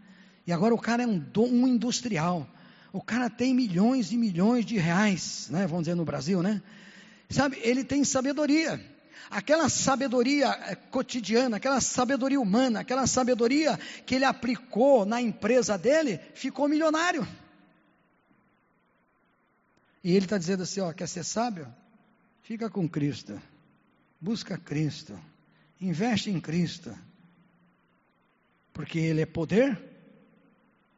e 0.45 0.53
agora 0.53 0.74
o 0.74 0.78
cara 0.78 1.05
é 1.05 1.07
um, 1.07 1.24
um 1.36 1.68
industrial, 1.68 2.49
o 2.93 3.01
cara 3.01 3.30
tem 3.30 3.55
milhões 3.55 4.11
e 4.11 4.16
milhões 4.16 4.66
de 4.66 4.76
reais, 4.76 5.49
né, 5.51 5.66
vamos 5.66 5.84
dizer 5.84 5.95
no 5.95 6.05
Brasil, 6.05 6.43
né? 6.43 6.61
Sabe, 7.29 7.59
ele 7.62 7.85
tem 7.85 8.05
sabedoria. 8.05 8.81
Aquela 9.31 9.68
sabedoria 9.68 10.49
eh, 10.49 10.74
cotidiana, 10.74 11.59
aquela 11.59 11.81
sabedoria 11.81 12.41
humana, 12.41 12.81
aquela 12.81 13.07
sabedoria 13.07 13.76
que 14.07 14.14
ele 14.14 14.24
aplicou 14.24 15.05
na 15.05 15.20
empresa 15.20 15.76
dele, 15.76 16.18
ficou 16.35 16.66
milionário. 16.66 17.29
E 20.03 20.14
ele 20.14 20.24
está 20.24 20.39
dizendo 20.39 20.62
assim: 20.62 20.81
ó, 20.81 20.93
quer 20.93 21.07
ser 21.07 21.24
sábio? 21.24 21.72
Fica 22.43 22.70
com 22.70 22.89
Cristo. 22.89 23.39
Busca 24.18 24.57
Cristo. 24.57 25.18
Investe 25.81 26.31
em 26.31 26.41
Cristo. 26.41 26.97
Porque 28.72 28.99
Ele 28.99 29.20
é 29.20 29.26
poder 29.26 29.76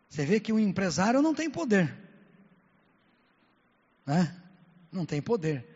Você 0.08 0.24
vê 0.26 0.38
que 0.38 0.52
o 0.52 0.58
empresário 0.58 1.22
não 1.22 1.34
tem 1.34 1.48
poder. 1.48 1.94
Né? 4.04 4.36
Não 4.90 5.06
tem 5.06 5.22
poder. 5.22 5.66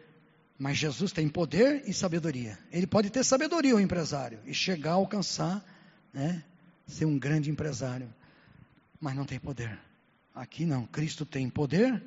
Mas 0.59 0.79
Jesus 0.79 1.13
tem 1.13 1.29
poder 1.29 1.83
e 1.87 1.93
sabedoria. 1.93 2.59
Ele 2.71 2.87
pode 2.87 3.11
ter 3.11 3.25
sabedoria, 3.25 3.75
o 3.75 3.81
empresário, 3.81 4.39
e 4.47 4.55
chegar 4.55 4.93
a 4.93 4.95
alcançar, 4.95 5.65
né, 6.13 6.45
ser 6.87 7.07
um 7.07 7.19
grande 7.19 7.51
empresário. 7.51 8.13
Mas 9.01 9.17
não 9.17 9.25
tem 9.25 9.39
poder. 9.39 9.79
Aqui 10.35 10.65
não. 10.65 10.87
Cristo 10.87 11.27
tem 11.27 11.49
poder 11.51 12.03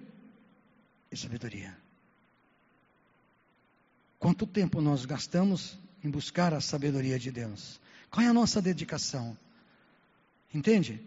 e 1.11 1.17
sabedoria. 1.17 1.75
Quanto 4.19 4.47
tempo 4.47 4.81
nós 4.81 5.05
gastamos 5.05 5.77
em 6.03 6.09
buscar 6.09 6.53
a 6.53 6.61
sabedoria 6.61 7.19
de 7.19 7.31
Deus? 7.31 7.79
Qual 8.09 8.25
é 8.25 8.29
a 8.29 8.33
nossa 8.33 8.61
dedicação? 8.61 9.37
Entende? 10.53 11.01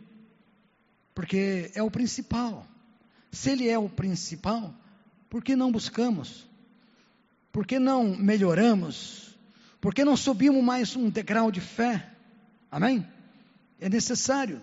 Porque 1.14 1.70
é 1.74 1.82
o 1.82 1.90
principal. 1.90 2.66
Se 3.32 3.50
ele 3.50 3.68
é 3.68 3.78
o 3.78 3.88
principal, 3.88 4.74
por 5.28 5.42
que 5.42 5.56
não 5.56 5.72
buscamos? 5.72 6.48
Por 7.52 7.66
que 7.66 7.78
não 7.78 8.16
melhoramos? 8.16 9.36
Por 9.80 9.94
que 9.94 10.04
não 10.04 10.16
subimos 10.16 10.62
mais 10.62 10.94
um 10.94 11.08
degrau 11.08 11.50
de 11.50 11.60
fé? 11.60 12.10
Amém? 12.70 13.06
É 13.80 13.88
necessário. 13.88 14.60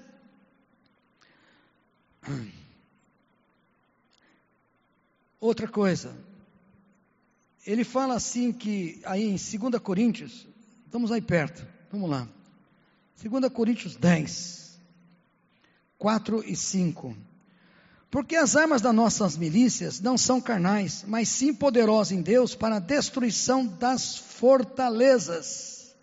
Outra 5.40 5.68
coisa, 5.68 6.16
ele 7.66 7.84
fala 7.84 8.16
assim 8.16 8.52
que 8.52 9.02
aí 9.06 9.24
em 9.24 9.36
2 9.36 9.82
Coríntios, 9.82 10.48
estamos 10.86 11.12
aí 11.12 11.22
perto, 11.22 11.66
vamos 11.92 12.10
lá. 12.10 12.28
2 13.22 13.52
Coríntios 13.52 13.96
10, 13.96 14.80
4 15.98 16.44
e 16.46 16.56
5. 16.56 17.18
Porque 18.10 18.38
as 18.38 18.56
armas 18.56 18.82
das 18.82 18.96
nossas 18.96 19.36
milícias 19.36 20.00
não 20.00 20.18
são 20.18 20.40
carnais, 20.40 21.04
mas 21.06 21.28
sim 21.28 21.54
poderosas 21.54 22.14
em 22.14 22.22
Deus 22.22 22.56
para 22.56 22.78
a 22.78 22.80
destruição 22.80 23.66
das 23.66 24.18
fortalezas, 24.18 25.94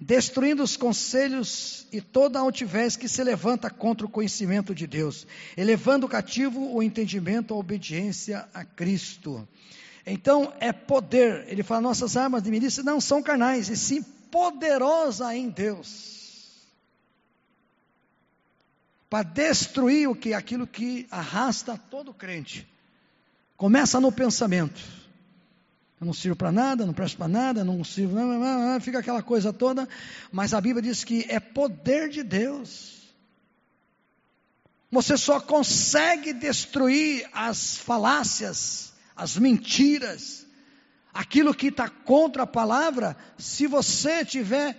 destruindo 0.00 0.62
os 0.64 0.76
conselhos 0.76 1.86
e 1.92 2.00
toda 2.00 2.40
a 2.40 2.42
altivez 2.42 2.96
que 2.96 3.08
se 3.08 3.22
levanta 3.22 3.70
contra 3.70 4.04
o 4.04 4.10
conhecimento 4.10 4.74
de 4.74 4.88
Deus, 4.88 5.24
elevando 5.56 6.08
cativo 6.08 6.74
o 6.74 6.82
entendimento 6.82 7.54
à 7.54 7.56
obediência 7.56 8.48
a 8.52 8.64
Cristo. 8.64 9.46
Então 10.04 10.52
é 10.58 10.72
poder, 10.72 11.44
ele 11.46 11.62
fala: 11.62 11.80
nossas 11.80 12.16
armas 12.16 12.42
de 12.42 12.50
milícia 12.50 12.82
não 12.82 13.00
são 13.00 13.22
carnais, 13.22 13.68
e 13.68 13.76
sim 13.76 14.02
poderosa 14.32 15.34
em 15.34 15.48
Deus 15.48 16.15
para 19.08 19.22
destruir 19.22 20.08
o 20.08 20.14
que 20.14 20.34
aquilo 20.34 20.66
que 20.66 21.06
arrasta 21.10 21.78
todo 21.90 22.12
crente. 22.12 22.66
Começa 23.56 24.00
no 24.00 24.12
pensamento. 24.12 24.80
Eu 26.00 26.06
não 26.06 26.12
sirvo 26.12 26.36
para 26.36 26.52
nada, 26.52 26.84
não 26.84 26.92
presto 26.92 27.16
para 27.16 27.28
nada, 27.28 27.64
não 27.64 27.82
sirvo, 27.82 28.14
não, 28.14 28.26
não, 28.26 28.72
não, 28.72 28.80
fica 28.80 28.98
aquela 28.98 29.22
coisa 29.22 29.52
toda, 29.52 29.88
mas 30.30 30.52
a 30.52 30.60
Bíblia 30.60 30.82
diz 30.82 31.04
que 31.04 31.24
é 31.28 31.40
poder 31.40 32.10
de 32.10 32.22
Deus. 32.22 32.96
Você 34.90 35.16
só 35.16 35.40
consegue 35.40 36.34
destruir 36.34 37.26
as 37.32 37.78
falácias, 37.78 38.92
as 39.16 39.38
mentiras, 39.38 40.46
aquilo 41.14 41.54
que 41.54 41.68
está 41.68 41.88
contra 41.88 42.42
a 42.42 42.46
palavra, 42.46 43.16
se 43.38 43.66
você 43.66 44.22
tiver 44.22 44.78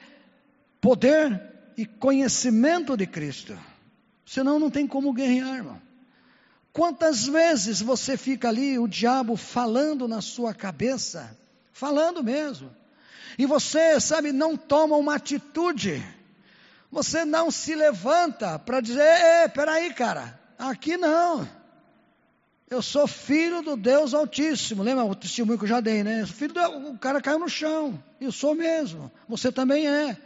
poder 0.80 1.41
e 1.75 1.86
conhecimento 1.86 2.95
de 2.95 3.07
Cristo. 3.07 3.57
Senão 4.28 4.59
não 4.59 4.69
tem 4.69 4.86
como 4.86 5.13
guerrear, 5.13 5.55
irmão. 5.55 5.82
Quantas 6.73 7.25
vezes 7.25 7.82
você 7.82 8.17
fica 8.17 8.49
ali, 8.49 8.78
o 8.78 8.86
diabo 8.86 9.38
falando 9.38 10.05
na 10.05 10.19
sua 10.21 10.53
cabeça, 10.53 11.36
falando 11.71 12.21
mesmo, 12.21 12.69
e 13.39 13.45
você, 13.45 13.99
sabe, 14.01 14.34
não 14.34 14.57
toma 14.57 14.97
uma 14.97 15.15
atitude, 15.15 16.03
você 16.91 17.23
não 17.23 17.49
se 17.49 17.73
levanta 17.73 18.59
para 18.59 18.82
dizer: 18.82 19.01
ei, 19.01 19.49
peraí, 19.49 19.93
cara, 19.93 20.38
aqui 20.59 20.97
não. 20.97 21.47
Eu 22.69 22.82
sou 22.82 23.07
filho 23.07 23.61
do 23.61 23.78
Deus 23.78 24.13
Altíssimo. 24.13 24.84
Lembra 24.84 25.05
o 25.05 25.15
testemunho 25.15 25.57
que 25.57 25.63
eu 25.63 25.69
já 25.69 25.80
dei, 25.80 26.03
né? 26.03 26.25
Filho 26.25 26.53
do, 26.53 26.89
o 26.91 26.97
cara 26.97 27.21
caiu 27.21 27.39
no 27.39 27.47
chão. 27.47 27.97
Eu 28.19 28.30
sou 28.30 28.53
mesmo. 28.53 29.09
Você 29.30 29.53
também 29.53 29.88
é. 29.88 30.17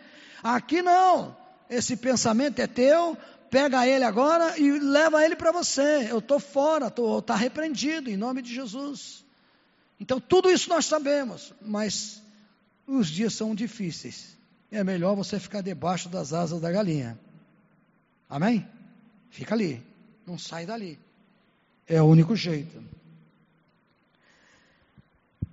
Aqui 0.41 0.81
não. 0.81 1.37
Esse 1.69 1.95
pensamento 1.95 2.59
é 2.59 2.65
teu, 2.65 3.15
pega 3.51 3.85
ele 3.85 4.05
agora 4.05 4.57
e 4.57 4.79
leva 4.79 5.23
ele 5.23 5.35
para 5.35 5.51
você. 5.51 6.09
Eu 6.09 6.19
estou 6.19 6.39
fora, 6.39 6.87
está 6.87 7.35
repreendido 7.35 8.09
em 8.09 8.15
nome 8.15 8.41
de 8.41 8.55
Jesus. 8.55 9.25
Então 9.99 10.19
tudo 10.19 10.49
isso 10.49 10.69
nós 10.69 10.85
sabemos, 10.85 11.53
mas 11.61 12.23
os 12.87 13.09
dias 13.09 13.33
são 13.33 13.53
difíceis. 13.53 14.37
É 14.71 14.83
melhor 14.85 15.15
você 15.15 15.37
ficar 15.37 15.61
debaixo 15.61 16.07
das 16.07 16.31
asas 16.31 16.61
da 16.61 16.71
galinha. 16.71 17.19
Amém? 18.29 18.65
Fica 19.29 19.53
ali, 19.53 19.83
não 20.25 20.39
sai 20.39 20.65
dali. 20.65 20.97
É 21.85 22.01
o 22.01 22.05
único 22.05 22.35
jeito. 22.37 22.81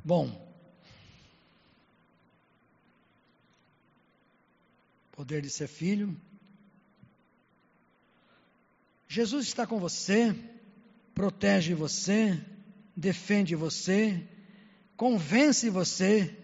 Bom, 0.04 0.30
poder 5.10 5.42
de 5.42 5.50
ser 5.50 5.66
filho, 5.66 6.16
Jesus 9.08 9.46
está 9.46 9.66
com 9.66 9.80
você, 9.80 10.36
protege 11.14 11.72
você, 11.72 12.38
defende 12.94 13.54
você, 13.56 14.22
convence 14.96 15.70
você. 15.70 16.36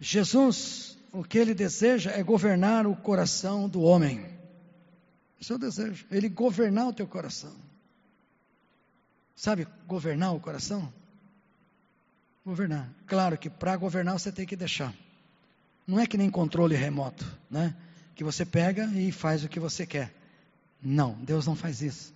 Jesus, 0.00 0.96
o 1.12 1.22
que 1.22 1.36
ele 1.36 1.54
deseja 1.54 2.10
é 2.12 2.22
governar 2.22 2.86
o 2.86 2.96
coração 2.96 3.68
do 3.68 3.82
homem. 3.82 4.24
É 5.48 5.52
o 5.52 5.58
desejo, 5.58 6.06
ele 6.10 6.28
governar 6.30 6.88
o 6.88 6.92
teu 6.92 7.06
coração. 7.06 7.54
Sabe 9.34 9.68
governar 9.86 10.34
o 10.34 10.40
coração? 10.40 10.90
Governar. 12.44 12.90
Claro 13.06 13.36
que 13.36 13.50
para 13.50 13.76
governar 13.76 14.18
você 14.18 14.32
tem 14.32 14.46
que 14.46 14.56
deixar. 14.56 14.94
Não 15.86 16.00
é 16.00 16.06
que 16.06 16.16
nem 16.16 16.30
controle 16.30 16.74
remoto, 16.74 17.24
né? 17.50 17.76
Que 18.14 18.24
você 18.24 18.46
pega 18.46 18.86
e 18.94 19.12
faz 19.12 19.44
o 19.44 19.48
que 19.48 19.60
você 19.60 19.86
quer. 19.86 20.15
Não, 20.82 21.12
Deus 21.22 21.46
não 21.46 21.56
faz 21.56 21.82
isso. 21.82 22.14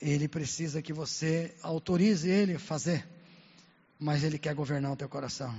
Ele 0.00 0.28
precisa 0.28 0.82
que 0.82 0.92
você 0.92 1.54
autorize 1.62 2.28
ele 2.28 2.54
a 2.54 2.58
fazer. 2.58 3.06
Mas 3.98 4.24
ele 4.24 4.38
quer 4.38 4.54
governar 4.54 4.92
o 4.92 4.96
teu 4.96 5.08
coração. 5.08 5.54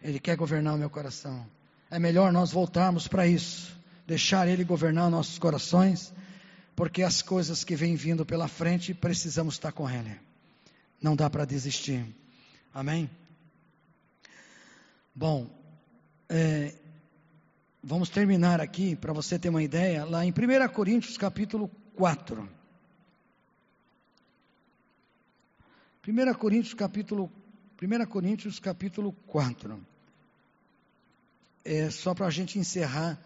Ele 0.00 0.20
quer 0.20 0.36
governar 0.36 0.74
o 0.74 0.78
meu 0.78 0.90
coração. 0.90 1.46
É 1.90 1.98
melhor 1.98 2.32
nós 2.32 2.50
voltarmos 2.50 3.06
para 3.06 3.26
isso, 3.26 3.76
deixar 4.06 4.48
ele 4.48 4.64
governar 4.64 5.10
nossos 5.10 5.38
corações, 5.38 6.12
porque 6.74 7.02
as 7.02 7.22
coisas 7.22 7.64
que 7.64 7.76
vêm 7.76 7.94
vindo 7.94 8.26
pela 8.26 8.48
frente 8.48 8.92
precisamos 8.92 9.54
estar 9.54 9.72
com 9.72 9.88
ele. 9.88 10.18
Não 11.00 11.14
dá 11.14 11.30
para 11.30 11.44
desistir. 11.44 12.04
Amém? 12.74 13.08
Bom, 15.14 15.48
é, 16.28 16.74
Vamos 17.88 18.10
terminar 18.10 18.60
aqui 18.60 18.96
para 18.96 19.12
você 19.12 19.38
ter 19.38 19.48
uma 19.48 19.62
ideia, 19.62 20.04
lá 20.04 20.26
em 20.26 20.32
1 20.32 20.68
Coríntios 20.74 21.16
capítulo 21.16 21.70
4. 21.94 22.50
1 26.08 26.34
Coríntios 26.34 26.74
capítulo 26.74 27.30
1 27.80 28.06
Coríntios 28.06 28.58
capítulo 28.58 29.12
4. 29.28 29.80
É 31.64 31.88
só 31.88 32.12
para 32.12 32.26
a 32.26 32.30
gente 32.30 32.58
encerrar 32.58 33.20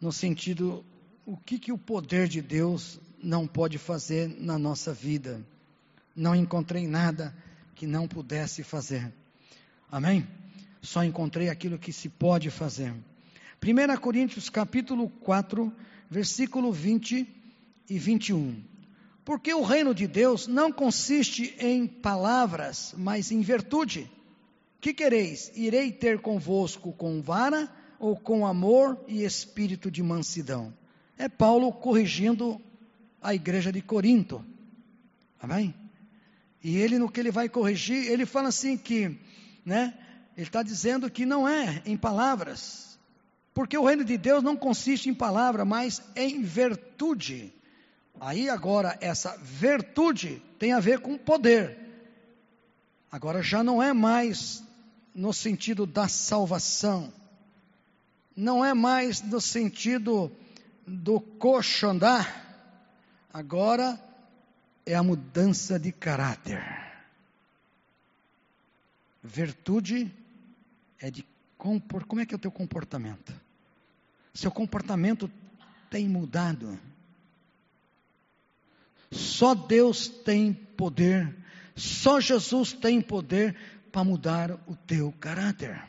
no 0.00 0.10
sentido 0.10 0.82
o 1.26 1.36
que, 1.36 1.58
que 1.58 1.70
o 1.70 1.76
poder 1.76 2.28
de 2.28 2.40
Deus 2.40 2.98
não 3.22 3.46
pode 3.46 3.76
fazer 3.76 4.34
na 4.40 4.58
nossa 4.58 4.94
vida. 4.94 5.44
Não 6.16 6.34
encontrei 6.34 6.86
nada 6.86 7.36
que 7.74 7.86
não 7.86 8.08
pudesse 8.08 8.62
fazer. 8.62 9.12
Amém? 9.92 10.26
Só 10.80 11.04
encontrei 11.04 11.50
aquilo 11.50 11.78
que 11.78 11.92
se 11.92 12.08
pode 12.08 12.48
fazer. 12.48 12.94
1 13.60 14.00
Coríntios 14.00 14.48
capítulo 14.48 15.08
4, 15.20 15.72
versículo 16.08 16.72
20 16.72 17.26
e 17.90 17.98
21. 17.98 18.62
Porque 19.24 19.52
o 19.52 19.62
reino 19.62 19.94
de 19.94 20.06
Deus 20.06 20.46
não 20.46 20.72
consiste 20.72 21.54
em 21.58 21.86
palavras, 21.86 22.94
mas 22.96 23.30
em 23.30 23.40
virtude. 23.40 24.10
Que 24.80 24.94
quereis? 24.94 25.50
Irei 25.54 25.90
ter 25.92 26.20
convosco 26.20 26.92
com 26.92 27.20
vara 27.20 27.68
ou 27.98 28.16
com 28.16 28.46
amor 28.46 28.98
e 29.08 29.24
espírito 29.24 29.90
de 29.90 30.02
mansidão? 30.02 30.72
É 31.18 31.28
Paulo 31.28 31.72
corrigindo 31.72 32.60
a 33.20 33.34
igreja 33.34 33.72
de 33.72 33.82
Corinto. 33.82 34.42
Amém? 35.40 35.74
E 36.62 36.76
ele, 36.76 36.98
no 36.98 37.10
que 37.10 37.18
ele 37.18 37.30
vai 37.30 37.48
corrigir, 37.48 38.10
ele 38.10 38.24
fala 38.24 38.48
assim 38.48 38.76
que, 38.76 39.18
né? 39.64 39.94
Ele 40.36 40.46
está 40.46 40.62
dizendo 40.62 41.10
que 41.10 41.26
não 41.26 41.48
é 41.48 41.82
em 41.84 41.96
palavras, 41.96 42.87
porque 43.58 43.76
o 43.76 43.84
reino 43.84 44.04
de 44.04 44.16
Deus 44.16 44.40
não 44.40 44.56
consiste 44.56 45.08
em 45.08 45.14
palavra, 45.14 45.64
mas 45.64 46.00
em 46.14 46.44
virtude. 46.44 47.52
Aí 48.20 48.48
agora 48.48 48.96
essa 49.00 49.36
virtude 49.36 50.40
tem 50.60 50.72
a 50.72 50.78
ver 50.78 51.00
com 51.00 51.18
poder. 51.18 51.76
Agora 53.10 53.42
já 53.42 53.64
não 53.64 53.82
é 53.82 53.92
mais 53.92 54.62
no 55.12 55.32
sentido 55.32 55.86
da 55.86 56.06
salvação, 56.06 57.12
não 58.36 58.64
é 58.64 58.72
mais 58.74 59.22
no 59.22 59.40
sentido 59.40 60.30
do 60.86 61.20
coxandar, 61.20 62.70
agora 63.32 64.00
é 64.86 64.94
a 64.94 65.02
mudança 65.02 65.80
de 65.80 65.90
caráter. 65.90 66.62
Virtude 69.20 70.14
é 71.00 71.10
de 71.10 71.26
compor, 71.56 72.04
como 72.04 72.20
é 72.20 72.24
que 72.24 72.32
é 72.32 72.36
o 72.36 72.40
teu 72.40 72.52
comportamento? 72.52 73.47
Seu 74.38 74.52
comportamento 74.52 75.28
tem 75.90 76.08
mudado. 76.08 76.78
Só 79.10 79.52
Deus 79.52 80.06
tem 80.06 80.54
poder, 80.54 81.34
só 81.74 82.20
Jesus 82.20 82.72
tem 82.72 83.00
poder 83.00 83.56
para 83.90 84.04
mudar 84.04 84.52
o 84.68 84.76
teu 84.76 85.12
caráter. 85.18 85.82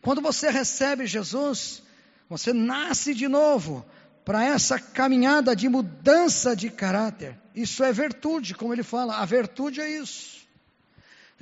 Quando 0.00 0.20
você 0.20 0.50
recebe 0.50 1.06
Jesus, 1.06 1.84
você 2.28 2.52
nasce 2.52 3.14
de 3.14 3.28
novo 3.28 3.86
para 4.24 4.44
essa 4.44 4.76
caminhada 4.76 5.54
de 5.54 5.68
mudança 5.68 6.56
de 6.56 6.68
caráter. 6.68 7.38
Isso 7.54 7.84
é 7.84 7.92
virtude, 7.92 8.56
como 8.56 8.72
ele 8.72 8.82
fala, 8.82 9.18
a 9.18 9.24
virtude 9.24 9.80
é 9.80 9.88
isso. 9.88 10.48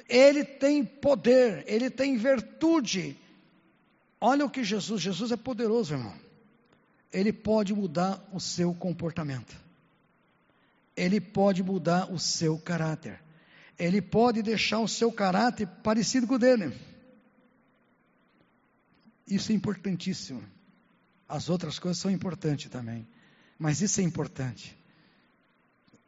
Ele 0.06 0.44
tem 0.44 0.84
poder, 0.84 1.64
ele 1.66 1.88
tem 1.88 2.18
virtude. 2.18 3.16
Olha 4.20 4.44
o 4.44 4.50
que 4.50 4.62
Jesus, 4.62 5.00
Jesus 5.00 5.32
é 5.32 5.36
poderoso, 5.36 5.94
irmão. 5.94 6.14
Ele 7.12 7.32
pode 7.32 7.74
mudar 7.74 8.22
o 8.32 8.38
seu 8.38 8.74
comportamento. 8.74 9.56
Ele 10.96 11.20
pode 11.20 11.62
mudar 11.62 12.12
o 12.12 12.18
seu 12.18 12.58
caráter. 12.58 13.20
Ele 13.78 14.02
pode 14.02 14.42
deixar 14.42 14.80
o 14.80 14.88
seu 14.88 15.10
caráter 15.10 15.66
parecido 15.82 16.26
com 16.26 16.34
o 16.34 16.38
dele. 16.38 16.76
Isso 19.26 19.52
é 19.52 19.54
importantíssimo. 19.54 20.42
As 21.26 21.48
outras 21.48 21.78
coisas 21.78 22.02
são 22.02 22.10
importantes 22.10 22.68
também, 22.68 23.06
mas 23.58 23.80
isso 23.80 24.00
é 24.00 24.04
importante. 24.04 24.76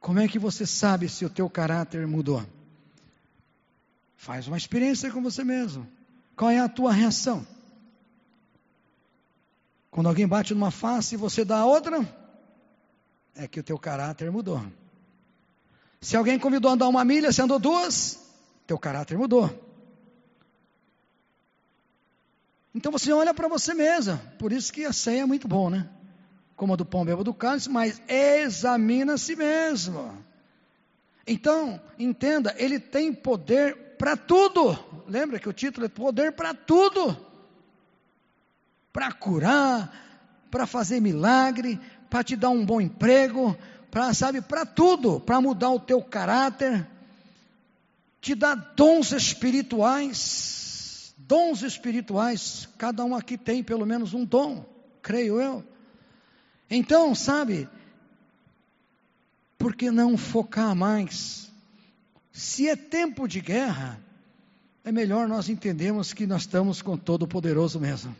Como 0.00 0.18
é 0.18 0.26
que 0.26 0.38
você 0.38 0.66
sabe 0.66 1.08
se 1.08 1.24
o 1.24 1.30
teu 1.30 1.48
caráter 1.48 2.06
mudou? 2.06 2.44
Faz 4.16 4.48
uma 4.48 4.56
experiência 4.56 5.10
com 5.12 5.22
você 5.22 5.44
mesmo. 5.44 5.88
Qual 6.36 6.50
é 6.50 6.58
a 6.58 6.68
tua 6.68 6.92
reação? 6.92 7.46
Quando 9.92 10.08
alguém 10.08 10.26
bate 10.26 10.54
numa 10.54 10.70
face 10.70 11.14
e 11.14 11.18
você 11.18 11.44
dá 11.44 11.58
a 11.58 11.66
outra, 11.66 12.00
é 13.36 13.46
que 13.46 13.60
o 13.60 13.62
teu 13.62 13.78
caráter 13.78 14.32
mudou. 14.32 14.64
Se 16.00 16.16
alguém 16.16 16.38
convidou 16.38 16.70
a 16.70 16.74
andar 16.74 16.88
uma 16.88 17.04
milha, 17.04 17.30
você 17.30 17.42
andou 17.42 17.58
duas, 17.58 18.18
teu 18.66 18.78
caráter 18.78 19.18
mudou. 19.18 19.50
Então 22.74 22.90
você 22.90 23.12
olha 23.12 23.34
para 23.34 23.48
você 23.48 23.74
mesmo. 23.74 24.18
Por 24.38 24.50
isso 24.50 24.72
que 24.72 24.86
a 24.86 24.94
ceia 24.94 25.20
é 25.20 25.26
muito 25.26 25.46
bom, 25.46 25.68
né? 25.68 25.86
Como 26.56 26.72
a 26.72 26.76
do 26.76 26.86
pão, 26.86 27.04
beba 27.04 27.22
do 27.22 27.34
cálice, 27.34 27.68
mas 27.68 28.00
examina 28.08 29.12
a 29.12 29.18
si 29.18 29.36
mesmo. 29.36 30.24
Então, 31.26 31.78
entenda, 31.98 32.54
ele 32.56 32.80
tem 32.80 33.12
poder 33.12 33.96
para 33.98 34.16
tudo. 34.16 34.74
Lembra 35.06 35.38
que 35.38 35.50
o 35.50 35.52
título 35.52 35.84
é 35.84 35.90
poder 35.90 36.32
para 36.32 36.54
tudo. 36.54 37.31
Para 38.92 39.12
curar, 39.12 39.92
para 40.50 40.66
fazer 40.66 41.00
milagre, 41.00 41.80
para 42.10 42.22
te 42.22 42.36
dar 42.36 42.50
um 42.50 42.64
bom 42.64 42.80
emprego, 42.80 43.56
para 43.90 44.12
sabe, 44.12 44.40
para 44.40 44.66
tudo, 44.66 45.20
para 45.20 45.40
mudar 45.40 45.70
o 45.70 45.80
teu 45.80 46.02
caráter, 46.02 46.86
te 48.20 48.34
dar 48.34 48.54
dons 48.76 49.12
espirituais 49.12 50.62
Dons 51.32 51.62
espirituais, 51.62 52.68
cada 52.76 53.04
um 53.04 53.14
aqui 53.14 53.38
tem 53.38 53.62
pelo 53.62 53.86
menos 53.86 54.12
um 54.12 54.24
dom, 54.24 54.64
creio 55.00 55.40
eu. 55.40 55.64
Então, 56.68 57.14
sabe, 57.14 57.68
por 59.56 59.74
que 59.74 59.90
não 59.90 60.16
focar 60.16 60.74
mais? 60.74 61.50
Se 62.32 62.68
é 62.68 62.74
tempo 62.74 63.28
de 63.28 63.40
guerra, 63.40 64.00
é 64.84 64.90
melhor 64.90 65.28
nós 65.28 65.48
entendermos 65.48 66.12
que 66.12 66.26
nós 66.26 66.42
estamos 66.42 66.82
com 66.82 66.96
todo 66.96 67.22
o 67.22 67.28
poderoso 67.28 67.78
mesmo. 67.78 68.14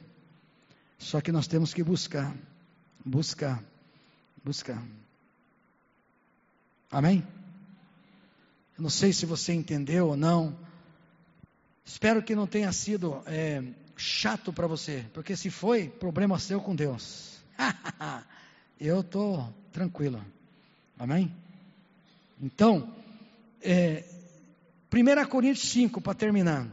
Só 1.03 1.21
que 1.21 1.33
nós 1.33 1.49
temos 1.49 1.75
que 1.75 1.83
buscar, 1.83 2.33
buscar, 3.05 3.63
buscar. 4.43 4.81
Amém? 6.91 7.27
Eu 8.79 8.83
não 8.83 8.89
sei 8.89 9.13
se 9.13 9.27
você 9.27 9.53
entendeu 9.53 10.09
ou 10.11 10.17
não. 10.17 10.57
Espero 11.85 12.23
que 12.23 12.37
não 12.37 12.47
tenha 12.47 12.73
sido 12.73 13.21
é, 13.27 13.65
chato 13.97 14.53
para 14.53 14.69
você, 14.69 15.05
porque 15.13 15.37
se 15.37 15.51
foi, 15.51 15.89
problema 15.89 16.39
seu 16.39 16.61
com 16.61 16.75
Deus. 16.75 17.37
Eu 18.81 19.01
estou 19.01 19.53
tranquilo. 19.73 20.25
Amém? 20.97 21.35
Então, 22.41 22.95
é, 23.61 24.05
1 24.93 25.29
Coríntios 25.29 25.69
5, 25.69 26.01
para 26.01 26.15
terminar. 26.15 26.69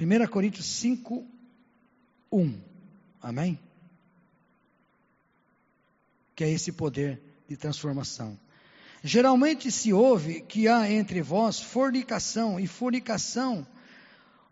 1 0.00 0.26
Coríntios 0.28 0.66
5, 0.66 1.35
1. 2.30 2.58
Amém? 3.22 3.58
Que 6.34 6.44
é 6.44 6.50
esse 6.50 6.72
poder 6.72 7.20
de 7.48 7.56
transformação. 7.56 8.38
Geralmente 9.02 9.70
se 9.70 9.92
ouve 9.92 10.40
que 10.40 10.68
há 10.68 10.90
entre 10.90 11.22
vós 11.22 11.60
fornicação, 11.60 12.58
e 12.58 12.66
fornicação, 12.66 13.66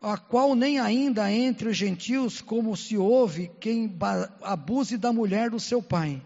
a 0.01 0.17
qual 0.17 0.55
nem 0.55 0.79
ainda 0.79 1.31
entre 1.33 1.69
os 1.69 1.77
gentios, 1.77 2.41
como 2.41 2.77
se 2.77 2.97
ouve 2.97 3.51
quem 3.59 3.97
abuse 4.43 4.97
da 4.97 5.13
mulher 5.13 5.51
do 5.51 5.59
seu 5.59 5.83
pai. 5.83 6.23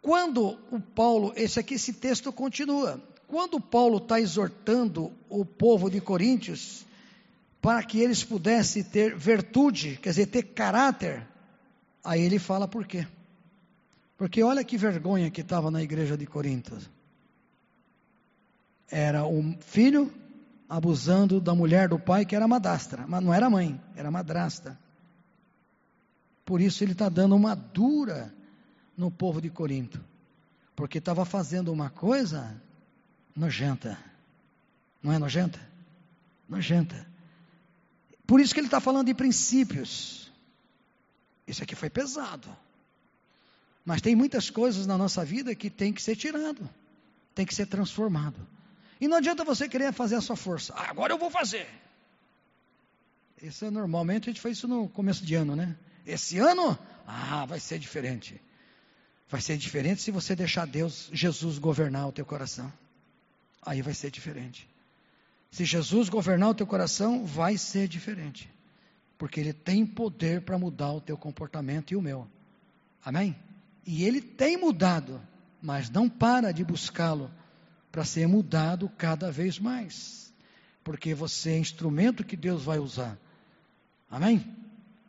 Quando 0.00 0.58
o 0.70 0.80
Paulo, 0.80 1.32
esse 1.36 1.60
aqui, 1.60 1.74
esse 1.74 1.92
texto 1.92 2.32
continua. 2.32 3.02
Quando 3.26 3.60
Paulo 3.60 3.98
está 3.98 4.20
exortando 4.20 5.12
o 5.28 5.44
povo 5.44 5.90
de 5.90 6.00
Coríntios 6.00 6.86
para 7.60 7.82
que 7.82 8.00
eles 8.00 8.24
pudessem 8.24 8.82
ter 8.82 9.14
virtude, 9.16 9.96
quer 9.96 10.10
dizer, 10.10 10.26
ter 10.26 10.42
caráter, 10.42 11.26
aí 12.02 12.22
ele 12.22 12.38
fala 12.38 12.66
por 12.66 12.86
quê? 12.86 13.06
Porque 14.16 14.42
olha 14.42 14.64
que 14.64 14.76
vergonha 14.76 15.30
que 15.30 15.40
estava 15.40 15.70
na 15.70 15.82
igreja 15.82 16.16
de 16.16 16.26
Coríntios 16.26 16.88
era 18.90 19.24
o 19.24 19.54
filho 19.60 20.12
abusando 20.68 21.40
da 21.40 21.54
mulher 21.54 21.88
do 21.88 21.98
pai, 21.98 22.24
que 22.24 22.34
era 22.34 22.46
madrastra, 22.46 23.04
mas 23.06 23.22
não 23.22 23.32
era 23.32 23.50
mãe, 23.50 23.80
era 23.96 24.10
madrasta. 24.10 24.78
Por 26.44 26.60
isso 26.60 26.82
ele 26.82 26.92
está 26.92 27.08
dando 27.08 27.34
uma 27.34 27.54
dura 27.54 28.32
no 28.96 29.10
povo 29.10 29.40
de 29.40 29.50
Corinto, 29.50 30.04
porque 30.74 30.98
estava 30.98 31.24
fazendo 31.24 31.72
uma 31.72 31.90
coisa 31.90 32.60
nojenta. 33.34 33.98
Não 35.02 35.12
é 35.12 35.18
nojenta? 35.18 35.60
Nojenta. 36.48 37.09
Por 38.30 38.40
isso 38.40 38.54
que 38.54 38.60
ele 38.60 38.68
está 38.68 38.80
falando 38.80 39.08
de 39.08 39.14
princípios. 39.14 40.30
Isso 41.48 41.64
aqui 41.64 41.74
foi 41.74 41.90
pesado. 41.90 42.48
Mas 43.84 44.00
tem 44.00 44.14
muitas 44.14 44.48
coisas 44.48 44.86
na 44.86 44.96
nossa 44.96 45.24
vida 45.24 45.52
que 45.52 45.68
tem 45.68 45.92
que 45.92 46.00
ser 46.00 46.14
tirado, 46.14 46.70
tem 47.34 47.44
que 47.44 47.52
ser 47.52 47.66
transformado. 47.66 48.36
E 49.00 49.08
não 49.08 49.16
adianta 49.16 49.42
você 49.42 49.68
querer 49.68 49.92
fazer 49.92 50.14
a 50.14 50.20
sua 50.20 50.36
força. 50.36 50.72
Ah, 50.76 50.90
agora 50.90 51.12
eu 51.12 51.18
vou 51.18 51.28
fazer. 51.28 51.66
Isso 53.42 53.64
é 53.64 53.70
normalmente 53.70 54.30
a 54.30 54.32
gente 54.32 54.40
faz 54.40 54.58
isso 54.58 54.68
no 54.68 54.88
começo 54.88 55.24
de 55.26 55.34
ano, 55.34 55.56
né? 55.56 55.76
Esse 56.06 56.38
ano, 56.38 56.78
ah, 57.08 57.44
vai 57.46 57.58
ser 57.58 57.80
diferente. 57.80 58.40
Vai 59.28 59.40
ser 59.40 59.56
diferente 59.56 60.02
se 60.02 60.12
você 60.12 60.36
deixar 60.36 60.68
Deus, 60.68 61.10
Jesus 61.12 61.58
governar 61.58 62.06
o 62.06 62.12
teu 62.12 62.24
coração. 62.24 62.72
Aí 63.60 63.82
vai 63.82 63.92
ser 63.92 64.12
diferente. 64.12 64.68
Se 65.50 65.64
Jesus 65.64 66.08
governar 66.08 66.50
o 66.50 66.54
teu 66.54 66.66
coração, 66.66 67.24
vai 67.24 67.58
ser 67.58 67.88
diferente. 67.88 68.50
Porque 69.18 69.40
Ele 69.40 69.52
tem 69.52 69.84
poder 69.84 70.42
para 70.42 70.58
mudar 70.58 70.92
o 70.92 71.00
teu 71.00 71.16
comportamento 71.16 71.92
e 71.92 71.96
o 71.96 72.02
meu. 72.02 72.26
Amém? 73.04 73.36
E 73.86 74.04
Ele 74.04 74.20
tem 74.20 74.56
mudado, 74.56 75.20
mas 75.60 75.90
não 75.90 76.08
para 76.08 76.52
de 76.52 76.64
buscá-lo 76.64 77.30
para 77.90 78.04
ser 78.04 78.26
mudado 78.26 78.88
cada 78.96 79.30
vez 79.30 79.58
mais, 79.58 80.32
porque 80.84 81.12
você 81.12 81.50
é 81.50 81.58
instrumento 81.58 82.24
que 82.24 82.36
Deus 82.36 82.62
vai 82.62 82.78
usar. 82.78 83.18
Amém? 84.08 84.44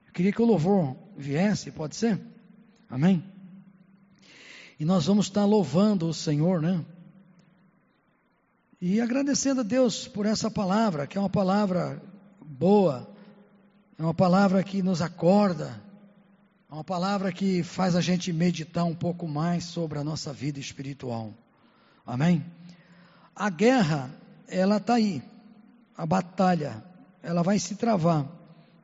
Eu 0.08 0.14
queria 0.14 0.32
que 0.32 0.42
o 0.42 0.46
louvor 0.46 0.96
viesse, 1.16 1.72
pode 1.72 1.96
ser? 1.96 2.20
Amém? 2.90 3.24
E 4.80 4.86
nós 4.86 5.06
vamos 5.06 5.28
estar 5.28 5.46
louvando 5.46 6.08
o 6.08 6.14
Senhor, 6.14 6.62
né? 6.62 6.84
E 8.82 9.00
agradecendo 9.00 9.62
a 9.62 9.64
Deus 9.64 10.08
por 10.08 10.26
essa 10.26 10.50
palavra, 10.50 11.06
que 11.06 11.16
é 11.16 11.22
uma 11.22 11.30
palavra 11.30 12.02
boa, 12.42 13.08
é 13.96 14.02
uma 14.02 14.14
palavra 14.14 14.64
que 14.64 14.82
nos 14.82 15.04
acorda, 15.04 15.80
É 16.70 16.74
uma 16.74 16.86
palavra 16.86 17.34
que 17.34 17.64
faz 17.64 17.98
a 17.98 18.02
gente 18.02 18.32
meditar 18.32 18.86
um 18.86 18.96
pouco 18.96 19.28
mais 19.28 19.66
sobre 19.66 20.00
a 20.00 20.06
nossa 20.06 20.32
vida 20.32 20.58
espiritual. 20.58 21.34
Amém? 22.06 22.46
A 23.36 23.50
guerra, 23.50 24.10
ela 24.48 24.78
está 24.78 24.94
aí. 24.94 25.22
A 25.98 26.06
batalha, 26.06 26.82
ela 27.22 27.44
vai 27.44 27.60
se 27.60 27.76
travar. 27.76 28.26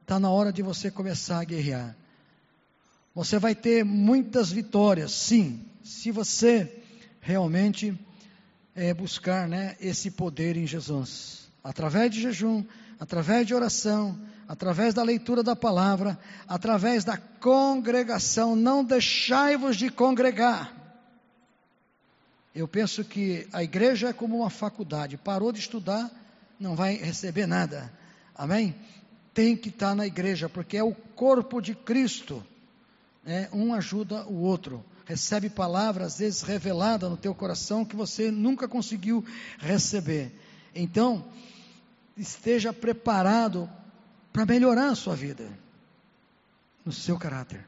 Está 0.01 0.19
na 0.19 0.29
hora 0.29 0.51
de 0.51 0.61
você 0.61 0.91
começar 0.91 1.39
a 1.39 1.45
guerrear. 1.45 1.95
Você 3.15 3.39
vai 3.39 3.55
ter 3.55 3.85
muitas 3.85 4.51
vitórias, 4.51 5.13
sim, 5.13 5.65
se 5.81 6.11
você 6.11 6.83
realmente 7.21 7.97
é, 8.78 8.93
buscar 8.93 9.49
né, 9.49 9.75
esse 9.82 10.11
poder 10.11 10.55
em 10.55 10.67
Jesus. 10.67 11.49
Através 11.63 12.11
de 12.11 12.21
jejum, 12.21 12.63
através 12.99 13.47
de 13.47 13.55
oração, 13.55 14.17
através 14.47 14.93
da 14.93 15.01
leitura 15.01 15.41
da 15.41 15.55
palavra, 15.55 16.17
através 16.47 17.03
da 17.03 17.17
congregação. 17.17 18.55
Não 18.55 18.86
deixai-vos 18.86 19.75
de 19.75 19.89
congregar. 19.89 20.71
Eu 22.53 22.67
penso 22.67 23.03
que 23.03 23.47
a 23.51 23.63
igreja 23.63 24.09
é 24.09 24.13
como 24.13 24.38
uma 24.38 24.49
faculdade. 24.49 25.17
Parou 25.17 25.51
de 25.51 25.59
estudar, 25.59 26.11
não 26.59 26.75
vai 26.75 26.95
receber 26.97 27.47
nada. 27.47 27.91
Amém? 28.36 28.75
Tem 29.34 29.57
que 29.57 29.69
estar 29.69 29.95
na 29.95 30.05
igreja, 30.05 30.47
porque 30.47 30.78
é 30.78 30.84
o 30.84 30.93
corpo 30.93 31.59
de 31.61 31.73
Cristo. 31.73 32.45
Né? 33.23 33.49
Um 33.51 33.73
ajuda 33.73 34.23
o 34.28 34.36
outro. 34.41 34.86
Recebe 35.07 35.49
palavra, 35.49 36.05
às 36.05 36.19
vezes 36.19 36.41
revelada 36.41 37.07
no 37.07 37.15
teu 37.15 37.33
coração, 37.33 37.85
que 37.85 37.95
você 37.95 38.29
nunca 38.29 38.67
conseguiu 38.67 39.23
receber. 39.57 40.33
Então, 40.75 41.25
esteja 42.17 42.73
preparado 42.73 43.69
para 44.33 44.45
melhorar 44.45 44.89
a 44.89 44.95
sua 44.95 45.15
vida, 45.15 45.49
no 46.83 46.91
seu 46.91 47.17
caráter. 47.17 47.65